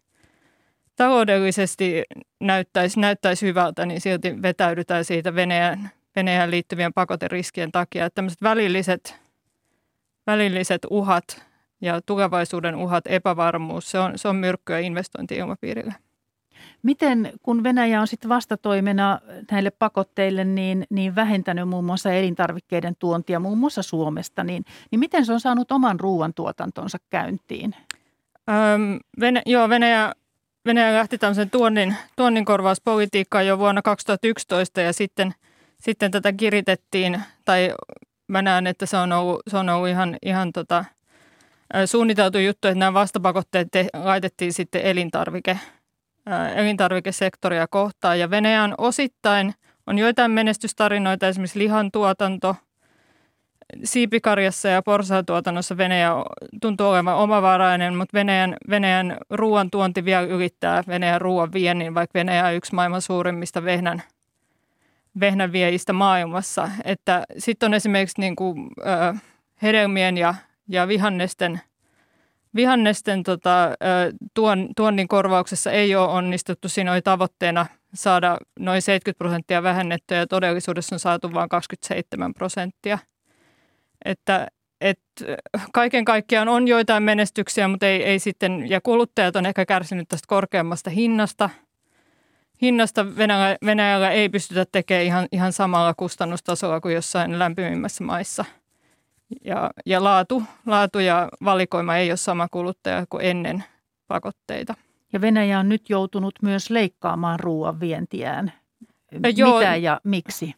taloudellisesti 0.97 2.03
näyttäisi, 2.41 3.01
näyttäisi 3.01 3.47
hyvältä, 3.47 3.87
niin 3.87 4.01
silti 4.01 4.43
vetäydytään 4.43 5.05
siitä 5.05 5.35
Venäjän, 5.35 5.91
Venäjän 6.17 6.51
liittyvien 6.51 6.93
pakoteriskien 6.93 7.73
takia. 7.73 8.07
Että 8.07 8.15
tämmöiset 8.15 8.43
välilliset, 8.43 9.21
välilliset 10.27 10.87
uhat 10.91 11.48
ja 11.81 12.01
tulevaisuuden 12.07 12.77
uhat, 12.77 13.07
epävarmuus, 13.07 13.91
se 13.91 13.99
on, 13.99 14.13
se 14.19 14.29
on 14.29 14.37
myrkkyä 14.37 14.79
investointi-ilmapiirille. 14.79 15.95
Miten, 16.83 17.33
kun 17.43 17.65
Venäjä 17.65 18.01
on 18.01 18.07
sitten 18.07 18.29
vastatoimena 18.29 19.21
näille 19.51 19.71
pakotteille, 19.71 20.45
niin, 20.45 20.87
niin 20.91 21.15
vähentänyt 21.15 21.69
muun 21.69 21.85
muassa 21.85 22.13
elintarvikkeiden 22.13 22.97
tuontia 22.99 23.41
muun 23.41 23.59
muassa 23.59 23.83
Suomesta, 23.83 24.45
niin, 24.45 24.65
niin 24.91 25.01
miten 25.01 25.27
se 25.27 25.33
on 25.33 25.41
saanut 25.41 25.73
oman 25.73 26.01
ruoantuotantonsa 26.01 26.99
käyntiin? 27.11 27.75
Öm, 28.49 28.99
Venä, 29.21 29.43
joo, 29.47 29.69
Venäjä, 29.69 30.13
Venäjä 30.67 30.95
lähti 30.95 31.19
tämmöisen 31.19 31.51
tuonnin, 31.51 31.97
tuonnin 32.17 32.45
korvauspolitiikkaan 32.45 33.47
jo 33.47 33.59
vuonna 33.59 33.83
2011 33.83 34.81
ja 34.81 34.93
sitten, 34.93 35.35
sitten 35.81 36.11
tätä 36.11 36.33
kiritettiin, 36.33 37.23
tai 37.45 37.75
mä 38.29 38.43
näen, 38.43 38.67
että 38.67 38.87
se 38.87 38.97
on 38.97 39.13
ollut, 39.13 39.43
se 39.49 39.57
on 39.57 39.69
ollut 39.69 39.89
ihan, 39.89 40.17
ihan 40.23 40.53
tota, 40.53 40.85
suunniteltu 41.87 42.39
juttu, 42.39 42.69
että 42.69 42.79
nämä 42.79 42.95
vastapakotteet 42.95 43.69
te, 43.73 43.87
laitettiin 43.95 44.53
sitten 44.53 44.83
elintarvike, 44.83 45.59
elintarvikesektoria 46.55 47.67
kohtaan. 47.67 48.19
Ja 48.19 48.31
Venäjä 48.31 48.63
on 48.63 48.75
osittain, 48.79 49.55
on 49.87 49.99
joitain 49.99 50.31
menestystarinoita, 50.31 51.29
esimerkiksi 51.29 51.59
lihantuotanto, 51.59 52.57
siipikarjassa 53.85 54.69
ja 54.69 54.83
porsaatuotannossa 54.83 55.77
Venäjä 55.77 56.11
tuntuu 56.61 56.89
olevan 56.89 57.17
omavarainen, 57.17 57.97
mutta 57.97 58.15
Venäjän, 58.15 58.57
Venäjän 58.71 59.17
ruoan 59.31 59.71
tuonti 59.71 60.05
vielä 60.05 60.23
ylittää 60.23 60.85
Venäjän 60.89 61.21
ruoan 61.21 61.53
viennin, 61.53 61.95
vaikka 61.95 62.19
Venäjä 62.19 62.47
on 62.47 62.55
yksi 62.55 62.75
maailman 62.75 63.03
suurimmista 63.03 63.65
vehnän, 63.65 64.03
vehnän 65.21 65.53
viejistä 65.53 65.93
maailmassa. 65.93 66.69
Sitten 67.39 67.67
on 67.67 67.75
esimerkiksi 67.75 68.21
niin 68.21 68.37
kuin, 68.37 68.71
ö, 68.81 69.15
hedelmien 69.63 70.17
ja, 70.17 70.35
ja 70.69 70.89
vihannesten– 70.89 71.61
Vihannesten 72.55 73.23
tota, 73.23 73.71
tuon, 74.35 74.69
tuonnin 74.77 75.09
korvauksessa 75.09 75.71
ei 75.71 75.97
ole 75.97 76.09
onnistuttu. 76.09 76.69
Siinä 76.69 76.93
oli 76.93 77.03
tavoitteena 77.03 77.67
saada 77.95 78.37
noin 78.59 78.83
70 78.83 79.19
prosenttia 79.19 79.63
vähennettyä 79.63 80.17
ja 80.17 80.27
todellisuudessa 80.27 80.95
on 80.95 80.99
saatu 80.99 81.35
vain 81.35 81.49
27 81.49 82.35
prosenttia. 82.35 82.99
Että, 84.05 84.47
et, 84.81 85.01
kaiken 85.73 86.05
kaikkiaan 86.05 86.49
on 86.49 86.69
joitain 86.69 87.03
menestyksiä, 87.03 87.69
mutta 87.69 87.87
ei, 87.87 88.05
ei 88.05 88.19
sitten, 88.19 88.71
ja 88.71 88.81
kuluttajat 88.81 89.37
on 89.37 89.47
ehkä 89.47 89.67
kärsinyt 89.67 90.09
tästä 90.09 90.27
korkeammasta 90.29 90.91
hinnasta. 90.91 91.51
Hinnasta 92.63 93.17
Venäjällä, 93.17 93.57
Venäjällä 93.65 94.11
ei 94.11 94.29
pystytä 94.29 94.65
tekemään 94.73 95.05
ihan, 95.05 95.29
ihan 95.33 95.53
samalla 95.53 95.95
kustannustasolla 95.95 96.81
kuin 96.81 96.95
jossain 96.95 97.39
lämpimimmässä 97.39 98.05
maissa– 98.05 98.45
ja, 99.45 99.71
ja 99.87 100.05
laatu, 100.05 100.43
laatu 100.67 100.99
ja 100.99 101.29
valikoima 101.45 101.97
ei 101.97 102.11
ole 102.11 102.17
sama 102.17 102.49
kuluttaja 102.51 103.07
kuin 103.11 103.25
ennen 103.25 103.65
pakotteita. 104.09 104.75
Ja 105.13 105.21
Venäjä 105.21 105.59
on 105.59 105.69
nyt 105.69 105.91
joutunut 105.91 106.35
myös 106.43 106.71
leikkaamaan 106.71 107.41
ruoan 107.41 107.81
vientiään. 107.81 108.53
Joo, 109.37 109.59
Mitä 109.59 109.77
ja 109.77 110.01
miksi? 110.05 110.55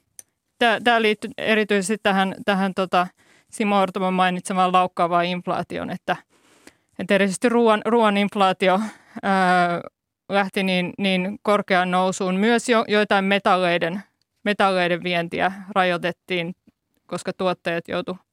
Tämä 0.85 1.03
liittyy 1.03 1.31
erityisesti 1.39 1.99
tähän, 2.03 2.35
tähän 2.45 2.75
tota 2.75 3.07
Simo 3.51 3.81
Ortomon 3.81 4.15
mainitsemaan 4.15 4.73
laukkaavaan 4.73 5.25
inflaation, 5.25 5.91
että, 5.91 6.17
että 6.99 7.15
erityisesti 7.15 7.49
ruoan, 7.49 7.83
ruoan 7.85 8.17
inflaatio 8.17 8.81
ää, 9.23 9.81
lähti 10.29 10.63
niin, 10.63 10.93
niin 10.99 11.39
korkeaan 11.43 11.91
nousuun. 11.91 12.35
Myös 12.35 12.69
jo, 12.69 12.85
joitain 12.89 13.25
metalleiden, 13.25 14.03
metalleiden 14.45 15.03
vientiä 15.03 15.53
rajoitettiin, 15.75 16.55
koska 17.07 17.33
tuottajat 17.33 17.89
joutuivat 17.89 18.30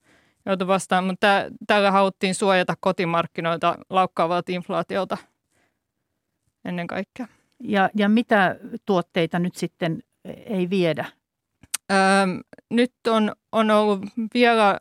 joutui 0.48 0.68
vastaan, 0.68 1.04
mutta 1.04 1.28
tällä 1.68 1.92
haluttiin 1.92 2.36
suojata 2.36 2.74
kotimarkkinoita 2.80 3.76
laukkaavalta 3.90 4.52
inflaatiolta 4.52 5.18
ennen 6.66 6.88
kaikkea. 6.88 7.28
Ja, 7.64 7.90
ja 7.96 8.10
mitä 8.10 8.56
tuotteita 8.86 9.40
nyt 9.40 9.56
sitten 9.56 10.04
ei 10.46 10.70
viedä? 10.70 11.06
Öö, 11.92 11.98
nyt 12.70 12.94
on, 13.08 13.32
on 13.52 13.72
ollut 13.72 14.06
vielä 14.34 14.80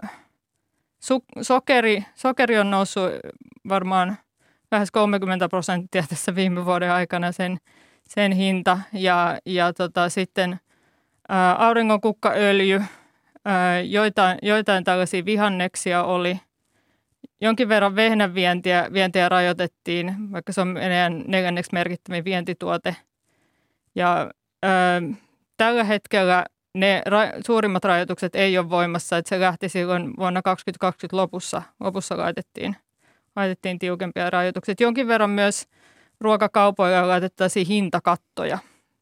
su, 1.03 1.25
sokeri, 1.43 2.05
sokeri 2.15 2.59
on 2.59 2.71
noussut 2.71 3.11
varmaan 3.69 4.19
lähes 4.71 4.91
30 4.91 5.49
prosenttia 5.49 6.03
tässä 6.09 6.35
viime 6.35 6.65
vuoden 6.65 6.93
aikana 6.93 7.33
sen, 7.33 7.59
sen 8.09 8.33
hinta 8.33 8.79
ja, 8.93 9.39
ja 9.47 9.73
tota, 9.73 10.09
sitten 10.09 10.61
ää, 11.29 11.55
joitain, 13.89 14.39
joitain 14.43 14.85
tällaisia 14.85 15.25
vihanneksia 15.25 16.05
oli. 16.05 16.41
Jonkin 17.41 17.69
verran 17.69 17.97
vehnävientiä 17.97 18.89
vientiä 18.93 19.29
rajoitettiin, 19.29 20.33
vaikka 20.33 20.53
se 20.53 20.61
on 20.61 20.69
meidän 20.69 21.25
neljänneksi 21.27 21.71
merkittävin 21.73 22.25
vientituote. 22.25 22.97
Ja 23.95 24.31
ö, 24.65 24.69
tällä 25.57 25.85
hetkellä 25.85 26.45
ne 26.75 27.03
ra- 27.09 27.41
suurimmat 27.47 27.85
rajoitukset 27.85 28.35
ei 28.35 28.59
ole 28.59 28.71
voimassa, 28.71 29.17
että 29.17 29.29
se 29.29 29.41
lähti 29.41 29.69
silloin 29.69 30.13
vuonna 30.19 30.43
2020 30.43 31.17
lopussa, 31.17 31.63
lopussa 31.81 32.17
laitettiin, 32.17 32.77
laitettiin 33.37 33.79
tiukempia 33.79 34.31
rajoituksia. 34.31 34.75
Jonkin 34.81 35.09
verran 35.09 35.31
myös 35.31 35.67
ruokakaupoilla 36.21 37.09
laitettaisiin 37.09 37.67
hintakattoja, 37.67 38.59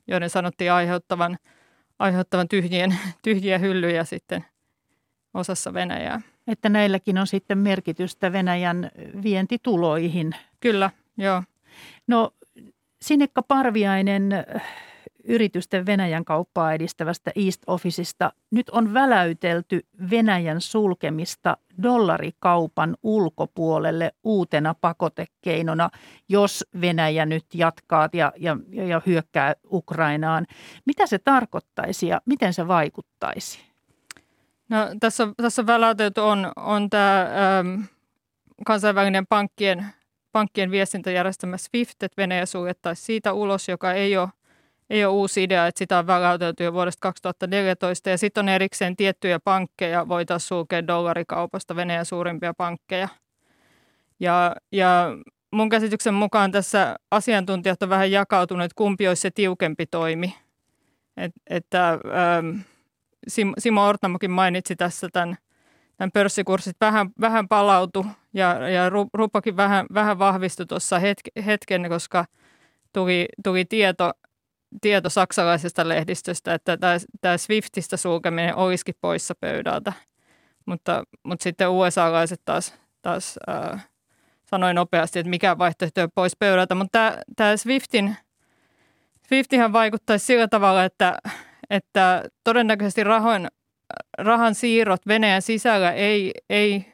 joiden 0.07 0.31
sanottiin 0.31 0.73
aiheuttavan– 0.73 1.37
aiheuttavan 1.99 2.49
tyhjien, 2.49 2.99
tyhjiä 3.23 3.59
hyllyjä 3.59 4.05
sitten 4.05 4.45
osassa 5.35 5.75
Venäjää. 5.75 6.21
Että 6.47 6.69
näilläkin 6.69 7.19
on 7.19 7.27
sitten 7.27 7.59
merkitystä 7.59 8.33
Venäjän 8.33 8.91
vientituloihin. 9.23 10.35
Kyllä, 10.61 10.91
joo. 11.19 11.43
No 12.07 12.31
Sinikka 13.03 13.43
Parviainen 13.43 14.31
yritysten 15.25 15.87
Venäjän 15.87 16.25
kauppaa 16.25 16.73
edistävästä 16.73 17.31
East 17.37 17.63
Officeista. 17.67 18.33
Nyt 18.51 18.71
on 18.71 18.95
väläytelty 18.95 19.87
Venäjän 20.11 20.61
sulkemista 20.61 21.57
dollarikaupan 21.83 22.97
ulkopuolelle 23.03 24.13
uutena 24.25 24.75
pakotekeinona, 24.81 25.91
jos 26.29 26.65
Venäjä 26.81 27.27
nyt 27.27 27.45
jatkaa 27.55 28.09
ja, 28.13 28.33
ja, 28.37 28.57
ja 28.71 29.03
hyökkää 29.07 29.55
Ukrainaan. 29.71 30.47
Mitä 30.87 31.07
se 31.07 31.19
tarkoittaisi 31.19 32.07
ja 32.07 32.21
miten 32.27 32.55
se 32.55 32.69
vaikuttaisi? 32.69 33.59
No, 34.69 34.79
tässä, 35.01 35.29
tässä 35.37 35.67
väläytelty 35.67 36.21
on, 36.21 36.53
on 36.57 36.91
tämä 36.91 37.23
ähm, 37.23 37.83
kansainvälinen 38.67 39.27
pankkien, 39.27 39.87
pankkien 40.33 40.71
viestintäjärjestelmä 40.71 41.57
SWIFT, 41.57 42.03
että 42.03 42.23
Venäjä 42.23 42.47
suljettaisiin 42.47 43.07
siitä 43.07 43.33
ulos, 43.33 43.69
joka 43.69 43.93
ei 43.93 44.17
ole 44.17 44.29
ei 44.91 45.05
ole 45.05 45.13
uusi 45.13 45.43
idea, 45.43 45.67
että 45.67 45.79
sitä 45.79 45.99
on 45.99 46.07
väläytelty 46.07 46.65
jo 46.65 46.73
vuodesta 46.73 47.01
2014. 47.01 48.11
Ja 48.11 48.19
sitten 48.19 48.45
on 48.45 48.49
erikseen 48.49 48.97
tiettyjä 48.97 49.41
pankkeja, 49.41 50.09
voitaisiin 50.09 50.49
sulkea 50.49 50.87
dollarikaupasta 50.87 51.77
Venäjän 51.77 52.07
suurimpia 52.07 52.55
pankkeja. 52.55 53.09
Ja, 54.21 54.57
ja 54.73 55.17
mun 55.51 55.69
käsityksen 55.69 56.15
mukaan 56.15 56.53
tässä 56.53 56.97
asiantuntijat 57.11 57.83
on 57.83 57.89
vähän 57.89 58.11
jakautunut, 58.11 58.65
että 58.65 58.77
kumpi 58.77 59.09
olisi 59.09 59.21
se 59.21 59.31
tiukempi 59.31 59.87
toimi. 59.87 60.35
Et, 61.17 61.33
että 61.51 61.91
ähm, 61.91 62.61
Simo 63.59 63.87
Ortamokin 63.87 64.31
mainitsi 64.31 64.77
tässä 64.77 65.09
tämän, 65.13 65.37
tämän 65.97 66.13
pörssikurssit 66.13 66.77
vähän, 66.81 67.11
vähän 67.21 67.49
palautu 67.49 68.07
ja, 68.33 68.69
ja 68.69 68.91
ruppakin 69.15 69.57
vähän, 69.57 69.87
vähän 69.95 70.19
vahvistui 70.19 70.67
tuossa 70.67 71.01
hetken, 71.47 71.89
koska 71.89 72.25
tuli, 72.93 73.27
tuli 73.45 73.65
tieto, 73.65 74.13
tieto 74.81 75.11
saksalaisesta 75.11 75.89
lehdistöstä, 75.89 76.55
että 76.55 76.77
tämä, 77.21 77.37
Swiftistä 77.39 77.97
sulkeminen 77.97 78.57
olisikin 78.57 78.95
poissa 79.01 79.35
pöydältä. 79.41 79.93
Mutta, 80.67 81.05
mutta 81.23 81.43
sitten 81.43 81.71
USA-laiset 81.71 82.41
taas, 82.45 82.75
taas 83.03 83.39
äh, 83.49 83.89
sanoi 84.47 84.75
nopeasti, 84.75 85.19
että 85.19 85.31
mikä 85.31 85.59
vaihtoehto 85.59 86.03
on 86.03 86.09
pois 86.15 86.37
pöydältä. 86.37 86.75
Mutta 86.75 87.13
tämä, 87.37 87.57
Swiftin, 87.57 88.17
Swiftihan 89.29 89.73
vaikuttaisi 89.73 90.27
sillä 90.27 90.49
tavalla, 90.49 90.85
että, 90.85 91.19
että 91.71 92.25
todennäköisesti 92.45 93.05
rahoin, 93.05 93.49
rahan 94.19 94.55
siirrot 94.55 95.07
Venäjän 95.07 95.43
sisällä 95.43 95.93
ei, 95.93 96.33
ei, 96.51 96.93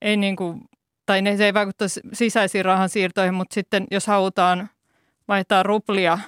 ei 0.00 0.16
niin 0.16 0.36
kuin, 0.36 0.60
tai 1.06 1.22
ne 1.22 1.36
ei 1.40 1.54
vaikuttaisi 1.54 2.00
sisäisiin 2.12 2.64
rahan 2.64 2.88
siirtoihin, 2.88 3.34
mutta 3.34 3.54
sitten 3.54 3.86
jos 3.90 4.06
halutaan 4.06 4.70
vaihtaa 5.28 5.62
ruplia 5.62 6.18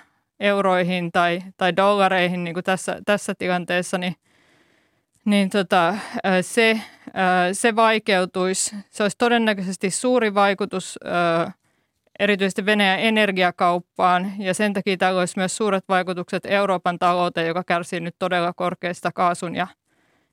euroihin 0.41 1.13
tai, 1.13 1.41
tai 1.57 1.77
dollareihin 1.77 2.45
niin 2.45 2.55
kuin 2.55 2.65
tässä, 2.65 3.01
tässä 3.07 3.35
tilanteessa, 3.35 3.99
niin, 3.99 4.15
niin 5.25 5.51
tota, 5.51 5.95
se, 6.41 6.81
se 7.53 7.77
vaikeutuisi. 7.77 8.77
Se 8.91 9.03
olisi 9.03 9.17
todennäköisesti 9.19 9.91
suuri 9.91 10.35
vaikutus 10.35 10.99
erityisesti 12.19 12.67
Venäjän 12.67 13.01
energiakauppaan 13.01 14.33
ja 14.39 14.55
sen 14.55 14.73
takia 14.73 14.97
tällä 14.97 15.21
olisi 15.21 15.39
myös 15.39 15.57
suuret 15.57 15.85
vaikutukset 15.89 16.47
Euroopan 16.47 16.99
talouteen, 16.99 17.47
joka 17.47 17.65
kärsii 17.65 18.01
nyt 18.01 18.15
todella 18.19 18.53
korkeista 18.53 19.13
kaasun 19.13 19.57
ja, 19.57 19.67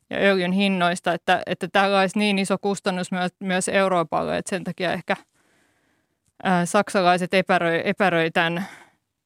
ja 0.10 0.18
öljyn 0.18 0.52
hinnoista, 0.52 1.14
että, 1.14 1.44
että 1.46 1.68
tällä 1.72 2.00
olisi 2.00 2.20
niin 2.20 2.40
iso 2.40 2.58
kustannus 2.58 3.12
myös, 3.12 3.32
myös 3.40 3.68
Euroopalle, 3.70 4.38
että 4.38 4.50
sen 4.50 4.64
takia 4.64 4.94
ehkä 4.94 5.16
ää, 6.44 6.66
saksalaiset 6.66 7.34
epäröi, 7.34 7.82
epäröi 7.86 8.32
tämän, 8.32 8.66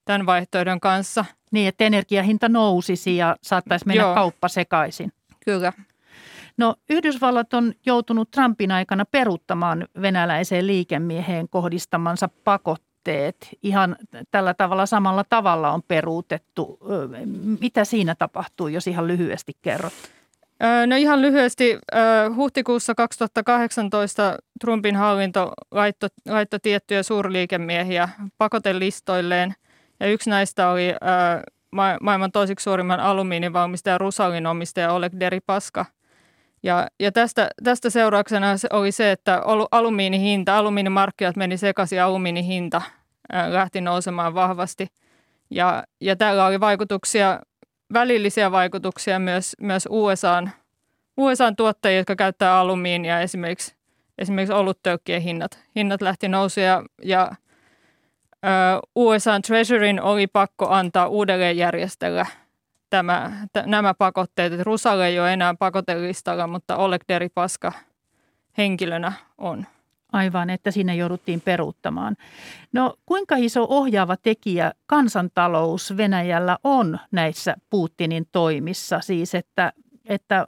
tämän 0.10 0.26
vaihtoehdon 0.26 0.80
kanssa. 0.80 1.26
Niin, 1.52 1.68
että 1.68 1.84
energiahinta 1.84 2.50
nousisi 2.50 3.18
ja 3.18 3.36
saattaisi 3.42 3.88
mennä 3.88 4.04
Joo. 4.04 4.16
kauppa 4.16 4.48
sekaisin. 4.48 5.12
Kyllä. 5.46 5.74
No 6.58 6.76
Yhdysvallat 6.90 7.54
on 7.54 7.74
joutunut 7.86 8.32
Trumpin 8.32 8.72
aikana 8.72 9.06
peruuttamaan 9.06 9.88
venäläiseen 10.02 10.68
liikemieheen 10.68 11.50
kohdistamansa 11.50 12.30
pakotteet. 12.44 13.50
Ihan 13.64 13.96
tällä 14.32 14.54
tavalla 14.54 14.86
samalla 14.86 15.24
tavalla 15.30 15.72
on 15.72 15.82
peruutettu. 15.88 16.80
Mitä 17.62 17.86
siinä 17.86 18.16
tapahtuu, 18.16 18.68
jos 18.68 18.88
ihan 18.88 19.08
lyhyesti 19.08 19.52
kerrot? 19.62 19.94
No 20.88 20.96
ihan 20.96 21.22
lyhyesti. 21.22 21.80
Huhtikuussa 22.36 22.96
2018 22.96 24.38
Trumpin 24.60 24.96
hallinto 24.96 25.54
laittoi, 25.72 26.10
laittoi 26.28 26.60
tiettyjä 26.60 27.04
suurliikemiehiä 27.04 28.10
pakotelistoilleen. 28.38 29.54
Ja 30.00 30.08
yksi 30.08 30.30
näistä 30.30 30.70
oli 30.70 30.96
maailman 32.02 32.32
toiseksi 32.32 32.64
suurimman 32.64 33.00
alumiinivalmistaja 33.00 33.98
Rusalin 33.98 34.48
omistaja 34.48 34.94
Oleg 34.94 35.14
Deripaska– 35.20 35.86
ja, 36.64 36.88
ja 37.00 37.12
tästä, 37.12 37.50
tästä 37.64 37.90
seurauksena 37.90 38.48
oli 38.70 38.92
se, 38.92 39.12
että 39.12 39.42
alumiinihinta, 39.72 40.58
alumiinimarkkinat 40.58 41.36
meni 41.36 41.58
sekaisin 41.58 41.96
ja 41.96 42.06
alumiinihinta 42.06 42.82
lähti 43.48 43.82
nousemaan 43.82 44.34
vahvasti. 44.34 44.88
Ja, 45.50 45.84
ja 46.02 46.16
tällä 46.16 46.46
oli 46.46 46.60
vaikutuksia, 46.60 47.40
välillisiä 47.94 48.52
vaikutuksia 48.52 49.20
myös, 49.20 49.56
myös 49.62 49.88
USAn, 49.92 50.52
USAn 51.18 51.56
tuottajia, 51.56 51.98
jotka 51.98 52.16
käyttää 52.16 52.60
alumiinia, 52.60 53.22
esimerkiksi, 53.22 53.76
esimerkiksi 54.18 54.54
oluttöykkien 54.54 55.22
hinnat. 55.22 55.64
Hinnat 55.76 56.02
lähti 56.02 56.28
nousu 56.28 56.60
ja, 56.60 56.84
ja 57.04 57.32
USAn 58.96 59.42
Treasuryn 59.42 60.02
oli 60.02 60.28
pakko 60.28 60.70
antaa 60.70 61.08
uudelleen 61.08 61.58
järjestellä 61.58 62.26
tämä, 62.90 63.32
t- 63.54 63.66
nämä 63.66 63.94
pakotteet. 63.94 64.54
Että 64.54 64.64
Rusal 64.64 65.00
ei 65.00 65.20
ole 65.20 65.34
enää 65.34 65.56
pakotelistalla, 65.60 66.48
mutta 66.48 66.78
Oleg 66.78 67.02
Deripaska 67.08 67.72
henkilönä 68.58 69.14
on. 69.38 69.66
Aivan, 70.12 70.50
että 70.50 70.72
sinne 70.72 70.96
jouduttiin 70.96 71.42
peruuttamaan. 71.42 72.16
No 72.74 72.94
kuinka 73.06 73.36
iso 73.36 73.66
ohjaava 73.70 74.18
tekijä 74.18 74.72
kansantalous 74.86 75.98
Venäjällä 75.98 76.58
on 76.64 77.00
näissä 77.12 77.56
Putinin 77.70 78.28
toimissa? 78.32 79.00
Siis 79.00 79.36
että, 79.36 79.74
että 80.06 80.48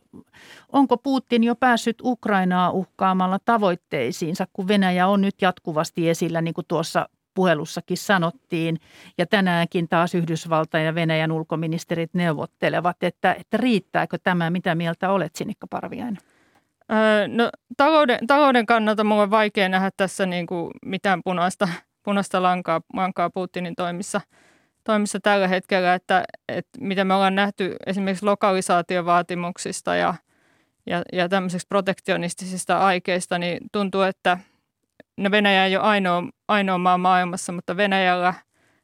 onko 0.71 0.97
Putin 0.97 1.43
jo 1.43 1.55
päässyt 1.55 1.97
Ukrainaa 2.03 2.71
uhkaamalla 2.71 3.39
tavoitteisiinsa, 3.45 4.47
kun 4.53 4.67
Venäjä 4.67 5.07
on 5.07 5.21
nyt 5.21 5.41
jatkuvasti 5.41 6.09
esillä, 6.09 6.41
niin 6.41 6.53
kuin 6.53 6.65
tuossa 6.67 7.09
puhelussakin 7.33 7.97
sanottiin. 7.97 8.77
Ja 9.17 9.25
tänäänkin 9.25 9.87
taas 9.87 10.15
Yhdysvaltain 10.15 10.85
ja 10.85 10.95
Venäjän 10.95 11.31
ulkoministerit 11.31 12.13
neuvottelevat, 12.13 13.03
että, 13.03 13.33
että 13.39 13.57
riittääkö 13.57 14.17
tämä, 14.23 14.49
mitä 14.49 14.75
mieltä 14.75 15.11
olet 15.11 15.35
Sinikka 15.35 15.67
Parviainen? 15.67 16.17
No 17.27 17.49
talouden, 17.77 18.27
talouden 18.27 18.65
kannalta 18.65 19.03
minulla 19.03 19.23
on 19.23 19.31
vaikea 19.31 19.69
nähdä 19.69 19.91
tässä 19.97 20.25
niin 20.25 20.47
kuin 20.47 20.71
mitään 20.85 21.21
punaista, 21.23 21.67
punaista 22.03 22.43
lankaa, 22.43 22.81
lankaa 22.93 23.29
Putinin 23.29 23.75
toimissa, 23.75 24.21
toimissa 24.83 25.19
tällä 25.19 25.47
hetkellä, 25.47 25.93
että, 25.93 26.23
että 26.49 26.79
mitä 26.81 27.03
me 27.03 27.13
ollaan 27.13 27.35
nähty 27.35 27.75
esimerkiksi 27.85 28.25
lokalisaatiovaatimuksista 28.25 29.95
ja, 29.95 30.13
ja, 30.85 31.01
ja 31.13 31.29
tämmöisistä 31.29 31.69
protektionistisista 31.69 32.77
aikeista, 32.77 33.39
niin 33.39 33.59
tuntuu, 33.71 34.01
että– 34.01 34.37
no 35.21 35.31
Venäjä 35.31 35.65
ei 35.65 35.75
ole 35.75 35.83
ainoa, 35.83 36.23
ainoa 36.47 36.77
maa 36.77 36.97
maailmassa, 36.97 37.51
mutta 37.51 37.77
Venäjällä 37.77 38.33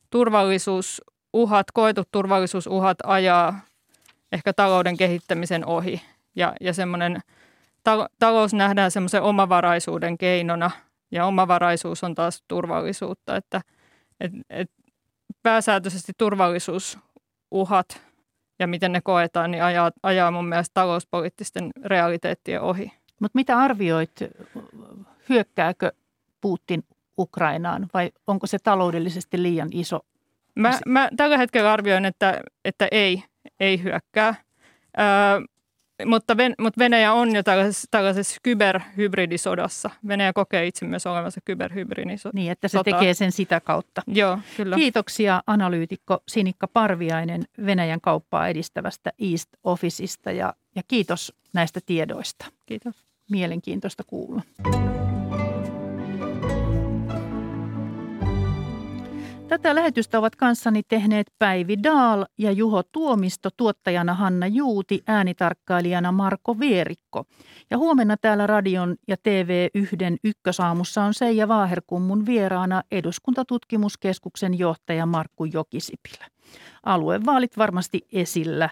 turvallisuusuhat, 0.10 1.72
koetut 1.74 2.08
turvallisuusuhat 2.12 2.98
ajaa 3.04 3.60
ehkä 4.32 4.54
talouden 4.54 4.98
kehittämisen 4.98 5.66
ohi. 5.66 6.02
Ja, 6.36 6.54
ja 6.62 6.74
semmoinen 6.74 7.20
ta- 7.84 8.10
talous 8.20 8.54
nähdään 8.54 8.92
semmoisen 8.92 9.22
omavaraisuuden 9.22 10.18
keinona 10.18 10.72
ja 11.12 11.26
omavaraisuus 11.26 12.04
on 12.04 12.16
taas 12.16 12.44
turvallisuutta, 12.48 13.36
että 13.36 13.62
et, 14.20 14.32
et 14.50 14.72
pääsääntöisesti 15.44 16.12
turvallisuusuhat 16.18 18.02
ja 18.60 18.68
miten 18.68 18.92
ne 18.92 19.02
koetaan, 19.04 19.52
niin 19.52 19.64
ajaa, 19.64 19.92
ajaa 20.04 20.32
mun 20.32 20.48
mielestä 20.48 20.74
talouspoliittisten 20.74 21.72
realiteettien 21.86 22.62
ohi. 22.62 22.92
Mutta 23.22 23.36
mitä 23.36 23.58
arvioit, 23.58 24.12
hyökkääkö 25.30 25.92
Putin 26.42 26.84
Ukrainaan 27.18 27.88
vai 27.94 28.12
onko 28.28 28.48
se 28.48 28.58
taloudellisesti 28.64 29.44
liian 29.44 29.70
iso? 29.72 30.00
Mä, 30.56 30.80
mä 30.86 31.10
tällä 31.18 31.38
hetkellä 31.38 31.74
arvioin, 31.74 32.06
että, 32.06 32.42
että 32.66 32.88
ei, 32.92 33.24
ei 33.60 33.84
hyökkää. 33.84 34.36
Öö, 35.00 35.06
mutta, 36.06 36.38
Ven, 36.38 36.56
mutta 36.60 36.80
Venäjä 36.80 37.14
on 37.14 37.36
jo 37.36 37.44
tällaisessa, 37.44 37.88
tällaisessa 37.92 38.38
kyberhybridisodassa. 38.44 39.90
Venäjä 40.08 40.34
kokee 40.34 40.68
itse 40.68 40.86
myös 40.86 41.06
olevansa 41.06 41.42
kyberhybridisodassa. 41.46 42.30
Niin, 42.34 42.52
että 42.52 42.68
se 42.68 42.80
tekee 42.84 43.14
sen 43.14 43.32
sitä 43.32 43.60
kautta. 43.60 44.02
Joo, 44.08 44.40
kyllä. 44.58 44.76
Kiitoksia 44.76 45.42
analyytikko 45.48 46.20
Sinikka 46.28 46.68
Parviainen 46.68 47.44
Venäjän 47.66 48.02
kauppaa 48.02 48.48
edistävästä 48.48 49.12
East 49.32 49.50
Officeista 49.64 50.32
ja, 50.32 50.54
ja 50.76 50.82
kiitos 50.88 51.34
näistä 51.54 51.80
tiedoista. 51.86 52.46
Kiitos. 52.66 52.96
Mielenkiintoista 53.32 54.04
kuulla. 54.04 54.42
Tätä 59.58 59.76
lähetystä 59.76 60.20
ovat 60.20 60.36
kanssani 60.36 60.82
tehneet 60.84 61.28
Päivi 61.40 61.84
Daal 61.84 62.26
ja 62.38 62.52
Juho 62.52 62.84
Tuomisto, 62.84 63.50
tuottajana 63.58 64.14
Hanna 64.14 64.48
Juuti, 64.48 65.04
äänitarkkailijana 65.08 66.12
Marko 66.12 66.60
Vierikko. 66.60 67.26
Ja 67.70 67.78
huomenna 67.78 68.18
täällä 68.18 68.48
radion 68.48 68.96
ja 69.08 69.16
TV1 69.16 70.18
ykkösaamussa 70.24 71.04
on 71.04 71.14
Seija 71.14 71.48
Vaaherkummun 71.48 72.26
vieraana 72.26 72.84
eduskuntatutkimuskeskuksen 72.92 74.60
johtaja 74.60 75.06
Markku 75.06 75.46
Jokisipilä. 75.46 76.28
Aluevaalit 76.84 77.58
varmasti 77.58 78.02
esillä. 78.14 78.70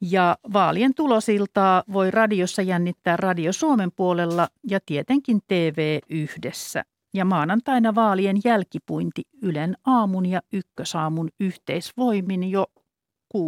Ja 0.00 0.36
vaalien 0.52 0.94
tulosiltaa 0.94 1.82
voi 1.92 2.10
radiossa 2.10 2.62
jännittää 2.62 3.16
Radio 3.16 3.52
Suomen 3.52 3.92
puolella 3.96 4.48
ja 4.70 4.78
tietenkin 4.86 5.40
TV 5.48 5.98
yhdessä. 6.10 6.84
Ja 7.16 7.24
maanantaina 7.24 7.94
vaalien 7.94 8.36
jälkipuinti 8.44 9.22
Ylen 9.42 9.76
aamun 9.86 10.26
ja 10.26 10.42
ykkösaamun 10.52 11.28
yhteisvoimin 11.40 12.50
jo 12.50 12.66
6.25 13.36 13.40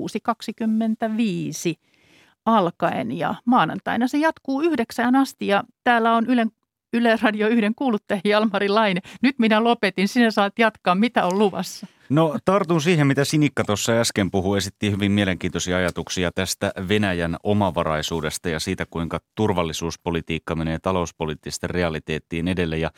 alkaen 2.47 3.19
ja 3.19 3.35
maanantaina 3.45 4.09
se 4.09 4.19
jatkuu 4.19 4.61
yhdeksään 4.63 5.17
asti 5.17 5.47
ja 5.47 5.65
täällä 5.85 6.17
on 6.17 6.27
Ylen 6.27 6.51
Yle 6.93 7.19
Radio 7.23 7.49
1 7.49 7.65
kuuluttaja 7.77 8.21
Jalmari 8.25 8.69
Laine. 8.69 9.01
Nyt 9.23 9.39
minä 9.39 9.65
lopetin, 9.65 10.09
sinä 10.09 10.31
saat 10.31 10.59
jatkaa. 10.59 10.95
Mitä 10.95 11.27
on 11.27 11.39
luvassa? 11.39 11.87
No 12.09 12.39
tartun 12.45 12.81
siihen, 12.81 13.07
mitä 13.07 13.25
Sinikka 13.25 13.65
tuossa 13.65 13.93
äsken 13.93 14.31
puhui, 14.31 14.59
esitti 14.59 14.91
hyvin 14.91 15.13
mielenkiintoisia 15.13 15.77
ajatuksia 15.77 16.31
tästä 16.33 16.73
Venäjän 16.89 17.37
omavaraisuudesta 17.43 18.49
ja 18.49 18.61
siitä, 18.61 18.87
kuinka 18.91 19.21
turvallisuuspolitiikka 19.35 20.55
menee 20.55 20.79
talouspoliittisten 20.79 21.71
realiteettiin 21.71 22.49
edelle. 22.49 22.79
Ja 22.79 22.91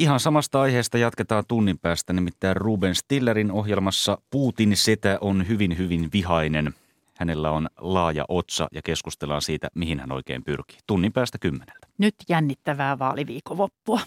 ihan 0.00 0.20
samasta 0.20 0.60
aiheesta 0.60 0.98
jatketaan 0.98 1.44
tunnin 1.48 1.78
päästä, 1.78 2.12
nimittäin 2.12 2.56
Ruben 2.56 2.94
Stillerin 2.94 3.52
ohjelmassa 3.52 4.18
Putin 4.30 4.76
setä 4.76 5.18
on 5.20 5.48
hyvin 5.48 5.78
hyvin 5.78 6.10
vihainen. 6.12 6.74
Hänellä 7.18 7.50
on 7.50 7.68
laaja 7.78 8.24
otsa 8.28 8.68
ja 8.72 8.82
keskustellaan 8.82 9.42
siitä, 9.42 9.68
mihin 9.74 10.00
hän 10.00 10.12
oikein 10.12 10.44
pyrkii. 10.44 10.78
Tunnin 10.86 11.12
päästä 11.12 11.38
kymmeneltä. 11.38 11.86
Nyt 11.98 12.14
jännittävää 12.28 12.98
vaaliviikonloppua. 12.98 14.00